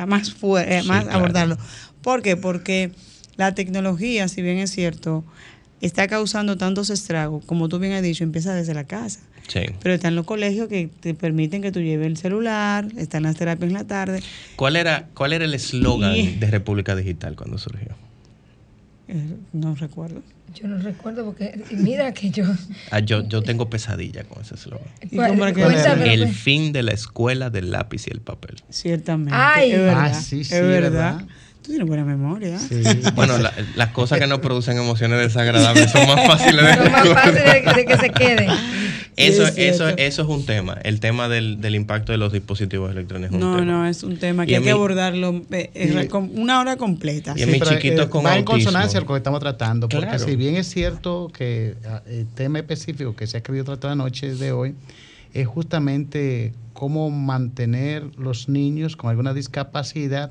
más, 0.07 0.37
eh, 0.67 0.83
más 0.85 1.09
abordarlo. 1.09 1.57
¿Por 2.03 2.23
qué? 2.23 2.37
Porque 2.37 2.93
la 3.37 3.55
tecnología, 3.55 4.29
si 4.29 4.43
bien 4.43 4.59
es 4.59 4.71
cierto, 4.71 5.25
está 5.81 6.07
causando 6.09 6.57
tantos 6.57 6.91
estragos, 6.91 7.45
como 7.45 7.69
tú 7.69 7.79
bien 7.79 7.93
has 7.93 8.03
dicho, 8.03 8.25
empieza 8.25 8.55
desde 8.55 8.75
la 8.75 8.85
casa. 8.85 9.21
Sí. 9.49 9.61
Pero 9.83 9.95
están 9.95 10.15
los 10.15 10.27
colegios 10.27 10.69
que 10.69 10.89
te 11.01 11.15
permiten 11.15 11.63
que 11.63 11.73
tú 11.73 11.81
lleves 11.81 12.07
el 12.07 12.17
celular, 12.17 12.87
están 12.97 13.25
las 13.25 13.37
terapias 13.37 13.69
en 13.69 13.75
la 13.75 13.85
tarde. 13.85 14.23
¿Cuál 14.57 14.77
era, 14.77 15.09
cuál 15.15 15.33
era 15.33 15.45
el 15.45 15.55
eslogan 15.55 16.39
de 16.39 16.51
República 16.51 16.95
Digital 16.95 17.35
cuando 17.35 17.59
surgió? 17.59 17.97
Eh, 19.09 19.37
no 19.53 19.75
recuerdo. 19.75 20.23
Yo 20.55 20.67
no 20.67 20.79
recuerdo 20.79 21.25
porque 21.25 21.63
mira 21.71 22.13
que 22.13 22.31
yo... 22.31 22.45
Ah, 22.91 22.99
yo, 23.01 23.27
yo 23.27 23.43
tengo 23.43 23.71
pesadilla 23.71 24.25
con 24.25 24.43
ese 24.43 24.55
eslogan. 24.55 24.89
El 26.05 26.29
fin 26.29 26.73
de 26.73 26.83
la 26.83 26.93
escuela 26.93 27.51
del 27.51 27.71
lápiz 27.71 28.07
y 28.09 28.11
el 28.11 28.21
papel. 28.21 28.57
Ciertamente. 28.69 29.33
Ay. 29.35 29.73
Es 29.73 29.79
verdad. 29.79 30.07
Ah, 30.07 30.15
sí, 30.15 30.45
sí, 30.45 30.55
es 30.55 30.63
verdad. 30.63 31.17
¿verdad? 31.17 31.29
Tú 31.71 31.75
tienes 31.75 31.87
buena 31.89 32.05
memoria. 32.05 32.59
Sí. 32.59 32.83
Bueno, 33.15 33.39
la- 33.39 33.53
las 33.77 33.91
cosas 33.91 34.19
que 34.19 34.27
no 34.27 34.41
producen 34.41 34.77
emociones 34.77 35.21
desagradables 35.21 35.91
son 35.93 36.07
más 36.09 36.27
fáciles 36.27 36.57
de 36.65 37.63
más 37.65 37.77
que 37.87 37.97
se 37.97 38.11
quede. 38.11 38.49
Eso, 39.17 39.47
Sí, 39.49 39.63
es 39.63 39.75
eso, 39.75 39.89
eso 39.89 40.23
es 40.23 40.29
un 40.29 40.47
tema, 40.47 40.79
el 40.83 40.99
tema 40.99 41.29
del, 41.29 41.61
del 41.61 41.75
impacto 41.75 42.11
de 42.13 42.19
los 42.19 42.33
dispositivos 42.33 42.91
electrónicos. 42.91 43.39
No, 43.39 43.57
tema. 43.57 43.65
no, 43.67 43.87
es 43.87 44.03
un 44.03 44.17
tema 44.19 44.45
Y 44.45 44.49
que 44.49 44.57
hay 44.57 44.63
que 44.63 44.71
abordarlo 44.71 45.43
eh, 45.51 45.71
eh, 45.75 46.09
Y- 46.11 46.17
una 46.41 46.59
hora 46.61 46.77
completa. 46.77 47.35
Y 47.37 47.43
a 47.43 47.47
mis 47.47 47.59
pero, 47.59 47.71
chiquitos 47.73 48.07
con 48.09 48.25
va 48.25 48.31
en 48.33 48.39
autismo. 48.39 48.53
consonancia 48.65 49.01
con 49.01 49.09
lo 49.09 49.15
que 49.15 49.19
estamos 49.19 49.41
tratando, 49.41 49.89
porque 49.89 50.07
Claro. 50.07 50.25
si 50.25 50.37
bien 50.37 50.57
es 50.57 50.69
cierto 50.69 51.31
que 51.37 51.75
ah, 51.87 52.03
el 52.09 52.27
tema 52.35 52.59
específico 52.61 53.15
que 53.15 53.27
se 53.27 53.37
ha 53.37 53.43
querido 53.43 53.65
tratar 53.65 53.91
la 53.91 53.97
noche 53.97 54.35
de 54.35 54.53
hoy 54.53 54.75
es 55.35 55.47
justamente 55.47 56.53
cómo 56.73 57.11
mantener 57.11 58.05
los 58.17 58.49
niños 58.49 58.97
con 58.97 59.11
alguna 59.11 59.35
discapacidad 59.35 60.31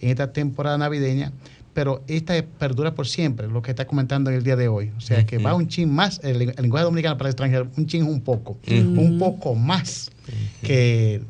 en 0.00 0.10
esta 0.10 0.32
temporada 0.32 0.78
navideña, 0.78 1.32
pero 1.74 2.02
esta 2.08 2.34
perdura 2.58 2.94
por 2.94 3.06
siempre, 3.06 3.46
lo 3.46 3.62
que 3.62 3.70
está 3.70 3.86
comentando 3.86 4.30
en 4.30 4.36
el 4.36 4.42
día 4.42 4.56
de 4.56 4.66
hoy. 4.68 4.90
O 4.96 5.00
sea, 5.00 5.24
que 5.26 5.38
va 5.38 5.54
un 5.54 5.68
chin 5.68 5.92
más, 5.92 6.20
el, 6.24 6.42
el 6.42 6.54
lenguaje 6.58 6.84
dominicano 6.84 7.16
para 7.16 7.28
el 7.28 7.32
extranjero, 7.32 7.68
un 7.76 7.86
chin 7.86 8.02
un 8.04 8.20
poco, 8.20 8.58
un 8.68 9.18
poco 9.18 9.54
más 9.54 10.10
que 10.62 11.20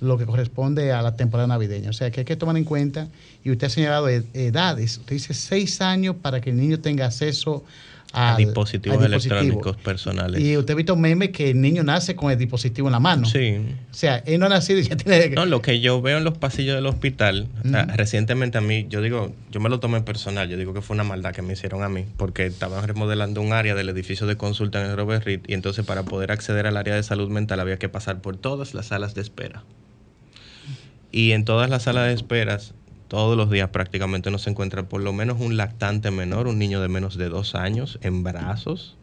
lo 0.00 0.16
que 0.16 0.24
corresponde 0.26 0.92
a 0.92 1.02
la 1.02 1.16
temporada 1.16 1.48
navideña. 1.48 1.90
O 1.90 1.92
sea, 1.92 2.10
que 2.10 2.20
hay 2.20 2.24
que 2.24 2.36
tomar 2.36 2.56
en 2.56 2.64
cuenta, 2.64 3.08
y 3.44 3.50
usted 3.50 3.66
ha 3.66 3.70
señalado 3.70 4.08
ed- 4.08 4.24
edades, 4.32 4.98
usted 4.98 5.14
dice 5.16 5.34
seis 5.34 5.80
años 5.80 6.14
para 6.22 6.40
que 6.40 6.50
el 6.50 6.56
niño 6.56 6.78
tenga 6.78 7.06
acceso 7.06 7.64
A 8.12 8.30
al- 8.30 8.36
dispositivos 8.38 8.98
dispositivo. 8.98 9.36
electrónicos 9.36 9.76
personales. 9.76 10.40
Y 10.40 10.56
usted 10.56 10.72
ha 10.72 10.76
visto 10.76 10.96
memes 10.96 11.28
que 11.28 11.50
el 11.50 11.60
niño 11.60 11.82
nace 11.84 12.16
con 12.16 12.30
el 12.32 12.38
dispositivo 12.38 12.88
en 12.88 12.92
la 12.92 13.00
mano. 13.00 13.26
Sí. 13.26 13.58
O 13.90 13.94
sea, 13.94 14.16
él 14.24 14.40
no 14.40 14.46
ha 14.46 14.48
nacido 14.48 14.80
y 14.80 14.84
ya 14.84 14.96
tiene... 14.96 15.28
No, 15.30 15.44
lo 15.44 15.60
que 15.60 15.80
yo 15.80 16.00
veo 16.00 16.16
en 16.16 16.24
los 16.24 16.38
pasillos 16.38 16.74
del 16.74 16.86
hospital, 16.86 17.48
recientemente 17.94 18.56
a 18.56 18.60
mí, 18.62 18.86
yo 18.88 19.02
digo, 19.02 19.34
yo 19.50 19.60
me 19.60 19.68
lo 19.68 19.78
tomé 19.78 20.00
personal, 20.00 20.48
yo 20.48 20.56
digo 20.56 20.72
que 20.72 20.80
fue 20.80 20.94
una 20.94 21.04
maldad 21.04 21.34
que 21.34 21.42
me 21.42 21.52
hicieron 21.52 21.82
a 21.82 21.90
mí, 21.90 22.06
porque 22.16 22.46
estaban 22.46 22.86
remodelando 22.88 23.42
un 23.42 23.52
área 23.52 23.74
del 23.74 23.90
edificio 23.90 24.26
de 24.26 24.36
consulta 24.36 24.82
en 24.82 24.90
el 24.90 24.96
Robert 24.96 25.24
Reed, 25.24 25.40
y 25.46 25.52
entonces 25.52 25.84
para 25.84 26.04
poder 26.04 26.32
acceder 26.32 26.66
al 26.66 26.78
área 26.78 26.94
de 26.94 27.02
salud 27.02 27.28
mental 27.28 27.60
había 27.60 27.78
que 27.78 27.90
pasar 27.90 28.22
por 28.22 28.38
todas 28.38 28.72
las 28.72 28.86
salas 28.86 29.14
de 29.14 29.20
espera. 29.20 29.64
Y 31.12 31.32
en 31.32 31.44
todas 31.44 31.68
las 31.70 31.84
salas 31.84 32.06
de 32.08 32.14
esperas, 32.14 32.74
todos 33.08 33.36
los 33.36 33.50
días 33.50 33.70
prácticamente 33.70 34.28
uno 34.28 34.38
se 34.38 34.50
encuentra 34.50 34.82
por 34.84 35.00
lo 35.00 35.12
menos 35.12 35.40
un 35.40 35.56
lactante 35.56 36.10
menor, 36.10 36.46
un 36.46 36.58
niño 36.58 36.80
de 36.80 36.88
menos 36.88 37.16
de 37.16 37.28
dos 37.28 37.54
años, 37.54 37.98
en 38.02 38.22
brazos, 38.22 38.96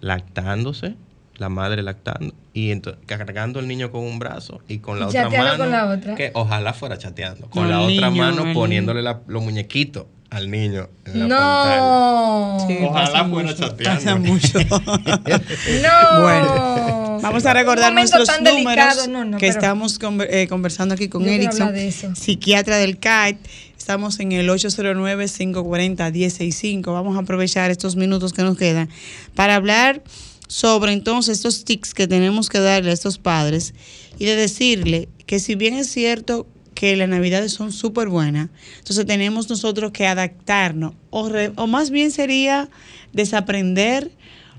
lactándose, 0.00 0.94
la 1.36 1.48
madre 1.48 1.82
lactando, 1.82 2.34
y 2.52 2.72
cargando 3.06 3.60
el 3.60 3.68
niño 3.68 3.90
con 3.92 4.02
un 4.04 4.18
brazo 4.18 4.60
y 4.68 4.78
con 4.78 4.98
la 4.98 5.06
Y 5.06 5.08
otra 5.08 5.28
mano. 5.30 5.56
con 5.58 5.70
la 5.70 5.86
otra. 5.88 6.14
Que 6.16 6.30
ojalá 6.34 6.72
fuera 6.72 6.98
chateando. 6.98 7.48
Con 7.50 7.64
Al 7.64 7.70
la 7.70 7.80
otra 7.80 8.10
niño, 8.10 8.22
mano 8.22 8.42
al 8.44 8.52
poniéndole 8.54 9.02
la- 9.02 9.20
los 9.28 9.42
muñequitos 9.42 10.06
al 10.30 10.50
niño 10.50 10.88
en 11.06 11.28
la 11.28 11.38
pantalla. 11.38 11.80
No. 11.80 12.66
Sí, 12.68 12.76
Ojalá 12.82 13.12
pasa 13.12 13.24
fuera 13.28 13.48
mucho, 13.48 13.66
chateando. 13.66 14.04
Pasa 14.04 14.16
mucho. 14.16 14.58
No. 15.82 16.22
Bueno, 16.22 17.18
Vamos 17.20 17.44
a 17.46 17.52
recordar 17.54 17.92
nuestros 17.92 18.28
números 18.40 18.54
delicado. 18.64 19.08
No, 19.08 19.24
no, 19.24 19.38
que 19.38 19.48
estamos 19.48 19.98
conver- 20.00 20.28
eh, 20.30 20.46
conversando 20.48 20.94
aquí 20.94 21.08
con 21.08 21.26
Erickson, 21.28 21.72
de 21.74 21.90
psiquiatra 21.90 22.76
del 22.76 22.98
CAIT. 22.98 23.38
Estamos 23.76 24.20
en 24.20 24.32
el 24.32 24.48
809-540-165. 24.50 26.92
Vamos 26.92 27.16
a 27.16 27.20
aprovechar 27.20 27.70
estos 27.70 27.96
minutos 27.96 28.32
que 28.32 28.42
nos 28.42 28.56
quedan 28.56 28.88
para 29.34 29.56
hablar 29.56 30.02
sobre 30.46 30.92
entonces 30.92 31.38
estos 31.38 31.64
tics 31.64 31.94
que 31.94 32.06
tenemos 32.06 32.48
que 32.48 32.60
darle 32.60 32.90
a 32.90 32.94
estos 32.94 33.18
padres 33.18 33.74
y 34.18 34.26
de 34.26 34.36
decirle 34.36 35.08
que 35.26 35.40
si 35.40 35.54
bien 35.54 35.74
es 35.74 35.88
cierto 35.90 36.46
que 36.78 36.94
las 36.94 37.08
navidades 37.08 37.50
son 37.52 37.72
súper 37.72 38.06
buenas, 38.08 38.50
entonces 38.78 39.04
tenemos 39.04 39.50
nosotros 39.50 39.90
que 39.90 40.06
adaptarnos 40.06 40.94
o, 41.10 41.28
re- 41.28 41.50
o 41.56 41.66
más 41.66 41.90
bien 41.90 42.12
sería 42.12 42.68
desaprender 43.12 44.12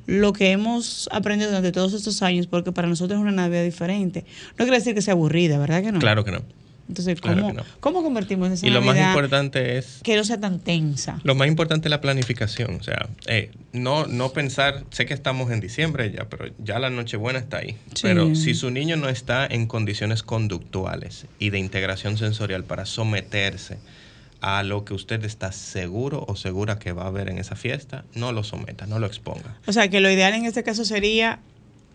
lo 0.06 0.34
que 0.34 0.52
hemos 0.52 1.08
aprendido 1.14 1.50
durante 1.52 1.72
todos 1.72 1.94
estos 1.94 2.22
años, 2.22 2.46
porque 2.48 2.74
para 2.74 2.90
nosotros 2.90 3.18
es 3.18 3.22
una 3.22 3.32
Navidad 3.32 3.64
diferente. 3.64 4.26
No 4.58 4.66
quiere 4.66 4.80
decir 4.80 4.94
que 4.96 5.02
sea 5.02 5.14
aburrida, 5.14 5.58
¿verdad 5.60 5.82
que 5.82 5.94
no? 5.94 6.00
Claro 6.00 6.26
que 6.26 6.32
no. 6.32 6.42
Entonces, 6.90 7.22
Claro 7.22 7.42
¿cómo, 7.42 7.52
que 7.54 7.58
no. 7.58 7.64
¿cómo 7.80 8.04
convertimos 8.04 8.52
esa 8.52 8.68
Y 8.68 8.72
lo 8.72 8.82
más 8.82 8.98
importante 8.98 9.78
es 9.78 10.00
que 10.04 10.18
no 10.18 10.24
sea 10.24 10.40
tan 10.40 10.60
tensa? 10.60 11.20
Lo 11.24 11.36
más 11.36 11.48
importante 11.48 11.88
es 11.88 11.92
la 11.92 12.02
planificación, 12.02 12.76
o 12.76 12.84
sea, 12.84 13.08
eh, 13.28 13.52
no, 13.72 14.08
no 14.08 14.32
pensar, 14.34 14.84
sé 14.90 15.06
que 15.06 15.14
estamos 15.14 15.52
en 15.52 15.60
diciembre 15.60 16.12
ya, 16.12 16.28
pero 16.28 16.52
ya 16.58 16.80
la 16.80 16.90
Nochebuena 16.90 17.40
está 17.40 17.58
ahí. 17.58 17.78
Sí. 17.94 18.02
Pero 18.02 18.36
si 18.36 18.56
su 18.56 18.72
niño 18.72 18.98
no 18.98 19.08
está 19.08 19.46
en 19.46 19.68
condiciones 19.68 20.24
conductuales 20.24 21.28
y 21.38 21.52
de 21.52 21.60
integración 21.60 22.18
sensorial 22.18 22.64
para 22.64 22.86
someterse 22.86 23.78
a 24.42 24.64
lo 24.64 24.86
que 24.86 24.94
usted 24.94 25.24
está 25.26 25.52
seguro 25.52 26.26
o 26.28 26.36
segura 26.36 26.80
que 26.80 26.92
va 26.92 27.04
a 27.04 27.08
haber 27.08 27.30
en 27.30 27.38
esa 27.38 27.56
fiesta, 27.56 28.06
no 28.16 28.32
lo 28.32 28.44
someta, 28.44 28.86
no 28.88 28.98
lo 29.00 29.06
exponga. 29.06 29.58
O 29.68 29.74
sea, 29.74 29.90
que 29.90 30.00
lo 30.00 30.10
ideal 30.10 30.34
en 30.34 30.46
este 30.46 30.64
caso 30.64 30.86
sería 30.86 31.40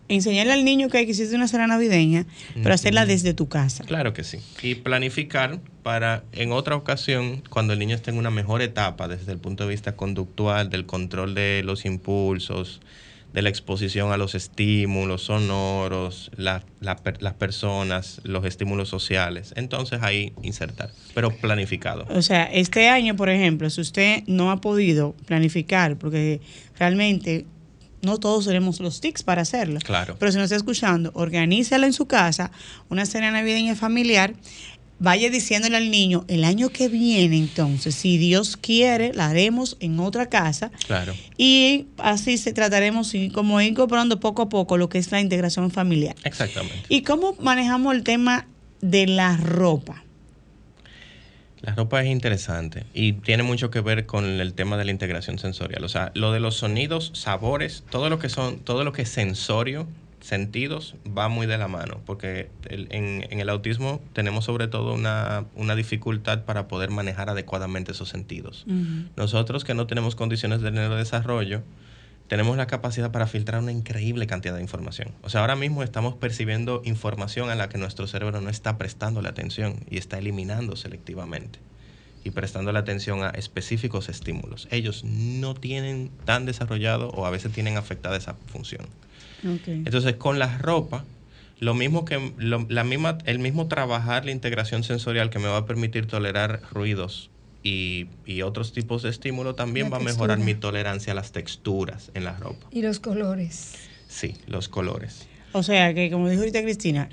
enseñarle 0.07 0.53
al 0.53 0.63
niño 0.65 0.89
que 0.89 0.99
existe 0.99 1.35
una 1.35 1.47
cena 1.47 1.67
navideña, 1.67 2.25
pero 2.61 2.73
hacerla 2.75 3.05
desde 3.05 3.33
tu 3.33 3.47
casa. 3.49 3.83
Claro 3.85 4.13
que 4.13 4.23
sí. 4.23 4.37
Y 4.61 4.75
planificar 4.75 5.59
para 5.83 6.23
en 6.31 6.51
otra 6.51 6.75
ocasión, 6.75 7.41
cuando 7.49 7.73
el 7.73 7.79
niño 7.79 7.95
esté 7.95 8.11
en 8.11 8.17
una 8.17 8.31
mejor 8.31 8.61
etapa 8.61 9.07
desde 9.07 9.31
el 9.31 9.37
punto 9.39 9.63
de 9.63 9.69
vista 9.69 9.95
conductual, 9.95 10.69
del 10.69 10.85
control 10.85 11.33
de 11.35 11.61
los 11.63 11.85
impulsos, 11.85 12.81
de 13.33 13.41
la 13.41 13.49
exposición 13.49 14.13
a 14.13 14.17
los 14.17 14.33
estímulos 14.33 15.23
sonoros, 15.23 16.31
la- 16.37 16.63
la 16.79 16.95
per- 16.95 17.21
las 17.21 17.33
personas, 17.33 18.21
los 18.23 18.45
estímulos 18.45 18.87
sociales. 18.87 19.53
Entonces 19.57 19.99
ahí 20.03 20.31
insertar, 20.41 20.91
pero 21.13 21.31
planificado. 21.31 22.05
O 22.09 22.21
sea, 22.21 22.43
este 22.45 22.87
año, 22.87 23.15
por 23.17 23.29
ejemplo, 23.29 23.69
si 23.69 23.81
usted 23.81 24.23
no 24.27 24.51
ha 24.51 24.61
podido 24.61 25.15
planificar, 25.25 25.97
porque 25.97 26.39
realmente 26.79 27.45
no 28.01 28.19
todos 28.19 28.45
tenemos 28.45 28.79
los 28.79 29.01
tics 29.01 29.23
para 29.23 29.41
hacerlo. 29.41 29.79
Claro. 29.83 30.15
Pero 30.19 30.31
si 30.31 30.37
nos 30.37 30.45
está 30.45 30.55
escuchando, 30.55 31.11
organícelo 31.13 31.85
en 31.85 31.93
su 31.93 32.05
casa, 32.05 32.51
una 32.89 33.05
cena 33.05 33.31
navideña 33.31 33.75
familiar. 33.75 34.35
Vaya 34.97 35.29
diciéndole 35.29 35.75
al 35.75 35.91
niño, 35.91 36.23
el 36.29 36.45
año 36.45 36.69
que 36.69 36.87
viene, 36.87 37.35
entonces, 37.37 37.93
si 37.95 38.17
Dios 38.17 38.55
quiere, 38.55 39.13
la 39.13 39.27
haremos 39.27 39.75
en 39.81 39.99
otra 39.99 40.27
casa. 40.27 40.71
Claro. 40.87 41.13
Y 41.37 41.87
así 41.97 42.37
se 42.37 42.53
trataremos 42.53 43.13
y 43.13 43.29
como 43.29 43.59
incorporando 43.59 44.21
poco 44.21 44.43
a 44.43 44.49
poco 44.49 44.77
lo 44.77 44.87
que 44.87 44.97
es 44.97 45.11
la 45.11 45.19
integración 45.19 45.69
familiar. 45.69 46.15
Exactamente. 46.23 46.83
¿Y 46.87 47.01
cómo 47.01 47.35
manejamos 47.41 47.93
el 47.93 48.03
tema 48.03 48.47
de 48.79 49.07
la 49.07 49.35
ropa? 49.35 50.04
La 51.65 51.73
ropa 51.75 52.01
es 52.01 52.07
interesante 52.07 52.85
y 52.93 53.13
tiene 53.13 53.43
mucho 53.43 53.69
que 53.71 53.81
ver 53.81 54.05
con 54.05 54.25
el 54.25 54.53
tema 54.53 54.77
de 54.77 54.85
la 54.85 54.91
integración 54.91 55.39
sensorial. 55.39 55.83
O 55.83 55.89
sea, 55.89 56.11
lo 56.15 56.31
de 56.31 56.39
los 56.39 56.55
sonidos, 56.55 57.11
sabores, 57.13 57.83
todo 57.89 58.09
lo 58.09 58.19
que 58.19 58.29
son, 58.29 58.59
todo 58.59 58.83
lo 58.83 58.91
que 58.91 59.01
es 59.03 59.09
sensorio, 59.09 59.87
sentidos 60.21 60.95
va 61.05 61.27
muy 61.27 61.45
de 61.45 61.57
la 61.57 61.67
mano, 61.67 62.01
porque 62.05 62.49
el- 62.69 62.87
en, 62.91 63.27
en 63.29 63.39
el 63.39 63.49
autismo 63.49 64.01
tenemos 64.13 64.45
sobre 64.45 64.67
todo 64.67 64.93
una, 64.93 65.45
una 65.55 65.75
dificultad 65.75 66.45
para 66.45 66.67
poder 66.67 66.89
manejar 66.89 67.29
adecuadamente 67.29 67.91
esos 67.91 68.09
sentidos. 68.09 68.65
Nosotros 69.15 69.63
que 69.63 69.73
no 69.75 69.85
tenemos 69.87 70.15
condiciones 70.15 70.61
de 70.61 70.71
neurodesarrollo, 70.71 71.61
tenemos 72.27 72.57
la 72.57 72.65
capacidad 72.67 73.11
para 73.11 73.27
filtrar 73.27 73.61
una 73.61 73.71
increíble 73.71 74.25
cantidad 74.27 74.55
de 74.55 74.61
información. 74.61 75.11
O 75.21 75.29
sea, 75.29 75.41
ahora 75.41 75.55
mismo 75.55 75.83
estamos 75.83 76.15
percibiendo 76.15 76.81
información 76.85 77.49
a 77.49 77.55
la 77.55 77.69
que 77.69 77.77
nuestro 77.77 78.07
cerebro 78.07 78.41
no 78.41 78.49
está 78.49 78.77
prestando 78.77 79.21
la 79.21 79.29
atención 79.29 79.75
y 79.89 79.97
está 79.97 80.17
eliminando 80.17 80.75
selectivamente 80.75 81.59
y 82.23 82.31
prestando 82.31 82.71
la 82.71 82.79
atención 82.79 83.23
a 83.23 83.29
específicos 83.29 84.09
estímulos. 84.09 84.67
Ellos 84.71 85.03
no 85.03 85.53
tienen 85.53 86.09
tan 86.25 86.45
desarrollado 86.47 87.09
o 87.11 87.25
a 87.27 87.29
veces 87.29 87.51
tienen 87.51 87.77
afectada 87.77 88.17
esa 88.17 88.33
función. 88.47 88.87
Entonces, 89.85 90.15
con 90.15 90.39
la 90.39 90.57
ropa, 90.57 91.05
lo 91.59 91.75
mismo 91.75 92.03
que 92.03 92.33
lo- 92.37 92.65
la 92.67 92.83
misma, 92.83 93.19
el 93.25 93.37
mismo 93.37 93.67
trabajar 93.67 94.25
la 94.25 94.31
integración 94.31 94.83
sensorial 94.83 95.29
que 95.29 95.37
me 95.37 95.47
va 95.47 95.57
a 95.57 95.65
permitir 95.67 96.07
tolerar 96.07 96.61
ruidos 96.71 97.29
y, 97.65 98.05
y 98.27 98.43
otros 98.43 98.73
tipos 98.73 99.01
de 99.01 99.09
estímulo 99.09 99.55
también 99.55 99.87
La 99.87 99.89
va 99.89 99.97
a 99.97 99.99
mejorar 99.99 100.37
mi 100.37 100.53
tolerancia 100.53 101.13
a 101.13 101.15
las 101.15 101.31
texturas 101.31 102.11
en 102.13 102.23
la 102.23 102.37
ropa. 102.37 102.67
Y 102.71 102.83
los 102.83 102.99
colores. 102.99 103.73
Sí, 104.07 104.35
los 104.45 104.69
colores. 104.69 105.27
O 105.51 105.63
sea 105.63 105.93
que, 105.95 106.11
como 106.11 106.29
dijo 106.29 106.41
ahorita 106.41 106.61
Cristina, 106.61 107.09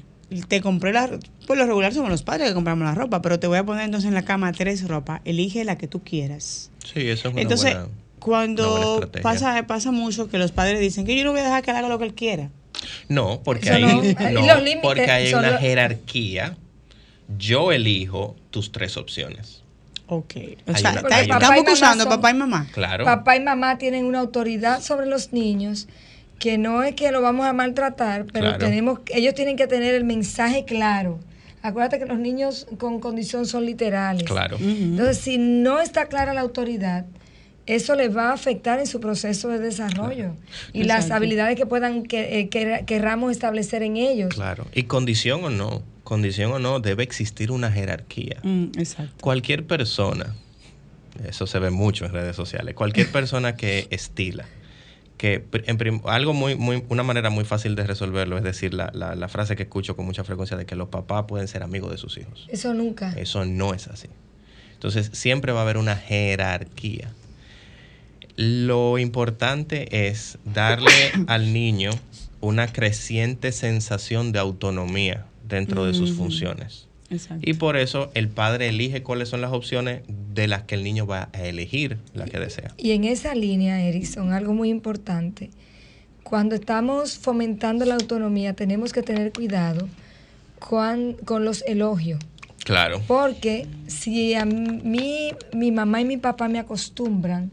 te 0.48 0.61
compré 0.61 0.92
la 0.92 1.09
Por 1.46 1.57
lo 1.57 1.64
regular 1.64 1.94
somos 1.94 2.11
los 2.11 2.22
padres 2.22 2.48
que 2.48 2.55
compramos 2.55 2.84
la 2.84 2.94
ropa, 2.94 3.22
pero 3.22 3.40
te 3.40 3.46
voy 3.46 3.57
a 3.57 3.64
poner 3.64 3.86
entonces 3.86 4.09
en 4.09 4.14
la 4.14 4.26
cama 4.26 4.53
tres 4.53 4.86
ropas. 4.86 5.22
Elige 5.24 5.64
la 5.64 5.78
que 5.78 5.88
tú 5.88 6.05
quieras. 6.05 6.70
Sí, 6.84 7.09
eso 7.09 7.28
es 7.28 7.32
una 7.34 7.42
Entonces, 7.42 7.72
buena. 7.72 7.78
una 7.78 7.88
buena 7.88 8.03
cuando 8.18 9.11
pasa, 9.22 9.66
pasa 9.66 9.90
mucho 9.90 10.28
que 10.28 10.36
los 10.36 10.53
padres 10.53 10.80
dicen 10.80 11.07
que 11.07 11.16
yo 11.16 11.24
no 11.24 11.30
voy 11.32 11.40
a 11.40 11.44
dejar 11.44 11.62
que 11.62 11.70
él 11.70 11.78
haga 11.78 11.88
lo 11.88 11.98
que 11.98 12.05
él 12.05 12.14
quiera. 12.14 12.50
No, 13.09 13.42
porque 13.42 13.70
Eso 13.70 13.74
ahí, 13.74 14.34
no, 14.34 14.57
límites 14.61 14.80
porque 14.82 15.11
hay 15.11 15.32
una 15.32 15.57
jerarquía. 15.57 16.57
Yo 17.38 17.72
elijo 17.72 18.36
tus 18.50 18.70
tres 18.70 18.98
opciones. 18.98 19.61
Ok. 20.16 20.34
O 20.66 20.72
Hay 20.72 20.80
sea, 20.82 20.90
una- 20.92 21.00
está- 21.00 21.16
hay 21.16 21.24
una- 21.26 21.36
estamos 21.36 21.42
Papá 21.42 21.56
y 21.56 21.62
mamá 21.62 21.72
usando 21.72 22.04
son- 22.04 22.12
papá 22.12 22.30
y 22.30 22.34
mamá. 22.34 22.66
Claro. 22.72 23.04
Papá 23.04 23.36
y 23.36 23.40
mamá 23.40 23.78
tienen 23.78 24.04
una 24.04 24.18
autoridad 24.20 24.80
sobre 24.82 25.06
los 25.06 25.32
niños 25.32 25.88
que 26.38 26.58
no 26.58 26.82
es 26.82 26.94
que 26.94 27.10
lo 27.12 27.22
vamos 27.22 27.46
a 27.46 27.52
maltratar, 27.52 28.26
pero 28.32 28.46
Claro. 28.48 28.58
tenemos, 28.58 28.98
ellos 29.14 29.34
tienen 29.34 29.56
que 29.56 29.66
tener 29.66 29.94
el 29.94 30.04
mensaje 30.04 30.64
claro. 30.64 31.18
Acuérdate 31.62 31.98
que 32.00 32.06
los 32.06 32.18
niños 32.18 32.66
con 32.78 32.98
condición 32.98 33.46
son 33.46 33.64
literales. 33.64 34.24
Claro. 34.24 34.56
Entonces, 34.60 35.18
si 35.18 35.38
no 35.38 35.80
está 35.80 36.06
clara 36.06 36.34
la 36.34 36.40
autoridad, 36.40 37.06
eso 37.66 37.94
les 37.94 38.14
va 38.14 38.30
a 38.30 38.32
afectar 38.32 38.80
en 38.80 38.88
su 38.88 38.98
proceso 38.98 39.48
de 39.48 39.60
desarrollo 39.60 40.32
y 40.72 40.82
las 40.82 41.12
habilidades 41.12 41.56
que 41.56 41.64
puedan 41.64 42.02
que, 42.02 42.40
eh, 42.40 42.48
que- 42.48 42.82
querramos 42.86 43.30
establecer 43.30 43.84
en 43.84 43.96
ellos. 43.96 44.34
Claro. 44.34 44.66
Y 44.74 44.82
condición 44.84 45.44
o 45.44 45.50
no, 45.50 45.84
condición 46.12 46.52
o 46.52 46.58
no, 46.58 46.78
debe 46.78 47.02
existir 47.02 47.50
una 47.50 47.72
jerarquía. 47.72 48.36
Mm, 48.42 48.64
exacto. 48.76 49.14
Cualquier 49.22 49.66
persona, 49.66 50.34
eso 51.26 51.46
se 51.46 51.58
ve 51.58 51.70
mucho 51.70 52.04
en 52.04 52.12
redes 52.12 52.36
sociales, 52.36 52.74
cualquier 52.74 53.06
persona 53.18 53.56
que 53.56 53.86
estila, 53.90 54.44
que 55.16 55.42
en 55.64 55.78
prim- 55.78 56.02
algo 56.04 56.34
muy, 56.34 56.54
muy, 56.54 56.84
una 56.90 57.02
manera 57.02 57.30
muy 57.30 57.44
fácil 57.44 57.74
de 57.76 57.86
resolverlo 57.86 58.36
es 58.36 58.44
decir 58.44 58.74
la, 58.74 58.90
la- 58.92 59.14
la 59.14 59.28
frase 59.28 59.56
que 59.56 59.62
escucho 59.62 59.96
con 59.96 60.04
mucha 60.04 60.22
frecuencia 60.22 60.56
de 60.58 60.66
que 60.66 60.76
los 60.76 60.88
papás 60.90 61.24
pueden 61.26 61.48
ser 61.48 61.62
amigos 61.62 61.90
de 61.90 61.96
sus 61.96 62.18
hijos. 62.18 62.46
Eso 62.50 62.74
nunca. 62.74 63.14
Eso 63.16 63.46
no 63.46 63.72
es 63.72 63.88
así. 63.88 64.08
Entonces, 64.74 65.08
siempre 65.14 65.52
va 65.52 65.60
a 65.60 65.62
haber 65.62 65.78
una 65.78 65.96
jerarquía. 65.96 67.08
Lo 68.36 68.98
importante 68.98 70.08
es 70.10 70.36
darle 70.44 71.12
al 71.26 71.52
niño 71.54 71.90
una 72.40 72.66
creciente 72.66 73.52
sensación 73.52 74.32
de 74.32 74.40
autonomía 74.40 75.26
dentro 75.57 75.84
de 75.84 75.94
sus 75.94 76.11
Ujú. 76.11 76.24
funciones. 76.24 76.88
Exacto. 77.11 77.48
Y 77.48 77.55
por 77.55 77.76
eso 77.76 78.11
el 78.14 78.28
padre 78.28 78.68
elige 78.68 79.03
cuáles 79.03 79.28
son 79.28 79.42
las 79.42 79.53
opciones 79.53 80.03
de 80.09 80.48
las 80.48 80.62
que 80.62 80.74
el 80.74 80.82
niño 80.82 81.07
va 81.07 81.28
a 81.32 81.42
elegir 81.42 81.98
la 82.14 82.24
que 82.24 82.38
desea. 82.38 82.72
Y 82.78 82.92
en 82.92 83.05
esa 83.05 83.34
línea, 83.34 83.82
Erickson, 83.82 84.32
algo 84.32 84.55
muy 84.55 84.70
importante. 84.70 85.50
Cuando 86.22 86.55
estamos 86.55 87.18
fomentando 87.18 87.84
la 87.84 87.94
autonomía, 87.94 88.55
tenemos 88.55 88.92
que 88.92 89.03
tener 89.03 89.32
cuidado 89.32 89.88
con, 90.59 91.14
con 91.24 91.44
los 91.44 91.62
elogios. 91.66 92.18
Claro. 92.64 93.03
Porque 93.07 93.66
si 93.88 94.34
a 94.34 94.44
mí, 94.46 95.32
mi 95.53 95.70
mamá 95.70 96.00
y 96.00 96.05
mi 96.05 96.16
papá 96.16 96.48
me 96.48 96.59
acostumbran 96.59 97.50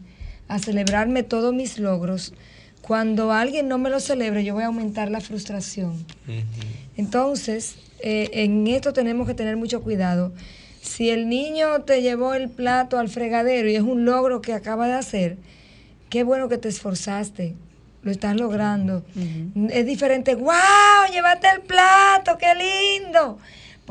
a 0.48 0.58
celebrarme 0.58 1.22
todos 1.22 1.52
mis 1.52 1.78
logros, 1.78 2.32
cuando 2.80 3.32
alguien 3.32 3.68
no 3.68 3.76
me 3.78 3.90
lo 3.90 4.00
celebre, 4.00 4.42
yo 4.42 4.54
voy 4.54 4.62
a 4.62 4.66
aumentar 4.66 5.10
la 5.10 5.20
frustración. 5.20 6.04
Entonces, 7.00 7.76
eh, 8.00 8.28
en 8.34 8.66
esto 8.66 8.92
tenemos 8.92 9.26
que 9.26 9.32
tener 9.32 9.56
mucho 9.56 9.80
cuidado. 9.80 10.34
Si 10.82 11.08
el 11.08 11.30
niño 11.30 11.80
te 11.84 12.02
llevó 12.02 12.34
el 12.34 12.50
plato 12.50 12.98
al 12.98 13.08
fregadero 13.08 13.70
y 13.70 13.74
es 13.74 13.80
un 13.80 14.04
logro 14.04 14.42
que 14.42 14.52
acaba 14.52 14.86
de 14.86 14.92
hacer, 14.92 15.38
qué 16.10 16.24
bueno 16.24 16.50
que 16.50 16.58
te 16.58 16.68
esforzaste, 16.68 17.54
lo 18.02 18.10
estás 18.10 18.36
logrando. 18.36 19.02
Es 19.70 19.86
diferente, 19.86 20.34
wow, 20.34 21.10
llevaste 21.10 21.46
el 21.48 21.62
plato, 21.62 22.36
qué 22.36 22.52
lindo. 22.54 23.38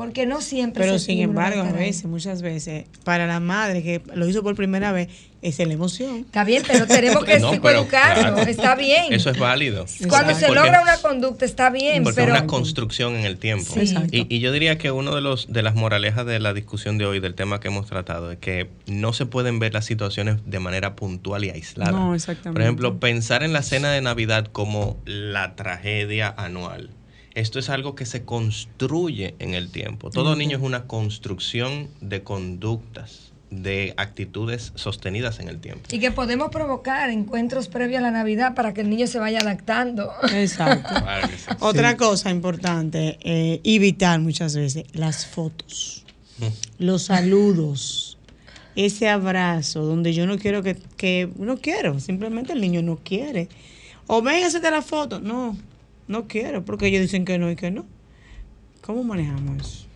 Porque 0.00 0.24
no 0.24 0.40
siempre 0.40 0.82
Pero 0.84 0.96
ese 0.96 1.04
sin 1.04 1.20
embargo, 1.20 1.60
a 1.60 1.72
veces, 1.72 2.06
muchas 2.06 2.40
veces, 2.40 2.86
para 3.04 3.26
la 3.26 3.38
madre 3.38 3.82
que 3.82 4.00
lo 4.14 4.26
hizo 4.26 4.42
por 4.42 4.56
primera 4.56 4.92
vez, 4.92 5.08
es 5.42 5.58
la 5.58 5.74
emoción. 5.74 6.20
Está 6.20 6.42
bien, 6.42 6.62
pero 6.66 6.86
tenemos 6.86 7.22
que 7.22 7.38
No, 7.38 7.50
psicoeducarlo, 7.52 8.34
claro, 8.34 8.50
está 8.50 8.76
bien. 8.76 9.12
Eso 9.12 9.28
es 9.28 9.38
válido. 9.38 9.84
Cuando 10.08 10.34
se 10.34 10.46
Porque- 10.46 10.62
logra 10.62 10.80
una 10.80 10.96
conducta 10.96 11.44
está 11.44 11.68
bien, 11.68 12.02
Porque 12.02 12.16
pero 12.22 12.32
es 12.32 12.40
una 12.40 12.46
construcción 12.46 13.14
en 13.14 13.26
el 13.26 13.36
tiempo. 13.36 13.74
Sí. 13.74 13.80
Exacto. 13.80 14.08
Y, 14.10 14.26
y 14.30 14.40
yo 14.40 14.52
diría 14.52 14.78
que 14.78 14.90
uno 14.90 15.14
de 15.14 15.20
los 15.20 15.52
de 15.52 15.62
las 15.62 15.74
moralejas 15.74 16.24
de 16.24 16.40
la 16.40 16.54
discusión 16.54 16.96
de 16.96 17.04
hoy, 17.04 17.20
del 17.20 17.34
tema 17.34 17.60
que 17.60 17.68
hemos 17.68 17.86
tratado, 17.86 18.32
es 18.32 18.38
que 18.38 18.70
no 18.86 19.12
se 19.12 19.26
pueden 19.26 19.58
ver 19.58 19.74
las 19.74 19.84
situaciones 19.84 20.38
de 20.46 20.60
manera 20.60 20.96
puntual 20.96 21.44
y 21.44 21.50
aislada. 21.50 21.92
No, 21.92 22.14
exactamente. 22.14 22.52
Por 22.52 22.62
ejemplo, 22.62 22.98
pensar 23.00 23.42
en 23.42 23.52
la 23.52 23.60
cena 23.60 23.92
de 23.92 24.00
Navidad 24.00 24.46
como 24.46 24.96
la 25.04 25.56
tragedia 25.56 26.32
anual. 26.38 26.88
Esto 27.40 27.58
es 27.58 27.70
algo 27.70 27.94
que 27.94 28.04
se 28.04 28.22
construye 28.22 29.34
en 29.38 29.54
el 29.54 29.70
tiempo. 29.70 30.10
Todo 30.10 30.36
niño 30.36 30.58
es 30.58 30.62
una 30.62 30.86
construcción 30.86 31.88
de 32.02 32.22
conductas, 32.22 33.32
de 33.48 33.94
actitudes 33.96 34.72
sostenidas 34.74 35.40
en 35.40 35.48
el 35.48 35.58
tiempo. 35.58 35.88
y 35.90 36.00
que 36.00 36.10
podemos 36.10 36.50
provocar 36.50 37.08
encuentros 37.08 37.68
previos 37.68 38.00
a 38.00 38.02
la 38.02 38.10
Navidad 38.10 38.54
para 38.54 38.74
que 38.74 38.82
el 38.82 38.90
niño 38.90 39.06
se 39.06 39.18
vaya 39.18 39.40
adaptando. 39.40 40.10
Exacto. 40.34 40.94
Sí. 41.30 41.56
Otra 41.60 41.96
cosa 41.96 42.30
importante, 42.30 43.18
eh, 43.22 43.60
evitar 43.64 44.20
muchas 44.20 44.54
veces 44.54 44.84
las 44.92 45.26
fotos, 45.26 46.04
los 46.78 47.04
saludos, 47.04 48.18
ese 48.76 49.08
abrazo, 49.08 49.82
donde 49.82 50.12
yo 50.12 50.26
no 50.26 50.38
quiero 50.38 50.62
que, 50.62 50.76
que 50.96 51.30
no 51.36 51.56
quiero, 51.56 52.00
simplemente 52.00 52.52
el 52.52 52.60
niño 52.60 52.82
no 52.82 52.96
quiere. 53.02 53.48
O 54.06 54.22
ven, 54.22 54.44
hacerte 54.44 54.70
la 54.70 54.82
foto. 54.82 55.20
No, 55.20 55.56
no 56.10 56.26
quiero, 56.28 56.64
porque 56.64 56.88
ellos 56.88 57.00
dicen 57.02 57.24
que 57.24 57.38
no 57.38 57.50
y 57.50 57.56
que 57.56 57.70
no. 57.70 57.86
¿Cómo 58.82 59.04
manejamos 59.04 59.60
eso? 59.66 59.86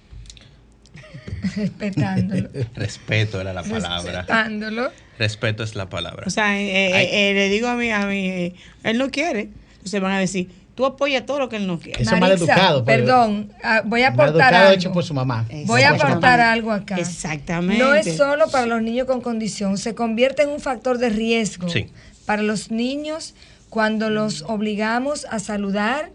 respetándolo. 1.57 2.49
Respeto 2.75 3.41
era 3.41 3.53
la 3.53 3.63
palabra. 3.63 4.01
Respetándolo. 4.23 4.91
Respeto 5.19 5.63
es 5.63 5.75
la 5.75 5.89
palabra. 5.89 6.25
O 6.27 6.31
sea, 6.31 6.59
eh, 6.61 6.91
eh, 7.03 7.31
eh, 7.31 7.35
le 7.35 7.49
digo 7.49 7.69
a 7.69 7.75
mí, 7.77 7.91
a 7.91 8.07
mí, 8.07 8.27
eh, 8.29 8.55
él 8.83 8.99
no 8.99 9.11
quiere. 9.11 9.51
Entonces 9.75 10.01
van 10.01 10.13
a 10.13 10.19
decir, 10.19 10.49
tú 10.75 10.87
apoyas 10.87 11.27
todo 11.27 11.39
lo 11.41 11.49
que 11.49 11.57
él 11.57 11.67
no 11.67 11.79
quiere. 11.79 12.03
Eso 12.03 12.15
es 12.15 12.21
Maritza, 12.21 12.47
maleducado, 12.47 12.85
pero- 12.85 13.05
Perdón, 13.05 13.53
ah, 13.63 13.83
voy 13.85 14.03
a 14.03 14.09
aportar 14.09 14.55
algo. 14.55 14.73
hecho 14.73 14.93
por 14.93 15.05
su 15.05 15.15
mamá. 15.15 15.47
Voy 15.67 15.83
a 15.83 15.91
aportar 15.91 16.41
algo 16.41 16.73
acá. 16.73 16.97
Exactamente. 16.97 17.83
No 17.83 17.95
es 17.95 18.17
solo 18.17 18.49
para 18.51 18.67
los 18.67 18.83
niños 18.83 19.07
con 19.07 19.21
condición, 19.21 19.79
se 19.79 19.95
convierte 19.95 20.43
en 20.43 20.49
un 20.51 20.61
factor 20.61 20.99
de 20.99 21.11
riesgo 21.11 21.69
Sí. 21.69 21.87
para 22.27 22.43
los 22.43 22.71
niños 22.71 23.35
cuando 23.75 24.09
los 24.09 24.43
obligamos 24.43 25.27
a 25.31 25.41
saludar 25.41 26.13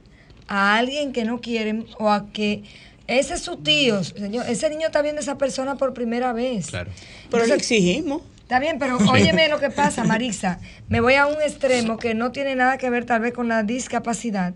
a 0.47 0.77
alguien 0.77 1.11
que 1.11 1.25
no 1.25 1.41
quieren 1.41 1.87
o 1.97 2.09
a 2.09 2.31
que 2.31 2.63
ese 3.05 3.33
es 3.33 3.41
su 3.41 3.57
tío, 3.57 4.01
señor, 4.01 4.45
ese 4.47 4.69
niño 4.69 4.87
está 4.87 5.01
viendo 5.01 5.19
a 5.19 5.23
esa 5.23 5.37
persona 5.37 5.75
por 5.75 5.93
primera 5.93 6.31
vez. 6.31 6.67
Claro. 6.67 6.89
Pero 7.29 7.45
lo 7.47 7.53
exigimos. 7.55 8.21
Está 8.43 8.61
bien, 8.61 8.79
pero 8.79 8.97
óyeme 9.11 9.49
lo 9.49 9.59
que 9.59 9.69
pasa, 9.69 10.05
Marisa. 10.05 10.61
Me 10.87 11.01
voy 11.01 11.15
a 11.15 11.27
un 11.27 11.41
extremo 11.41 11.97
que 11.97 12.13
no 12.13 12.31
tiene 12.31 12.55
nada 12.55 12.77
que 12.77 12.89
ver 12.89 13.03
tal 13.03 13.19
vez 13.19 13.33
con 13.33 13.49
la 13.49 13.63
discapacidad. 13.63 14.53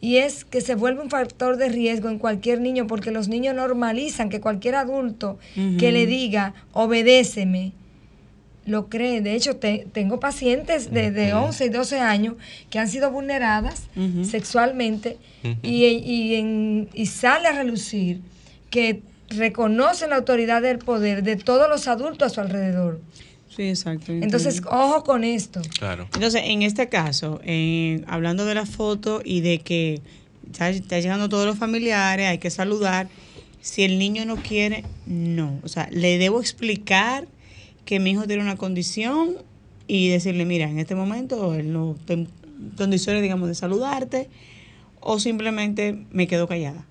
Y 0.00 0.18
es 0.18 0.44
que 0.44 0.60
se 0.60 0.76
vuelve 0.76 1.02
un 1.02 1.10
factor 1.10 1.56
de 1.56 1.68
riesgo 1.68 2.10
en 2.10 2.20
cualquier 2.20 2.60
niño 2.60 2.86
porque 2.86 3.10
los 3.10 3.26
niños 3.26 3.56
normalizan 3.56 4.28
que 4.28 4.40
cualquier 4.40 4.76
adulto 4.76 5.40
que 5.80 5.90
le 5.90 6.06
diga, 6.06 6.54
obedéceme, 6.72 7.72
lo 8.66 8.88
cree. 8.88 9.20
De 9.20 9.34
hecho, 9.34 9.56
te- 9.56 9.86
tengo 9.92 10.20
pacientes 10.20 10.90
de, 10.92 11.10
de 11.10 11.32
11 11.32 11.64
y 11.66 11.68
12 11.68 12.00
años 12.00 12.34
que 12.68 12.78
han 12.78 12.88
sido 12.88 13.10
vulneradas 13.10 13.84
sexualmente 14.28 15.18
y, 15.62 15.84
y, 15.84 16.34
en- 16.34 16.88
y 16.92 17.06
sale 17.06 17.48
a 17.48 17.52
relucir 17.52 18.20
que 18.70 19.00
reconocen 19.30 20.10
la 20.10 20.16
autoridad 20.16 20.62
del 20.62 20.78
poder 20.78 21.22
de 21.22 21.36
todos 21.36 21.68
los 21.68 21.88
adultos 21.88 22.26
a 22.26 22.34
su 22.34 22.40
alrededor. 22.40 23.00
Sí, 23.54 23.62
exacto. 23.68 24.12
Entonces, 24.12 24.60
ojo 24.70 25.02
con 25.04 25.24
esto. 25.24 25.62
Claro. 25.78 26.08
Entonces, 26.14 26.42
en 26.44 26.62
este 26.62 26.88
caso, 26.88 27.40
eh, 27.44 28.02
hablando 28.06 28.44
de 28.44 28.54
la 28.54 28.66
foto 28.66 29.22
y 29.24 29.40
de 29.40 29.58
que 29.60 30.00
está, 30.50 30.68
está 30.68 31.00
llegando 31.00 31.28
todos 31.28 31.46
los 31.46 31.56
familiares, 31.58 32.26
hay 32.28 32.38
que 32.38 32.50
saludar. 32.50 33.08
Si 33.62 33.82
el 33.82 33.98
niño 33.98 34.26
no 34.26 34.36
quiere, 34.36 34.84
no. 35.06 35.58
O 35.64 35.68
sea, 35.68 35.88
le 35.90 36.18
debo 36.18 36.40
explicar 36.40 37.26
que 37.86 38.00
mi 38.00 38.10
hijo 38.10 38.26
tiene 38.26 38.42
una 38.42 38.56
condición 38.56 39.36
y 39.86 40.08
decirle, 40.08 40.44
mira, 40.44 40.68
en 40.68 40.78
este 40.78 40.94
momento 40.94 41.54
él 41.54 41.72
no 41.72 41.96
en 42.08 42.28
condiciones, 42.76 43.22
digamos, 43.22 43.48
de 43.48 43.54
saludarte 43.54 44.28
o 45.00 45.18
simplemente 45.18 46.04
me 46.10 46.26
quedo 46.26 46.48
callada. 46.48 46.84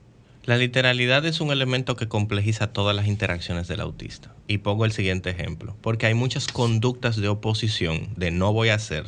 La 0.45 0.57
literalidad 0.57 1.25
es 1.25 1.41
un 1.41 1.51
elemento 1.51 1.95
que 1.95 2.07
complejiza 2.07 2.67
todas 2.67 2.95
las 2.95 3.07
interacciones 3.07 3.67
del 3.67 3.81
autista. 3.81 4.33
Y 4.47 4.59
pongo 4.59 4.85
el 4.85 4.91
siguiente 4.91 5.31
ejemplo, 5.31 5.75
porque 5.81 6.05
hay 6.05 6.13
muchas 6.13 6.47
conductas 6.47 7.15
de 7.17 7.27
oposición, 7.27 8.09
de 8.15 8.31
no 8.31 8.53
voy 8.53 8.69
a 8.69 8.75
hacer, 8.75 9.07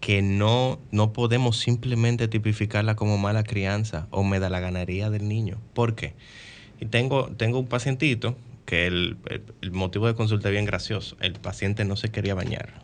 que 0.00 0.22
no, 0.22 0.80
no 0.90 1.12
podemos 1.12 1.58
simplemente 1.58 2.28
tipificarla 2.28 2.96
como 2.96 3.18
mala 3.18 3.44
crianza 3.44 4.08
o 4.10 4.24
me 4.24 4.40
da 4.40 4.48
la 4.48 4.58
ganaría 4.58 5.10
del 5.10 5.28
niño. 5.28 5.58
¿Por 5.74 5.94
qué? 5.94 6.14
Y 6.80 6.86
tengo, 6.86 7.26
tengo 7.36 7.60
un 7.60 7.66
pacientito 7.66 8.36
que 8.72 8.86
el, 8.86 9.18
el- 9.28 9.54
el 9.60 9.72
motivo 9.72 10.06
de 10.06 10.14
consulta 10.14 10.48
es 10.48 10.52
bien 10.52 10.64
gracioso. 10.64 11.16
El 11.20 11.38
paciente 11.40 11.84
no 11.84 11.94
se 11.96 12.10
quería 12.10 12.34
bañar. 12.34 12.80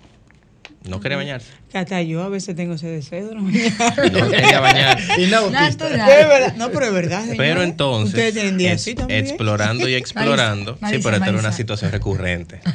No 0.89 1.01
quería 1.01 1.17
bañarse. 1.17 1.49
Que 1.71 1.79
hasta 1.79 2.01
yo 2.03 2.23
a 2.23 2.29
veces 2.29 2.57
tengo 2.57 2.75
ese 2.75 2.87
deseo. 2.89 3.35
¿no? 3.35 3.43
No 4.13 4.31
quería 4.31 4.61
bañarse. 4.61 5.21
Y 5.23 5.27
no. 5.27 5.51
No, 6.57 6.71
pero 6.71 6.87
es 6.87 6.93
verdad. 6.93 7.25
Pero 7.37 7.63
entonces, 7.63 8.15
Ustedes 8.15 8.35
tienen 8.35 8.57
días 8.59 8.75
es- 8.75 8.81
así 8.83 8.95
también. 8.95 9.21
explorando 9.25 9.89
y 9.89 9.95
explorando, 9.95 10.75
sí, 10.75 10.79
Marisa, 10.81 11.03
pero 11.05 11.17
esta 11.17 11.29
era 11.29 11.39
una 11.39 11.53
situación 11.53 11.93
recurrente. 11.93 12.61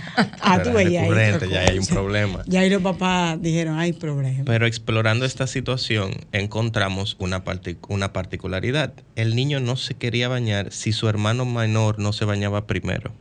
Ah, 0.46 0.62
tú 0.62 0.78
hay 0.78 0.98
recurrente, 0.98 1.48
ya 1.50 1.62
hay 1.62 1.80
un 1.80 1.88
problema. 1.88 2.44
Ya 2.46 2.60
ahí 2.60 2.70
los 2.70 2.82
papás 2.82 3.42
dijeron, 3.42 3.80
hay 3.80 3.94
problema. 3.94 4.44
Pero 4.46 4.68
explorando 4.68 5.26
esta 5.26 5.48
situación 5.48 6.12
encontramos 6.34 7.16
una, 7.20 7.44
partic- 7.44 7.78
una 7.88 8.14
particularidad. 8.14 8.94
El 9.16 9.36
niño 9.36 9.60
no 9.60 9.76
se 9.78 9.96
quería 9.96 10.28
bañar 10.28 10.72
si 10.72 10.92
su 10.92 11.08
hermano 11.08 11.46
menor 11.46 11.98
no 12.00 12.14
se 12.14 12.26
bañaba 12.26 12.68
primero. 12.68 13.12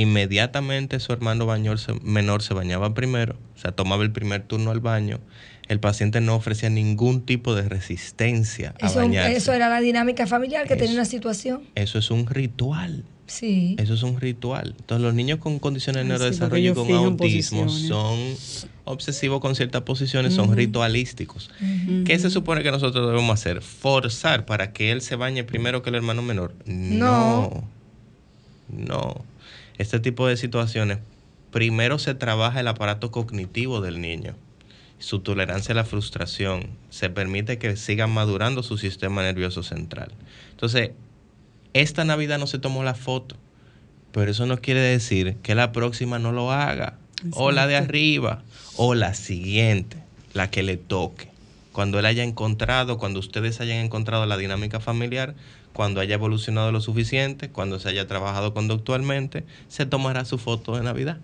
Inmediatamente 0.00 1.00
su 1.00 1.12
hermano 1.12 1.46
bañor 1.46 1.78
se- 1.78 1.94
menor 2.02 2.42
se 2.42 2.54
bañaba 2.54 2.92
primero, 2.94 3.36
o 3.56 3.58
sea, 3.58 3.72
tomaba 3.72 4.02
el 4.04 4.12
primer 4.12 4.42
turno 4.42 4.70
al 4.70 4.80
baño. 4.80 5.20
El 5.68 5.80
paciente 5.80 6.20
no 6.20 6.34
ofrecía 6.36 6.70
ningún 6.70 7.22
tipo 7.26 7.54
de 7.54 7.68
resistencia 7.68 8.74
a 8.80 8.86
Eso, 8.86 8.96
bañarse. 9.00 9.36
eso 9.36 9.52
era 9.52 9.68
la 9.68 9.80
dinámica 9.80 10.26
familiar 10.26 10.66
que 10.68 10.74
Eso. 10.74 10.80
tenía 10.80 10.94
una 10.96 11.04
situación. 11.06 11.62
Eso 11.74 11.98
es 11.98 12.10
un 12.10 12.26
ritual. 12.26 13.04
Sí. 13.26 13.74
Eso 13.78 13.94
es 13.94 14.04
un 14.04 14.20
ritual. 14.20 14.76
Entonces, 14.78 15.02
los 15.02 15.12
niños 15.14 15.40
con 15.40 15.58
condiciones 15.58 16.04
de 16.04 16.08
neurodesarrollo 16.10 16.70
y 16.70 16.74
con 16.74 16.88
autismo 16.92 17.62
posiciones. 17.64 17.88
son 17.88 18.18
obsesivos 18.84 19.40
con 19.40 19.56
ciertas 19.56 19.82
posiciones, 19.82 20.34
son 20.34 20.54
ritualísticos. 20.54 21.50
¿Qué 22.04 22.16
se 22.20 22.30
supone 22.30 22.62
que 22.62 22.70
nosotros 22.70 23.08
debemos 23.08 23.34
hacer? 23.34 23.62
¿Forzar 23.62 24.44
para 24.46 24.72
que 24.72 24.92
él 24.92 25.00
se 25.00 25.16
bañe 25.16 25.42
primero 25.42 25.82
que 25.82 25.88
el 25.90 25.96
hermano 25.96 26.22
menor? 26.22 26.54
No. 26.66 27.64
No. 28.68 29.24
Este 29.78 30.00
tipo 30.00 30.26
de 30.26 30.36
situaciones, 30.36 30.98
primero 31.50 31.98
se 31.98 32.14
trabaja 32.14 32.60
el 32.60 32.68
aparato 32.68 33.10
cognitivo 33.10 33.80
del 33.80 34.00
niño, 34.00 34.34
su 34.98 35.20
tolerancia 35.20 35.72
a 35.72 35.76
la 35.76 35.84
frustración, 35.84 36.70
se 36.88 37.10
permite 37.10 37.58
que 37.58 37.76
siga 37.76 38.06
madurando 38.06 38.62
su 38.62 38.78
sistema 38.78 39.22
nervioso 39.22 39.62
central. 39.62 40.12
Entonces, 40.50 40.92
esta 41.74 42.04
Navidad 42.04 42.38
no 42.38 42.46
se 42.46 42.58
tomó 42.58 42.82
la 42.84 42.94
foto, 42.94 43.36
pero 44.12 44.30
eso 44.30 44.46
no 44.46 44.58
quiere 44.58 44.80
decir 44.80 45.36
que 45.42 45.54
la 45.54 45.72
próxima 45.72 46.18
no 46.18 46.32
lo 46.32 46.50
haga, 46.50 46.98
o 47.32 47.52
la 47.52 47.66
de 47.66 47.76
arriba, 47.76 48.42
o 48.76 48.94
la 48.94 49.12
siguiente, 49.12 49.98
la 50.32 50.50
que 50.50 50.62
le 50.62 50.78
toque. 50.78 51.28
Cuando 51.72 51.98
él 51.98 52.06
haya 52.06 52.24
encontrado, 52.24 52.96
cuando 52.96 53.20
ustedes 53.20 53.60
hayan 53.60 53.84
encontrado 53.84 54.24
la 54.24 54.38
dinámica 54.38 54.80
familiar, 54.80 55.34
cuando 55.76 56.00
haya 56.00 56.14
evolucionado 56.14 56.72
lo 56.72 56.80
suficiente, 56.80 57.50
cuando 57.50 57.78
se 57.78 57.90
haya 57.90 58.06
trabajado 58.06 58.54
conductualmente, 58.54 59.44
se 59.68 59.84
tomará 59.84 60.24
su 60.24 60.38
foto 60.38 60.74
de 60.74 60.82
Navidad. 60.82 61.18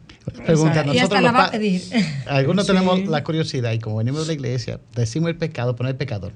Pregunta, 0.45 0.83
y 0.85 0.89
nosotros 0.89 1.03
hasta 1.05 1.21
la 1.23 1.33
va 1.33 1.45
a 1.47 1.51
pedir. 1.51 1.81
Algunos 2.27 2.67
Sí. 2.67 2.73
tenemos 2.73 3.07
la 3.07 3.25
curiosidad 3.25 3.73
y 3.73 3.79
como 3.79 3.97
venimos 3.97 4.21
de 4.21 4.27
la 4.27 4.33
iglesia, 4.35 4.79
decimos 4.95 5.31
el 5.31 5.37
pecado, 5.37 5.75
pero 5.75 5.85
no 5.85 5.89
el 5.89 5.97
pecador. 5.97 6.33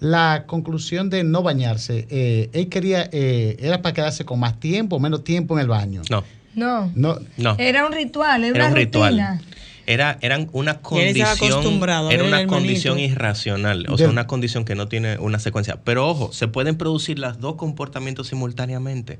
La 0.00 0.42
conclusión 0.48 1.08
de 1.08 1.22
no 1.22 1.44
bañarse, 1.44 2.08
eh, 2.10 2.50
él 2.52 2.68
quería, 2.68 3.08
eh, 3.12 3.56
era 3.60 3.80
para 3.80 3.94
quedarse 3.94 4.24
con 4.24 4.40
más 4.40 4.58
tiempo 4.58 4.96
o 4.96 4.98
menos 4.98 5.22
tiempo 5.22 5.54
en 5.54 5.60
el 5.60 5.68
baño. 5.68 6.02
No, 6.10 6.24
No. 6.56 6.90
No, 6.96 7.18
no. 7.36 7.54
Era 7.58 7.86
un 7.86 7.92
ritual, 7.92 8.42
era, 8.42 8.56
Era 8.56 8.64
una 8.64 8.72
un 8.72 8.76
ritual. 8.76 9.10
rutina. 9.12 9.40
Era, 9.86 10.18
eran 10.20 10.48
una 10.52 10.80
condición, 10.80 11.82
era 12.10 12.24
una 12.24 12.46
condición 12.46 12.98
irracional, 12.98 13.86
o 13.88 13.98
sea, 13.98 14.08
una 14.08 14.26
condición 14.26 14.64
que 14.64 14.74
no 14.74 14.86
tiene 14.86 15.18
una 15.18 15.38
secuencia. 15.38 15.80
Pero 15.82 16.08
ojo, 16.08 16.32
se 16.32 16.46
pueden 16.48 16.76
producir 16.76 17.18
los 17.18 17.40
dos 17.40 17.56
comportamientos 17.56 18.28
simultáneamente. 18.28 19.18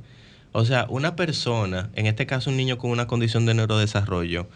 O 0.52 0.64
sea, 0.64 0.86
una 0.90 1.16
persona, 1.16 1.90
en 1.94 2.06
este 2.06 2.26
caso 2.26 2.50
un 2.50 2.56
niño 2.56 2.78
con 2.78 2.90
una 2.90 3.06
condición 3.06 3.46
de 3.46 3.54
neurodesarrollo, 3.54 4.48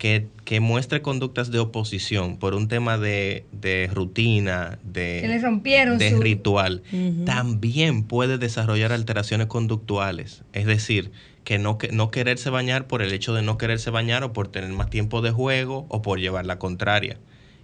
que, 0.00 0.28
que 0.46 0.60
muestre 0.60 1.02
conductas 1.02 1.50
de 1.50 1.58
oposición 1.58 2.38
por 2.38 2.54
un 2.54 2.68
tema 2.68 2.96
de, 2.96 3.44
de 3.52 3.90
rutina, 3.92 4.78
de, 4.82 5.18
Que 5.20 5.28
le 5.28 5.38
rompieron 5.40 5.98
de 5.98 6.08
su- 6.12 6.20
ritual, 6.20 6.82
también 7.26 8.04
puede 8.04 8.38
desarrollar 8.38 8.92
alteraciones 8.92 9.46
conductuales. 9.48 10.40
Es 10.54 10.64
decir, 10.64 11.10
que 11.44 11.58
no, 11.58 11.76
que 11.76 11.88
no 11.92 12.10
quererse 12.10 12.48
bañar 12.48 12.86
por 12.86 13.02
el 13.02 13.12
hecho 13.12 13.34
de 13.34 13.42
no 13.42 13.58
quererse 13.58 13.90
bañar 13.90 14.24
o 14.24 14.32
por 14.32 14.48
tener 14.48 14.70
más 14.70 14.88
tiempo 14.88 15.20
de 15.20 15.32
juego 15.32 15.84
o 15.90 16.00
por 16.00 16.18
llevar 16.18 16.46
la 16.46 16.58
contraria. 16.58 17.18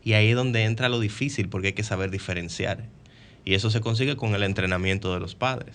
Y 0.05 0.13
ahí 0.13 0.29
es 0.29 0.37
donde 0.37 0.65
entra 0.65 0.91
lo 0.91 1.01
difícil 1.01 1.49
porque 1.49 1.69
hay 1.69 1.73
que 1.73 1.85
saber 1.85 2.11
diferenciar. 2.11 2.85
Y 3.47 3.55
eso 3.55 3.71
se 3.71 3.81
consigue 3.81 4.15
con 4.17 4.35
el 4.35 4.43
entrenamiento 4.43 5.15
de 5.15 5.21
los 5.21 5.35
padres. 5.35 5.75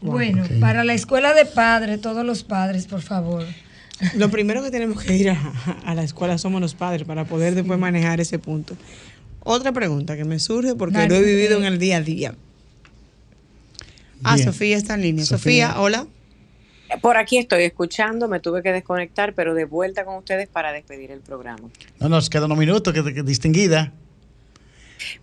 Bueno, 0.00 0.44
para 0.60 0.84
la 0.84 0.94
escuela 0.94 1.34
de 1.34 1.46
padres, 1.46 2.00
todos 2.00 2.24
los 2.24 2.44
padres, 2.44 2.86
por 2.86 3.02
favor. 3.02 3.44
Lo 4.16 4.30
primero 4.30 4.62
que 4.62 4.70
tenemos 4.70 5.02
que 5.02 5.16
ir 5.16 5.30
a, 5.30 5.52
a 5.84 5.94
la 5.94 6.02
escuela 6.04 6.38
somos 6.38 6.60
los 6.60 6.74
padres 6.74 7.06
para 7.06 7.24
poder 7.24 7.54
después 7.54 7.78
manejar 7.78 8.20
ese 8.20 8.38
punto. 8.38 8.76
Otra 9.40 9.72
pregunta 9.72 10.16
que 10.16 10.24
me 10.24 10.38
surge 10.38 10.74
porque 10.74 10.98
Dale. 10.98 11.08
lo 11.08 11.14
he 11.16 11.22
vivido 11.22 11.58
en 11.58 11.64
el 11.64 11.78
día 11.78 11.96
a 11.96 12.00
día. 12.00 12.34
Ah, 14.22 14.34
Bien. 14.34 14.46
Sofía 14.46 14.76
está 14.76 14.94
en 14.94 15.02
línea. 15.02 15.24
Sofía. 15.24 15.68
Sofía, 15.68 15.80
hola. 15.80 16.06
Por 17.02 17.16
aquí 17.18 17.36
estoy 17.38 17.64
escuchando, 17.64 18.28
me 18.28 18.40
tuve 18.40 18.62
que 18.62 18.72
desconectar, 18.72 19.34
pero 19.34 19.54
de 19.54 19.64
vuelta 19.66 20.04
con 20.04 20.16
ustedes 20.16 20.48
para 20.48 20.72
despedir 20.72 21.10
el 21.10 21.20
programa. 21.20 21.68
no 22.00 22.08
nos 22.08 22.30
quedan 22.30 22.44
unos 22.44 22.58
minutos, 22.58 22.94
que, 22.94 23.02
que 23.14 23.22
distinguida. 23.22 23.92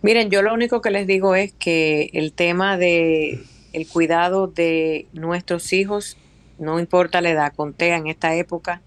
Miren, 0.00 0.30
yo 0.30 0.42
lo 0.42 0.54
único 0.54 0.80
que 0.80 0.90
les 0.90 1.06
digo 1.06 1.34
es 1.34 1.52
que 1.58 2.10
el 2.12 2.32
tema 2.32 2.76
de 2.78 3.42
el 3.72 3.86
cuidado 3.88 4.46
de 4.46 5.06
nuestros 5.12 5.72
hijos, 5.72 6.16
no 6.58 6.78
importa 6.78 7.20
la 7.20 7.30
edad, 7.30 7.52
con 7.54 7.72
TEA 7.72 7.96
en 7.96 8.06
esta 8.06 8.34
época, 8.34 8.82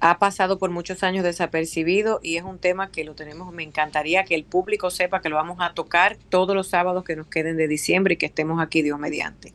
ha 0.00 0.18
pasado 0.18 0.58
por 0.58 0.70
muchos 0.70 1.02
años 1.02 1.24
desapercibido 1.24 2.20
y 2.22 2.36
es 2.36 2.42
un 2.42 2.58
tema 2.58 2.90
que 2.90 3.04
lo 3.04 3.14
tenemos, 3.14 3.52
me 3.52 3.62
encantaría 3.62 4.24
que 4.24 4.34
el 4.34 4.44
público 4.44 4.90
sepa 4.90 5.20
que 5.20 5.28
lo 5.28 5.36
vamos 5.36 5.58
a 5.60 5.74
tocar 5.74 6.16
todos 6.30 6.56
los 6.56 6.68
sábados 6.68 7.04
que 7.04 7.16
nos 7.16 7.26
queden 7.26 7.56
de 7.58 7.68
diciembre 7.68 8.14
y 8.14 8.16
que 8.16 8.26
estemos 8.26 8.62
aquí 8.62 8.80
Dios 8.82 8.98
mediante. 8.98 9.52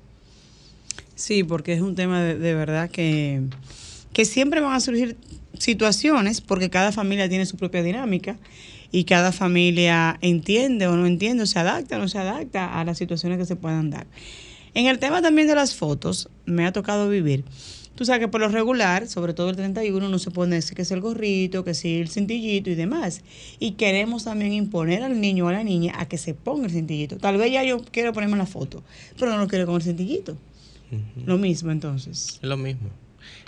Sí, 1.16 1.44
porque 1.44 1.74
es 1.74 1.82
un 1.82 1.96
tema 1.96 2.22
de, 2.22 2.38
de 2.38 2.54
verdad 2.54 2.92
que, 2.92 3.42
que 4.14 4.26
siempre 4.26 4.62
van 4.62 4.74
a 4.74 4.80
surgir 4.80 5.18
situaciones 5.58 6.42
porque 6.42 6.70
cada 6.70 6.92
familia 6.92 7.28
tiene 7.28 7.46
su 7.46 7.58
propia 7.58 7.82
dinámica 7.82 8.38
y 8.92 9.06
cada 9.06 9.32
familia 9.32 10.18
entiende 10.22 10.88
o 10.88 10.96
no 10.96 11.08
entiende, 11.08 11.44
o 11.44 11.46
se 11.46 11.60
adapta 11.60 11.98
o 11.98 12.00
no 12.00 12.08
se 12.08 12.20
adapta 12.20 12.80
a 12.80 12.86
las 12.86 12.98
situaciones 12.98 13.38
que 13.38 13.46
se 13.46 13.56
puedan 13.56 13.90
dar. 13.90 14.06
En 14.76 14.88
el 14.88 15.00
tema 15.00 15.22
también 15.22 15.48
de 15.48 15.56
las 15.56 15.74
fotos, 15.74 16.30
me 16.46 16.66
ha 16.66 16.74
tocado 16.74 17.10
vivir. 17.10 17.46
Tú 17.96 18.04
sabes 18.04 18.20
que 18.20 18.28
por 18.28 18.42
lo 18.42 18.50
regular, 18.50 19.08
sobre 19.08 19.34
todo 19.34 19.50
el 19.50 19.56
31, 19.56 20.10
no 20.10 20.20
se 20.20 20.32
pone 20.32 20.60
que 20.76 20.82
es 20.82 20.92
el 20.92 21.00
gorrito, 21.00 21.64
que 21.64 21.74
sí 21.74 22.02
el 22.02 22.10
cintillito 22.10 22.70
y 22.70 22.76
demás. 22.76 23.22
Y 23.58 23.72
queremos 23.72 24.26
también 24.26 24.52
imponer 24.52 25.02
al 25.02 25.22
niño 25.22 25.46
o 25.46 25.48
a 25.48 25.54
la 25.54 25.64
niña 25.64 25.94
a 25.98 26.10
que 26.10 26.18
se 26.18 26.34
ponga 26.34 26.66
el 26.66 26.74
cintillito. 26.74 27.18
Tal 27.18 27.38
vez 27.38 27.54
ya 27.54 27.64
yo 27.64 27.80
quiero 27.90 28.12
ponerme 28.12 28.36
la 28.36 28.46
foto, 28.46 28.84
pero 29.18 29.32
no 29.32 29.38
lo 29.38 29.48
quiero 29.48 29.66
con 29.66 29.76
el 29.76 29.82
cintillito. 29.82 30.38
Lo 31.26 31.38
mismo 31.38 31.72
entonces. 31.72 32.40
Es 32.42 32.50
lo 32.50 32.58
mismo. 32.58 32.90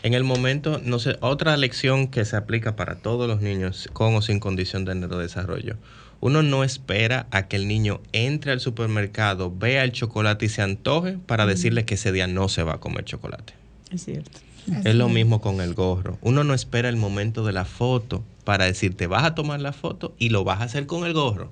En 0.04 0.14
el 0.14 0.24
momento, 0.24 0.80
no 0.84 0.98
sé, 0.98 1.18
otra 1.20 1.58
lección 1.58 2.08
que 2.08 2.24
se 2.24 2.38
aplica 2.38 2.78
para 2.78 2.96
todos 2.96 3.28
los 3.28 3.42
niños 3.42 3.90
con 3.92 4.16
o 4.16 4.22
sin 4.22 4.40
condición 4.40 4.86
de 4.86 4.96
neurodesarrollo. 4.96 5.76
Uno 6.20 6.42
no 6.44 6.64
espera 6.64 7.28
a 7.32 7.48
que 7.48 7.56
el 7.58 7.68
niño 7.68 8.02
entre 8.12 8.52
al 8.52 8.60
supermercado, 8.60 9.54
vea 9.56 9.84
el 9.84 9.92
chocolate 9.92 10.46
y 10.46 10.50
se 10.50 10.62
antoje 10.62 11.18
para 11.26 11.46
decirle 11.46 11.86
que 11.86 11.96
ese 11.96 12.12
día 12.12 12.28
no 12.28 12.50
se 12.50 12.64
va 12.64 12.76
a 12.76 12.80
comer 12.80 13.06
chocolate. 13.06 13.54
Es 13.92 14.06
cierto. 14.06 14.40
Es 14.84 14.96
lo 14.96 15.08
mismo 15.08 15.40
con 15.40 15.62
el 15.62 15.74
gorro. 15.74 16.18
Uno 16.22 16.44
no 16.44 16.54
espera 16.54 16.90
el 16.90 16.98
momento 16.98 17.46
de 17.46 17.54
la 17.54 17.66
foto 17.66 18.24
para 18.44 18.66
decirte 18.66 19.08
vas 19.08 19.24
a 19.24 19.36
tomar 19.36 19.62
la 19.62 19.74
foto 19.74 20.14
y 20.18 20.30
lo 20.30 20.44
vas 20.44 20.62
a 20.62 20.66
hacer 20.66 20.88
con 20.88 21.06
el 21.06 21.14
gorro. 21.14 21.52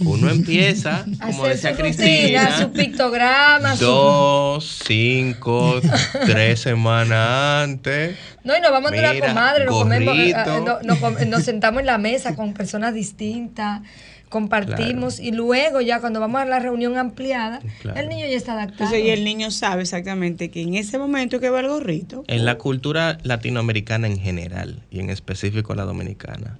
Uno 0.00 0.28
empieza, 0.30 1.04
como 1.20 1.44
Hacer 1.44 1.54
decía 1.56 1.70
su 1.76 1.82
rutina, 1.82 1.96
Cristina, 2.06 2.58
su 2.58 2.72
pictograma, 2.72 3.76
su- 3.76 3.84
dos, 3.84 4.82
cinco, 4.86 5.80
tres 6.26 6.60
semanas 6.60 7.64
antes. 7.64 8.16
No, 8.42 8.56
y 8.56 8.60
nos 8.60 8.70
vamos 8.72 8.92
a 8.92 8.94
una 8.96 9.12
Mira, 9.12 9.28
comadre, 9.28 9.64
nos, 9.66 9.74
comemos, 9.74 10.16
eh, 10.18 10.30
eh, 10.30 10.60
no- 10.84 11.26
nos 11.26 11.44
sentamos 11.44 11.80
en 11.80 11.86
la 11.86 11.98
mesa 11.98 12.34
con 12.34 12.52
personas 12.54 12.92
distintas, 12.94 13.82
compartimos 14.28 15.20
y 15.20 15.30
luego 15.30 15.80
ya 15.80 16.00
cuando 16.00 16.18
vamos 16.18 16.40
a 16.40 16.44
la 16.44 16.58
reunión 16.58 16.98
ampliada, 16.98 17.60
Claro. 17.82 18.00
el 18.00 18.08
niño 18.08 18.26
ya 18.26 18.36
está 18.36 18.54
adaptado. 18.54 18.84
Entonces, 18.84 19.04
y 19.06 19.10
el 19.10 19.22
niño 19.24 19.50
sabe 19.52 19.82
exactamente 19.82 20.50
que 20.50 20.62
en 20.62 20.74
ese 20.74 20.98
momento 20.98 21.38
que 21.38 21.50
va 21.50 21.60
el 21.60 21.68
gorrito. 21.68 22.24
En 22.26 22.44
la 22.44 22.58
cultura 22.58 23.18
latinoamericana 23.22 24.08
en 24.08 24.18
general 24.18 24.82
y 24.90 24.98
en 25.00 25.10
específico 25.10 25.74
la 25.76 25.84
dominicana, 25.84 26.58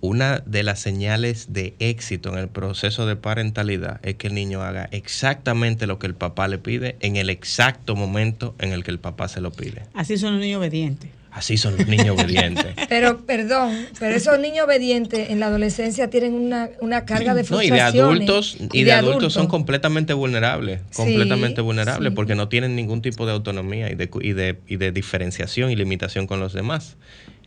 una 0.00 0.38
de 0.46 0.62
las 0.62 0.78
señales 0.80 1.52
de 1.52 1.74
éxito 1.80 2.32
en 2.32 2.38
el 2.38 2.48
proceso 2.48 3.06
de 3.06 3.16
parentalidad 3.16 3.98
es 4.04 4.14
que 4.14 4.28
el 4.28 4.34
niño 4.34 4.62
haga 4.62 4.88
exactamente 4.92 5.86
lo 5.86 5.98
que 5.98 6.06
el 6.06 6.14
papá 6.14 6.46
le 6.48 6.58
pide 6.58 6.96
en 7.00 7.16
el 7.16 7.30
exacto 7.30 7.96
momento 7.96 8.54
en 8.60 8.72
el 8.72 8.84
que 8.84 8.90
el 8.92 8.98
papá 9.00 9.26
se 9.28 9.40
lo 9.40 9.50
pide. 9.52 9.82
Así 9.94 10.16
son 10.16 10.34
los 10.34 10.40
niños 10.40 10.58
obedientes. 10.58 11.10
Así 11.30 11.56
son 11.56 11.76
los 11.76 11.86
niños 11.86 12.10
obedientes. 12.18 12.66
Pero, 12.88 13.18
perdón, 13.26 13.86
pero 14.00 14.16
esos 14.16 14.38
niños 14.40 14.64
obedientes 14.64 15.30
en 15.30 15.38
la 15.40 15.46
adolescencia 15.46 16.08
tienen 16.10 16.32
una, 16.32 16.70
una 16.80 17.04
carga 17.04 17.34
de 17.34 17.42
No, 17.42 17.62
y 17.62 17.68
frustración. 17.68 17.92
de 17.92 18.00
adultos, 18.00 18.56
y 18.72 18.82
de 18.84 18.92
adultos 18.92 19.34
son 19.34 19.46
completamente 19.46 20.14
vulnerables, 20.14 20.80
Sí, 20.90 20.96
completamente 20.96 21.60
vulnerables, 21.60 22.10
sí. 22.10 22.14
porque 22.16 22.34
no 22.34 22.48
tienen 22.48 22.74
ningún 22.74 23.02
tipo 23.02 23.26
de 23.26 23.32
autonomía 23.32 23.90
y 23.90 23.94
de, 23.94 24.08
cu- 24.08 24.22
y 24.22 24.32
de, 24.32 24.58
y 24.66 24.76
de 24.76 24.90
diferenciación 24.90 25.70
y 25.70 25.76
limitación 25.76 26.26
con 26.26 26.40
los 26.40 26.54
demás. 26.54 26.96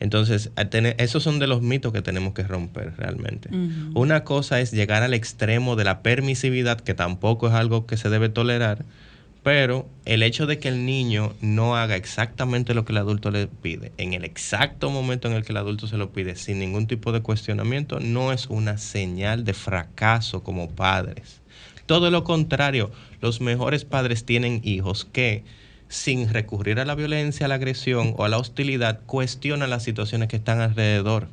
Entonces, 0.02 0.50
esos 0.98 1.22
son 1.22 1.38
de 1.38 1.46
los 1.46 1.62
mitos 1.62 1.94
que 1.94 2.02
tenemos 2.02 2.34
que 2.34 2.42
romper 2.42 2.94
realmente. 2.98 3.50
Una 3.94 4.24
cosa 4.24 4.60
es 4.60 4.72
llegar 4.72 5.04
al 5.04 5.14
extremo 5.14 5.76
de 5.76 5.84
la 5.84 6.02
permisividad, 6.02 6.82
que 6.82 6.96
tampoco 6.96 7.48
es 7.48 7.54
algo 7.54 7.86
que 7.86 7.98
se 7.98 8.10
debe 8.10 8.28
tolerar, 8.28 8.84
pero 9.44 9.88
el 10.06 10.24
hecho 10.24 10.48
de 10.48 10.58
que 10.58 10.70
el 10.70 10.88
niño 10.88 11.34
no 11.42 11.78
haga 11.78 11.96
exactamente 11.96 12.74
lo 12.74 12.84
que 12.84 12.94
el 12.94 12.98
adulto 12.98 13.30
le 13.30 13.46
pide, 13.46 13.92
en 13.98 14.14
el 14.14 14.26
exacto 14.26 14.90
momento 14.90 15.28
en 15.28 15.36
el 15.36 15.46
que 15.46 15.52
el 15.52 15.58
adulto 15.58 15.86
se 15.86 15.98
lo 15.98 16.12
pide, 16.12 16.36
sin 16.36 16.58
ningún 16.58 16.88
tipo 16.88 17.12
de 17.12 17.22
cuestionamiento, 17.22 18.00
no 18.00 18.32
es 18.32 18.48
una 18.48 18.80
señal 18.80 19.44
de 19.44 19.54
fracaso 19.54 20.42
como 20.42 20.72
padres. 20.72 21.42
Todo 21.86 22.10
lo 22.10 22.24
contrario, 22.24 22.90
los 23.22 23.40
mejores 23.40 23.86
padres 23.86 24.26
tienen 24.26 24.62
hijos 24.64 25.06
que, 25.06 25.44
sin 25.92 26.30
recurrir 26.30 26.80
a 26.80 26.86
la 26.86 26.96
violencia, 26.96 27.46
a 27.46 27.50
la 27.50 27.56
agresión 27.56 28.16
o 28.18 28.24
a 28.24 28.30
la 28.30 28.38
hostilidad, 28.38 29.02
cuestionan 29.06 29.70
las 29.70 29.84
situaciones 29.84 30.30
que 30.30 30.38
están 30.38 30.62
alrededor, 30.62 31.28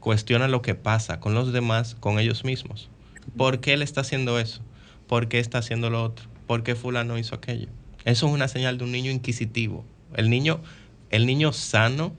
cuestionan 0.00 0.50
lo 0.50 0.60
que 0.60 0.74
pasa 0.74 1.20
con 1.20 1.34
los 1.34 1.52
demás, 1.52 1.94
con 1.94 2.18
ellos 2.18 2.44
mismos. 2.44 2.90
¿Por 3.36 3.60
qué 3.60 3.74
él 3.74 3.82
está 3.82 4.00
haciendo 4.00 4.40
eso? 4.40 4.60
¿Por 5.06 5.28
qué 5.28 5.38
está 5.38 5.58
haciendo 5.58 5.88
lo 5.88 6.02
otro? 6.02 6.26
¿Por 6.48 6.64
qué 6.64 6.74
fulano 6.74 7.16
hizo 7.16 7.36
aquello? 7.36 7.68
Eso 8.04 8.26
es 8.26 8.32
una 8.32 8.48
señal 8.48 8.76
de 8.76 8.84
un 8.84 8.90
niño 8.90 9.12
inquisitivo. 9.12 9.84
El 10.16 10.30
niño, 10.30 10.60
el 11.10 11.24
niño 11.24 11.52
sano 11.52 12.12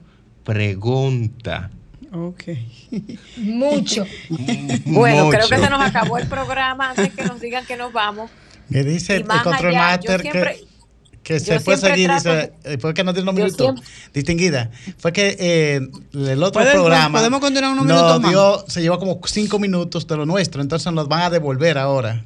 pregunta. 0.44 1.70
Ok. 2.12 2.44
Mucho. 3.36 4.06
Bueno, 4.86 5.28
creo 5.28 5.48
que 5.48 5.58
se 5.58 5.70
nos 5.70 5.82
acabó 5.82 6.16
el 6.16 6.28
programa 6.28 6.90
antes 6.90 7.12
que 7.12 7.24
nos 7.24 7.40
digan 7.42 7.66
que 7.66 7.76
nos 7.76 7.92
vamos. 7.92 8.30
Me 8.70 8.84
dice 8.84 9.16
el 9.16 9.26
control 9.26 9.76
allá, 9.76 9.78
master 9.78 10.22
yo 10.24 10.32
que, 10.32 10.68
que 11.28 11.40
se 11.40 11.58
yo 11.58 11.60
puede 11.62 11.76
siempre 11.78 11.90
seguir, 11.96 12.06
trato 12.22 12.34
dice, 12.36 12.52
eh, 12.64 12.78
fue 12.78 12.94
que 12.94 13.02
unos 13.02 13.14
yo 13.14 13.22
minutos. 13.44 13.56
siempre- 13.56 13.84
Distinguida, 14.14 14.70
fue 14.96 15.12
que 15.12 15.36
eh, 15.38 15.74
el 16.14 16.42
otro 16.42 16.62
¿Podemos- 16.62 16.72
programa 16.86 17.18
podemos 17.18 17.40
continuar 17.40 17.72
unos 17.72 17.84
nos 17.86 18.18
minutos 18.20 18.30
dio, 18.30 18.64
se 18.66 18.80
llevó 18.80 18.98
como 18.98 19.20
cinco 19.26 19.58
minutos 19.58 20.06
de 20.06 20.16
lo 20.16 20.24
nuestro, 20.24 20.62
entonces 20.62 20.90
nos 20.92 21.06
van 21.06 21.20
a 21.20 21.30
devolver 21.30 21.76
ahora. 21.76 22.24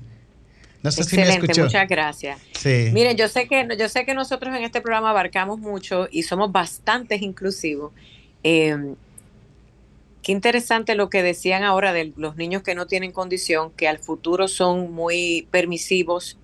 No 0.85 0.91
sé 0.93 1.03
si 1.05 1.17
me 1.17 1.23
Excelente, 1.23 1.47
escuchó. 1.47 1.65
muchas 1.67 1.89
gracias. 1.89 2.39
Sí. 2.59 2.91
Miren, 2.93 3.17
yo 3.17 3.29
sé 3.29 3.47
que 3.49 3.69
yo 3.79 3.89
sé 3.89 4.05
que 4.05 4.15
nosotros 4.15 4.55
en 4.57 4.63
este 4.63 4.81
programa 4.81 5.11
abarcamos 5.11 5.59
mucho 5.59 6.07
y 6.11 6.23
somos 6.23 6.51
bastante 6.53 7.17
inclusivos. 7.17 7.93
Eh, 8.45 8.95
qué 10.23 10.31
interesante 10.33 10.95
lo 10.95 11.11
que 11.11 11.23
decían 11.25 11.65
ahora 11.65 11.93
de 11.93 12.13
los 12.17 12.37
niños 12.37 12.63
que 12.63 12.75
no 12.77 12.87
tienen 12.87 13.11
condición, 13.13 13.71
que 13.77 13.89
al 13.89 13.99
futuro 13.99 14.47
son 14.49 14.93
muy 14.93 15.47
permisivos 15.51 16.37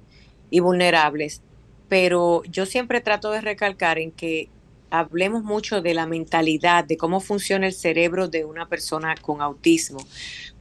y 0.51 0.59
vulnerables. 0.61 1.41
Pero 1.89 2.43
yo 2.45 2.67
siempre 2.67 3.01
trato 3.01 3.31
de 3.31 3.41
recalcar 3.41 3.99
en 3.99 4.13
que 4.13 4.53
hablemos 4.91 5.43
mucho 5.45 5.83
de 5.83 5.95
la 5.95 6.07
mentalidad, 6.07 6.85
de 6.85 6.97
cómo 6.97 7.21
funciona 7.21 7.67
el 7.67 7.75
cerebro 7.75 8.29
de 8.29 8.45
una 8.45 8.69
persona 8.69 9.15
con 9.21 9.43
autismo. 9.43 10.01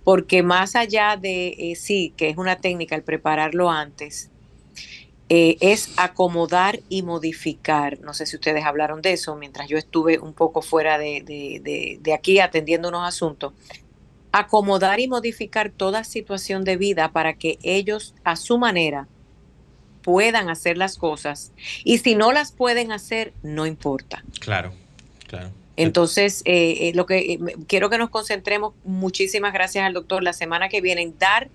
Porque 0.03 0.43
más 0.43 0.75
allá 0.75 1.17
de, 1.17 1.49
eh, 1.57 1.75
sí, 1.75 2.13
que 2.17 2.29
es 2.29 2.37
una 2.37 2.57
técnica 2.57 2.95
el 2.95 3.03
prepararlo 3.03 3.69
antes, 3.71 4.31
eh, 5.29 5.57
es 5.59 5.91
acomodar 5.97 6.79
y 6.89 7.03
modificar. 7.03 7.99
No 8.01 8.13
sé 8.13 8.25
si 8.25 8.35
ustedes 8.37 8.63
hablaron 8.65 9.01
de 9.01 9.13
eso 9.13 9.35
mientras 9.35 9.67
yo 9.67 9.77
estuve 9.77 10.19
un 10.19 10.33
poco 10.33 10.61
fuera 10.61 10.97
de, 10.97 11.21
de- 11.25 12.13
aquí 12.13 12.39
atendiendo 12.39 12.89
unos 12.89 13.07
asuntos. 13.07 13.53
Acomodar 14.31 14.99
y 14.99 15.07
modificar 15.09 15.71
toda 15.71 16.03
situación 16.03 16.63
de 16.63 16.77
vida 16.77 17.11
para 17.13 17.35
que 17.35 17.59
ellos 17.63 18.15
a 18.23 18.35
su 18.37 18.57
manera 18.59 19.09
puedan 20.11 20.49
hacer 20.49 20.77
las 20.77 20.97
cosas. 20.97 21.51
Y 21.83 21.97
si 21.97 22.15
no 22.15 22.31
las 22.31 22.53
pueden 22.53 22.93
hacer, 22.93 23.33
no 23.43 23.65
importa. 23.65 24.23
Claro, 24.39 24.71
claro. 25.27 25.49
Entonces, 25.75 26.43
eh, 26.45 26.87
eh, 26.87 26.91
lo 26.95 27.05
que 27.05 27.33
eh, 27.33 27.37
me- 27.39 27.55
quiero 27.67 27.89
que 27.89 27.97
nos 27.97 28.09
concentremos, 28.09 28.73
muchísimas 28.85 29.51
gracias 29.51 29.83
al 29.83 29.91
doctor, 29.93 30.23
la 30.23 30.31
semana 30.31 30.69
que 30.69 30.79
viene, 30.79 31.01
en 31.01 31.19
dar 31.19 31.49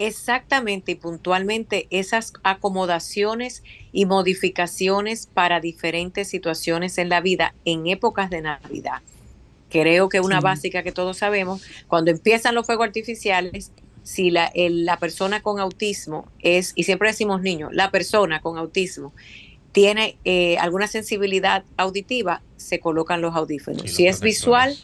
exactamente 0.00 0.90
y 0.90 0.94
puntualmente 0.96 1.86
esas 1.90 2.32
acomodaciones 2.42 3.62
y 3.92 4.06
modificaciones 4.06 5.28
para 5.32 5.60
diferentes 5.60 6.26
situaciones 6.28 6.98
en 6.98 7.08
la 7.08 7.20
vida 7.20 7.54
en 7.64 7.86
épocas 7.86 8.28
de 8.28 8.40
Navidad. 8.42 9.02
Creo 9.70 10.08
que 10.08 10.18
una 10.18 10.38
Sí. 10.38 10.42
básica 10.44 10.82
que 10.82 10.90
todos 10.90 11.18
sabemos, 11.18 11.62
cuando 11.86 12.10
empiezan 12.10 12.56
los 12.56 12.66
fuegos 12.66 12.88
artificiales, 12.88 13.70
si 14.04 14.30
la, 14.30 14.46
el- 14.54 14.84
la 14.84 14.98
persona 14.98 15.40
con 15.42 15.58
autismo 15.58 16.28
es, 16.40 16.72
y 16.76 16.84
siempre 16.84 17.08
decimos 17.08 17.42
niño, 17.42 17.70
la 17.72 17.90
persona 17.90 18.40
con 18.40 18.56
autismo 18.58 19.12
tiene 19.72 20.16
eh, 20.24 20.56
alguna 20.58 20.86
sensibilidad 20.86 21.64
auditiva, 21.76 22.42
se 22.56 22.78
colocan 22.78 23.20
los 23.20 23.34
audífonos. 23.34 23.80
Sí, 23.82 23.86
los 23.88 23.96
si 23.96 24.06
es 24.06 24.20
visual, 24.20 24.76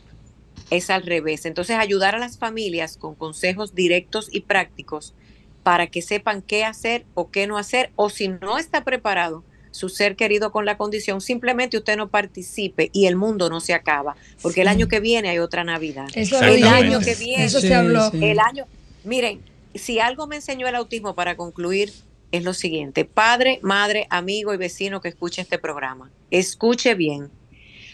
es 0.70 0.90
al 0.90 1.02
revés. 1.04 1.46
Entonces, 1.46 1.76
ayudar 1.76 2.14
a 2.16 2.18
las 2.18 2.38
familias 2.38 2.96
con 2.96 3.14
consejos 3.14 3.74
directos 3.74 4.28
y 4.32 4.40
prácticos 4.40 5.14
para 5.62 5.86
que 5.86 6.02
sepan 6.02 6.42
qué 6.42 6.64
hacer 6.64 7.04
o 7.14 7.30
qué 7.30 7.46
no 7.46 7.58
hacer, 7.58 7.90
o 7.94 8.08
si 8.10 8.28
no 8.28 8.58
está 8.58 8.82
preparado 8.82 9.44
su 9.72 9.88
ser 9.88 10.16
querido 10.16 10.50
con 10.50 10.64
la 10.64 10.76
condición, 10.76 11.20
simplemente 11.20 11.76
usted 11.76 11.96
no 11.96 12.08
participe 12.08 12.90
y 12.92 13.06
el 13.06 13.14
mundo 13.14 13.48
no 13.50 13.60
se 13.60 13.74
acaba, 13.74 14.16
porque 14.42 14.62
el 14.62 14.68
año 14.68 14.88
que 14.88 14.98
viene 14.98 15.28
hay 15.28 15.38
otra 15.38 15.62
Navidad. 15.62 16.06
Eso 16.14 16.42
El 16.42 16.64
año 16.64 16.98
que 17.00 17.14
viene, 17.14 17.44
Eso 17.44 17.60
se 17.60 17.74
habló. 17.74 18.10
el 18.14 18.40
año, 18.40 18.66
miren, 19.04 19.42
si 19.74 20.00
algo 20.00 20.26
me 20.26 20.36
enseñó 20.36 20.68
el 20.68 20.74
autismo 20.74 21.14
para 21.14 21.36
concluir 21.36 21.92
es 22.32 22.44
lo 22.44 22.54
siguiente, 22.54 23.04
padre, 23.04 23.58
madre, 23.62 24.06
amigo 24.10 24.54
y 24.54 24.56
vecino 24.56 25.00
que 25.00 25.08
escuche 25.08 25.42
este 25.42 25.58
programa, 25.58 26.10
escuche 26.30 26.94
bien. 26.94 27.30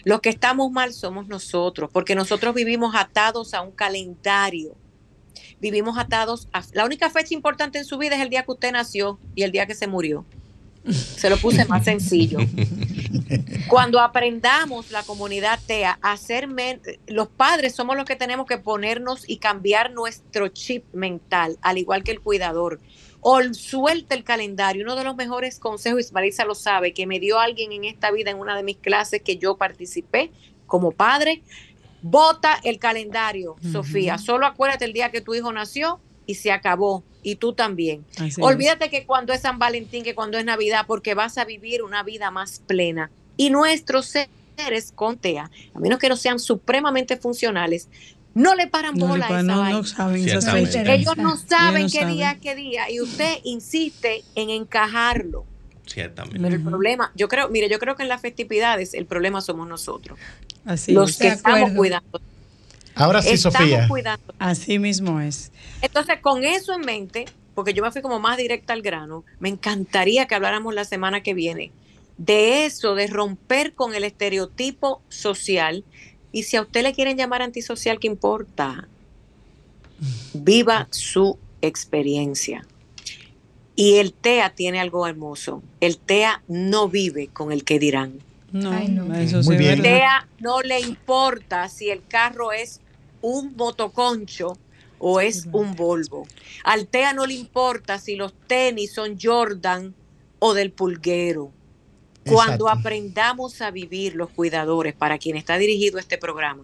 Los 0.04 0.20
que 0.20 0.28
estamos 0.28 0.70
mal 0.70 0.92
somos 0.92 1.26
nosotros, 1.26 1.90
porque 1.92 2.14
nosotros 2.14 2.54
vivimos 2.54 2.94
atados 2.94 3.54
a 3.54 3.62
un 3.62 3.72
calendario. 3.72 4.76
Vivimos 5.58 5.98
atados 5.98 6.48
a... 6.52 6.62
La 6.74 6.84
única 6.84 7.10
fecha 7.10 7.34
importante 7.34 7.78
en 7.78 7.84
su 7.84 7.98
vida 7.98 8.14
es 8.14 8.22
el 8.22 8.30
día 8.30 8.44
que 8.44 8.52
usted 8.52 8.72
nació 8.72 9.18
y 9.34 9.42
el 9.42 9.50
día 9.50 9.66
que 9.66 9.74
se 9.74 9.88
murió. 9.88 10.24
Se 10.90 11.28
lo 11.30 11.36
puse 11.38 11.64
más 11.64 11.84
sencillo. 11.84 12.38
Cuando 13.68 14.00
aprendamos 14.00 14.90
la 14.90 15.02
comunidad 15.02 15.58
TEA 15.66 15.98
a 16.00 16.16
men- 16.46 16.80
los 17.06 17.28
padres 17.28 17.74
somos 17.74 17.96
los 17.96 18.04
que 18.04 18.16
tenemos 18.16 18.46
que 18.46 18.58
ponernos 18.58 19.28
y 19.28 19.38
cambiar 19.38 19.92
nuestro 19.92 20.48
chip 20.48 20.84
mental, 20.92 21.58
al 21.62 21.78
igual 21.78 22.04
que 22.04 22.12
el 22.12 22.20
cuidador. 22.20 22.80
O 23.20 23.42
suelta 23.54 24.14
el 24.14 24.22
calendario. 24.22 24.84
Uno 24.84 24.94
de 24.94 25.02
los 25.02 25.16
mejores 25.16 25.58
consejos, 25.58 26.00
Ismarisa 26.00 26.44
lo 26.44 26.54
sabe, 26.54 26.94
que 26.94 27.06
me 27.06 27.18
dio 27.18 27.40
alguien 27.40 27.72
en 27.72 27.84
esta 27.84 28.12
vida 28.12 28.30
en 28.30 28.38
una 28.38 28.56
de 28.56 28.62
mis 28.62 28.76
clases 28.76 29.22
que 29.22 29.36
yo 29.36 29.56
participé 29.56 30.30
como 30.66 30.92
padre. 30.92 31.42
Bota 32.02 32.60
el 32.62 32.78
calendario. 32.78 33.56
Sofía. 33.72 34.18
Solo 34.18 34.46
acuérdate 34.46 34.84
el 34.84 34.92
día 34.92 35.10
que 35.10 35.20
tu 35.20 35.34
hijo 35.34 35.52
nació 35.52 36.00
y 36.26 36.34
se 36.34 36.52
acabó. 36.52 37.04
Y 37.22 37.36
tú 37.36 37.52
también. 37.54 38.04
Así 38.16 38.28
es. 38.28 38.38
Olvídate 38.38 38.88
que 38.88 39.04
cuando 39.04 39.32
es 39.32 39.40
San 39.40 39.58
Valentín, 39.58 40.04
que 40.04 40.14
cuando 40.14 40.38
es 40.38 40.44
Navidad, 40.44 40.84
porque 40.86 41.14
vas 41.14 41.38
a 41.38 41.44
vivir 41.44 41.82
una 41.82 42.02
vida 42.02 42.30
más 42.30 42.60
plena. 42.66 43.10
Y 43.36 43.50
nuestros 43.50 44.06
seres 44.06 44.92
con 44.94 45.18
TEA, 45.18 45.50
a 45.74 45.78
menos 45.78 45.98
que 45.98 46.08
no 46.08 46.16
sean 46.16 46.38
supremamente 46.38 47.16
funcionales, 47.16 47.88
no 48.34 48.54
le 48.54 48.66
paran 48.66 48.94
No, 48.94 49.06
le 49.06 49.10
bola 49.12 49.26
a 49.26 49.40
esa 49.40 49.42
no, 49.42 49.84
saben. 49.84 50.22
Ellos 50.22 50.34
no 50.34 50.40
saben 50.42 50.90
Ellos 50.90 51.16
no 51.16 51.34
qué 51.34 51.48
saben. 51.48 52.14
día 52.14 52.32
es 52.32 52.38
qué 52.38 52.54
día 52.54 52.90
y 52.90 53.00
usted 53.00 53.38
insiste 53.44 54.22
en 54.34 54.50
encajarlo. 54.50 55.46
Ciertamente. 55.86 56.38
Pero 56.40 56.54
el 56.54 56.62
problema, 56.62 57.12
yo 57.14 57.28
creo, 57.28 57.48
mire, 57.48 57.68
yo 57.68 57.78
creo 57.78 57.96
que 57.96 58.02
en 58.02 58.08
las 58.08 58.20
festividades 58.20 58.92
el 58.92 59.06
problema 59.06 59.40
somos 59.40 59.66
nosotros, 59.66 60.18
Así 60.64 60.92
los 60.92 61.12
es. 61.12 61.16
que 61.16 61.28
estamos 61.28 61.70
cuidando. 61.72 62.20
Ahora 62.96 63.22
sí, 63.22 63.30
Estamos 63.30 63.58
Sofía. 63.58 63.86
cuidando. 63.88 64.34
Así 64.38 64.78
mismo 64.78 65.20
es. 65.20 65.52
Entonces, 65.82 66.18
con 66.20 66.44
eso 66.44 66.72
en 66.74 66.80
mente, 66.80 67.26
porque 67.54 67.72
yo 67.74 67.82
me 67.82 67.92
fui 67.92 68.02
como 68.02 68.18
más 68.18 68.36
directa 68.36 68.72
al 68.72 68.82
grano, 68.82 69.24
me 69.38 69.48
encantaría 69.48 70.26
que 70.26 70.34
habláramos 70.34 70.74
la 70.74 70.84
semana 70.84 71.22
que 71.22 71.34
viene 71.34 71.70
de 72.18 72.64
eso, 72.64 72.94
de 72.94 73.06
romper 73.06 73.74
con 73.74 73.94
el 73.94 74.02
estereotipo 74.02 75.02
social. 75.10 75.84
Y 76.32 76.44
si 76.44 76.56
a 76.56 76.62
usted 76.62 76.82
le 76.82 76.94
quieren 76.94 77.16
llamar 77.18 77.42
antisocial, 77.42 77.98
¿qué 78.00 78.06
importa? 78.06 78.88
Viva 80.34 80.88
su 80.90 81.38
experiencia. 81.62 82.66
Y 83.74 83.96
el 83.96 84.14
TEA 84.14 84.50
tiene 84.54 84.80
algo 84.80 85.06
hermoso. 85.06 85.62
El 85.80 85.98
TEA 85.98 86.42
no 86.48 86.88
vive 86.88 87.28
con 87.28 87.52
el 87.52 87.64
que 87.64 87.78
dirán. 87.78 88.20
No, 88.52 88.70
Ay, 88.72 88.88
no. 88.88 89.14
eso 89.14 89.36
Muy 89.42 89.44
sí 89.44 89.52
es 89.52 89.58
bien. 89.58 89.82
TEA 89.82 90.26
no 90.38 90.62
le 90.62 90.80
importa 90.80 91.68
si 91.68 91.90
el 91.90 92.02
carro 92.06 92.52
es 92.52 92.80
un 93.26 93.56
motoconcho 93.56 94.56
o 94.98 95.20
es 95.20 95.46
un 95.52 95.74
Volvo. 95.74 96.26
Al 96.64 96.86
TEA 96.86 97.12
no 97.12 97.26
le 97.26 97.34
importa 97.34 97.98
si 97.98 98.14
los 98.14 98.32
tenis 98.46 98.92
son 98.94 99.18
Jordan 99.20 99.94
o 100.38 100.54
del 100.54 100.70
pulguero. 100.70 101.50
Cuando 102.24 102.66
Exacto. 102.66 102.68
aprendamos 102.68 103.60
a 103.62 103.70
vivir 103.70 104.14
los 104.14 104.30
cuidadores, 104.30 104.94
para 104.94 105.18
quien 105.18 105.36
está 105.36 105.58
dirigido 105.58 105.98
este 105.98 106.18
programa, 106.18 106.62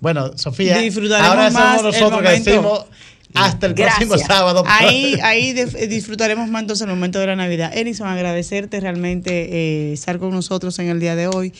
Bueno, 0.00 0.36
Sofía, 0.36 0.78
Disfrutaremos 0.78 1.30
ahora 1.30 1.50
más 1.50 1.76
somos 1.78 1.94
nosotros 1.94 2.22
que 2.22 2.28
decimos 2.28 2.84
hasta 3.34 3.66
el 3.66 3.74
próximo 3.74 4.10
Gracias. 4.10 4.28
sábado. 4.28 4.64
Ahí, 4.66 5.18
ahí 5.22 5.52
disfrutaremos 5.52 6.48
más 6.48 6.62
entonces 6.62 6.86
el 6.86 6.94
momento 6.94 7.18
de 7.18 7.26
la 7.26 7.36
Navidad. 7.36 7.76
Edison, 7.76 8.08
agradecerte 8.08 8.80
realmente 8.80 9.90
eh, 9.90 9.92
estar 9.92 10.18
con 10.18 10.30
nosotros 10.30 10.78
en 10.78 10.88
el 10.88 11.00
día 11.00 11.14
de 11.14 11.28
hoy. 11.28 11.52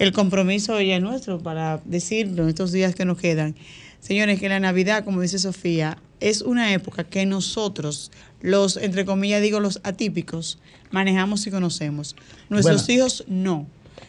El 0.00 0.12
compromiso 0.12 0.80
ya 0.80 0.96
es 0.96 1.02
nuestro 1.02 1.40
para 1.40 1.82
decirlo 1.84 2.44
en 2.44 2.48
estos 2.48 2.72
días 2.72 2.94
que 2.94 3.04
nos 3.04 3.18
quedan. 3.18 3.54
Señores, 4.00 4.40
que 4.40 4.48
la 4.48 4.58
Navidad, 4.58 5.04
como 5.04 5.20
dice 5.20 5.38
Sofía, 5.38 5.98
es 6.20 6.40
una 6.40 6.72
época 6.72 7.04
que 7.04 7.26
nosotros, 7.26 8.10
los, 8.40 8.78
entre 8.78 9.04
comillas, 9.04 9.42
digo, 9.42 9.60
los 9.60 9.78
atípicos, 9.82 10.58
manejamos 10.90 11.46
y 11.46 11.50
conocemos. 11.50 12.16
Nuestros 12.48 12.86
Bueno. 12.86 12.98
hijos 12.98 13.24
no. 13.28 13.66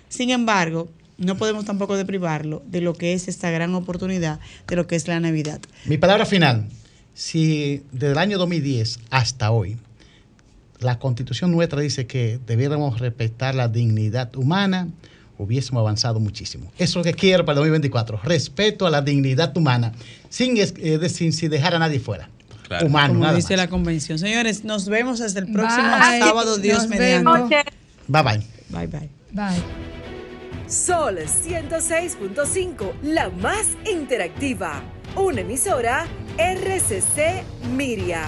Sin 0.07 0.29
embargo, 0.29 0.89
no 1.17 1.35
podemos 1.37 1.65
tampoco 1.65 1.97
deprivarlo 1.97 2.63
de 2.67 2.79
lo 2.79 2.93
que 2.93 3.11
es 3.11 3.27
esta 3.27 3.51
gran 3.51 3.75
oportunidad, 3.75 4.39
de 4.67 4.77
lo 4.77 4.87
que 4.87 4.95
es 4.95 5.09
la 5.09 5.19
Navidad. 5.19 5.59
Mi 5.83 5.97
palabra 5.97 6.25
final. 6.25 6.69
Si 7.13 7.83
desde 7.91 8.13
el 8.13 8.17
año 8.17 8.37
2010 8.37 8.97
hasta 9.09 9.51
hoy, 9.51 9.75
la 10.79 10.99
constitución 10.99 11.51
nuestra 11.51 11.81
dice 11.81 12.07
que 12.07 12.39
debiéramos 12.47 13.01
respetar 13.01 13.55
la 13.55 13.67
dignidad 13.67 14.33
humana, 14.37 14.87
hubiésemos 15.43 15.81
avanzado 15.81 16.19
muchísimo. 16.19 16.71
Eso 16.77 16.83
es 16.83 16.95
lo 16.95 17.03
que 17.03 17.13
quiero 17.13 17.43
para 17.45 17.53
el 17.53 17.57
2024. 17.59 18.19
Respeto 18.23 18.85
a 18.85 18.89
la 18.89 19.01
dignidad 19.01 19.55
humana, 19.57 19.91
sin, 20.29 20.55
eh, 20.57 20.65
de- 20.97 21.09
sin, 21.09 21.33
sin 21.33 21.49
dejar 21.49 21.75
a 21.75 21.79
nadie 21.79 21.99
fuera. 21.99 22.29
Claro. 22.67 22.87
Humano, 22.87 23.09
como 23.13 23.25
nada 23.25 23.35
dice 23.35 23.53
más. 23.57 23.65
la 23.65 23.69
convención. 23.69 24.17
Señores, 24.19 24.63
nos 24.63 24.87
vemos 24.87 25.19
hasta 25.19 25.39
el 25.39 25.51
próximo 25.51 25.83
Bye. 25.89 26.19
sábado, 26.19 26.57
Dios 26.57 26.79
Nos 26.79 26.87
mediante. 26.89 27.55
Bye 28.07 28.23
bye. 28.23 28.41
Bye 28.69 28.87
bye. 28.87 29.09
Bye. 29.31 29.61
Sol 30.67 31.17
106.5, 31.19 32.93
la 33.03 33.29
más 33.29 33.65
interactiva. 33.91 34.81
Una 35.17 35.41
emisora 35.41 36.05
RCC 36.37 37.43
Miria. 37.75 38.23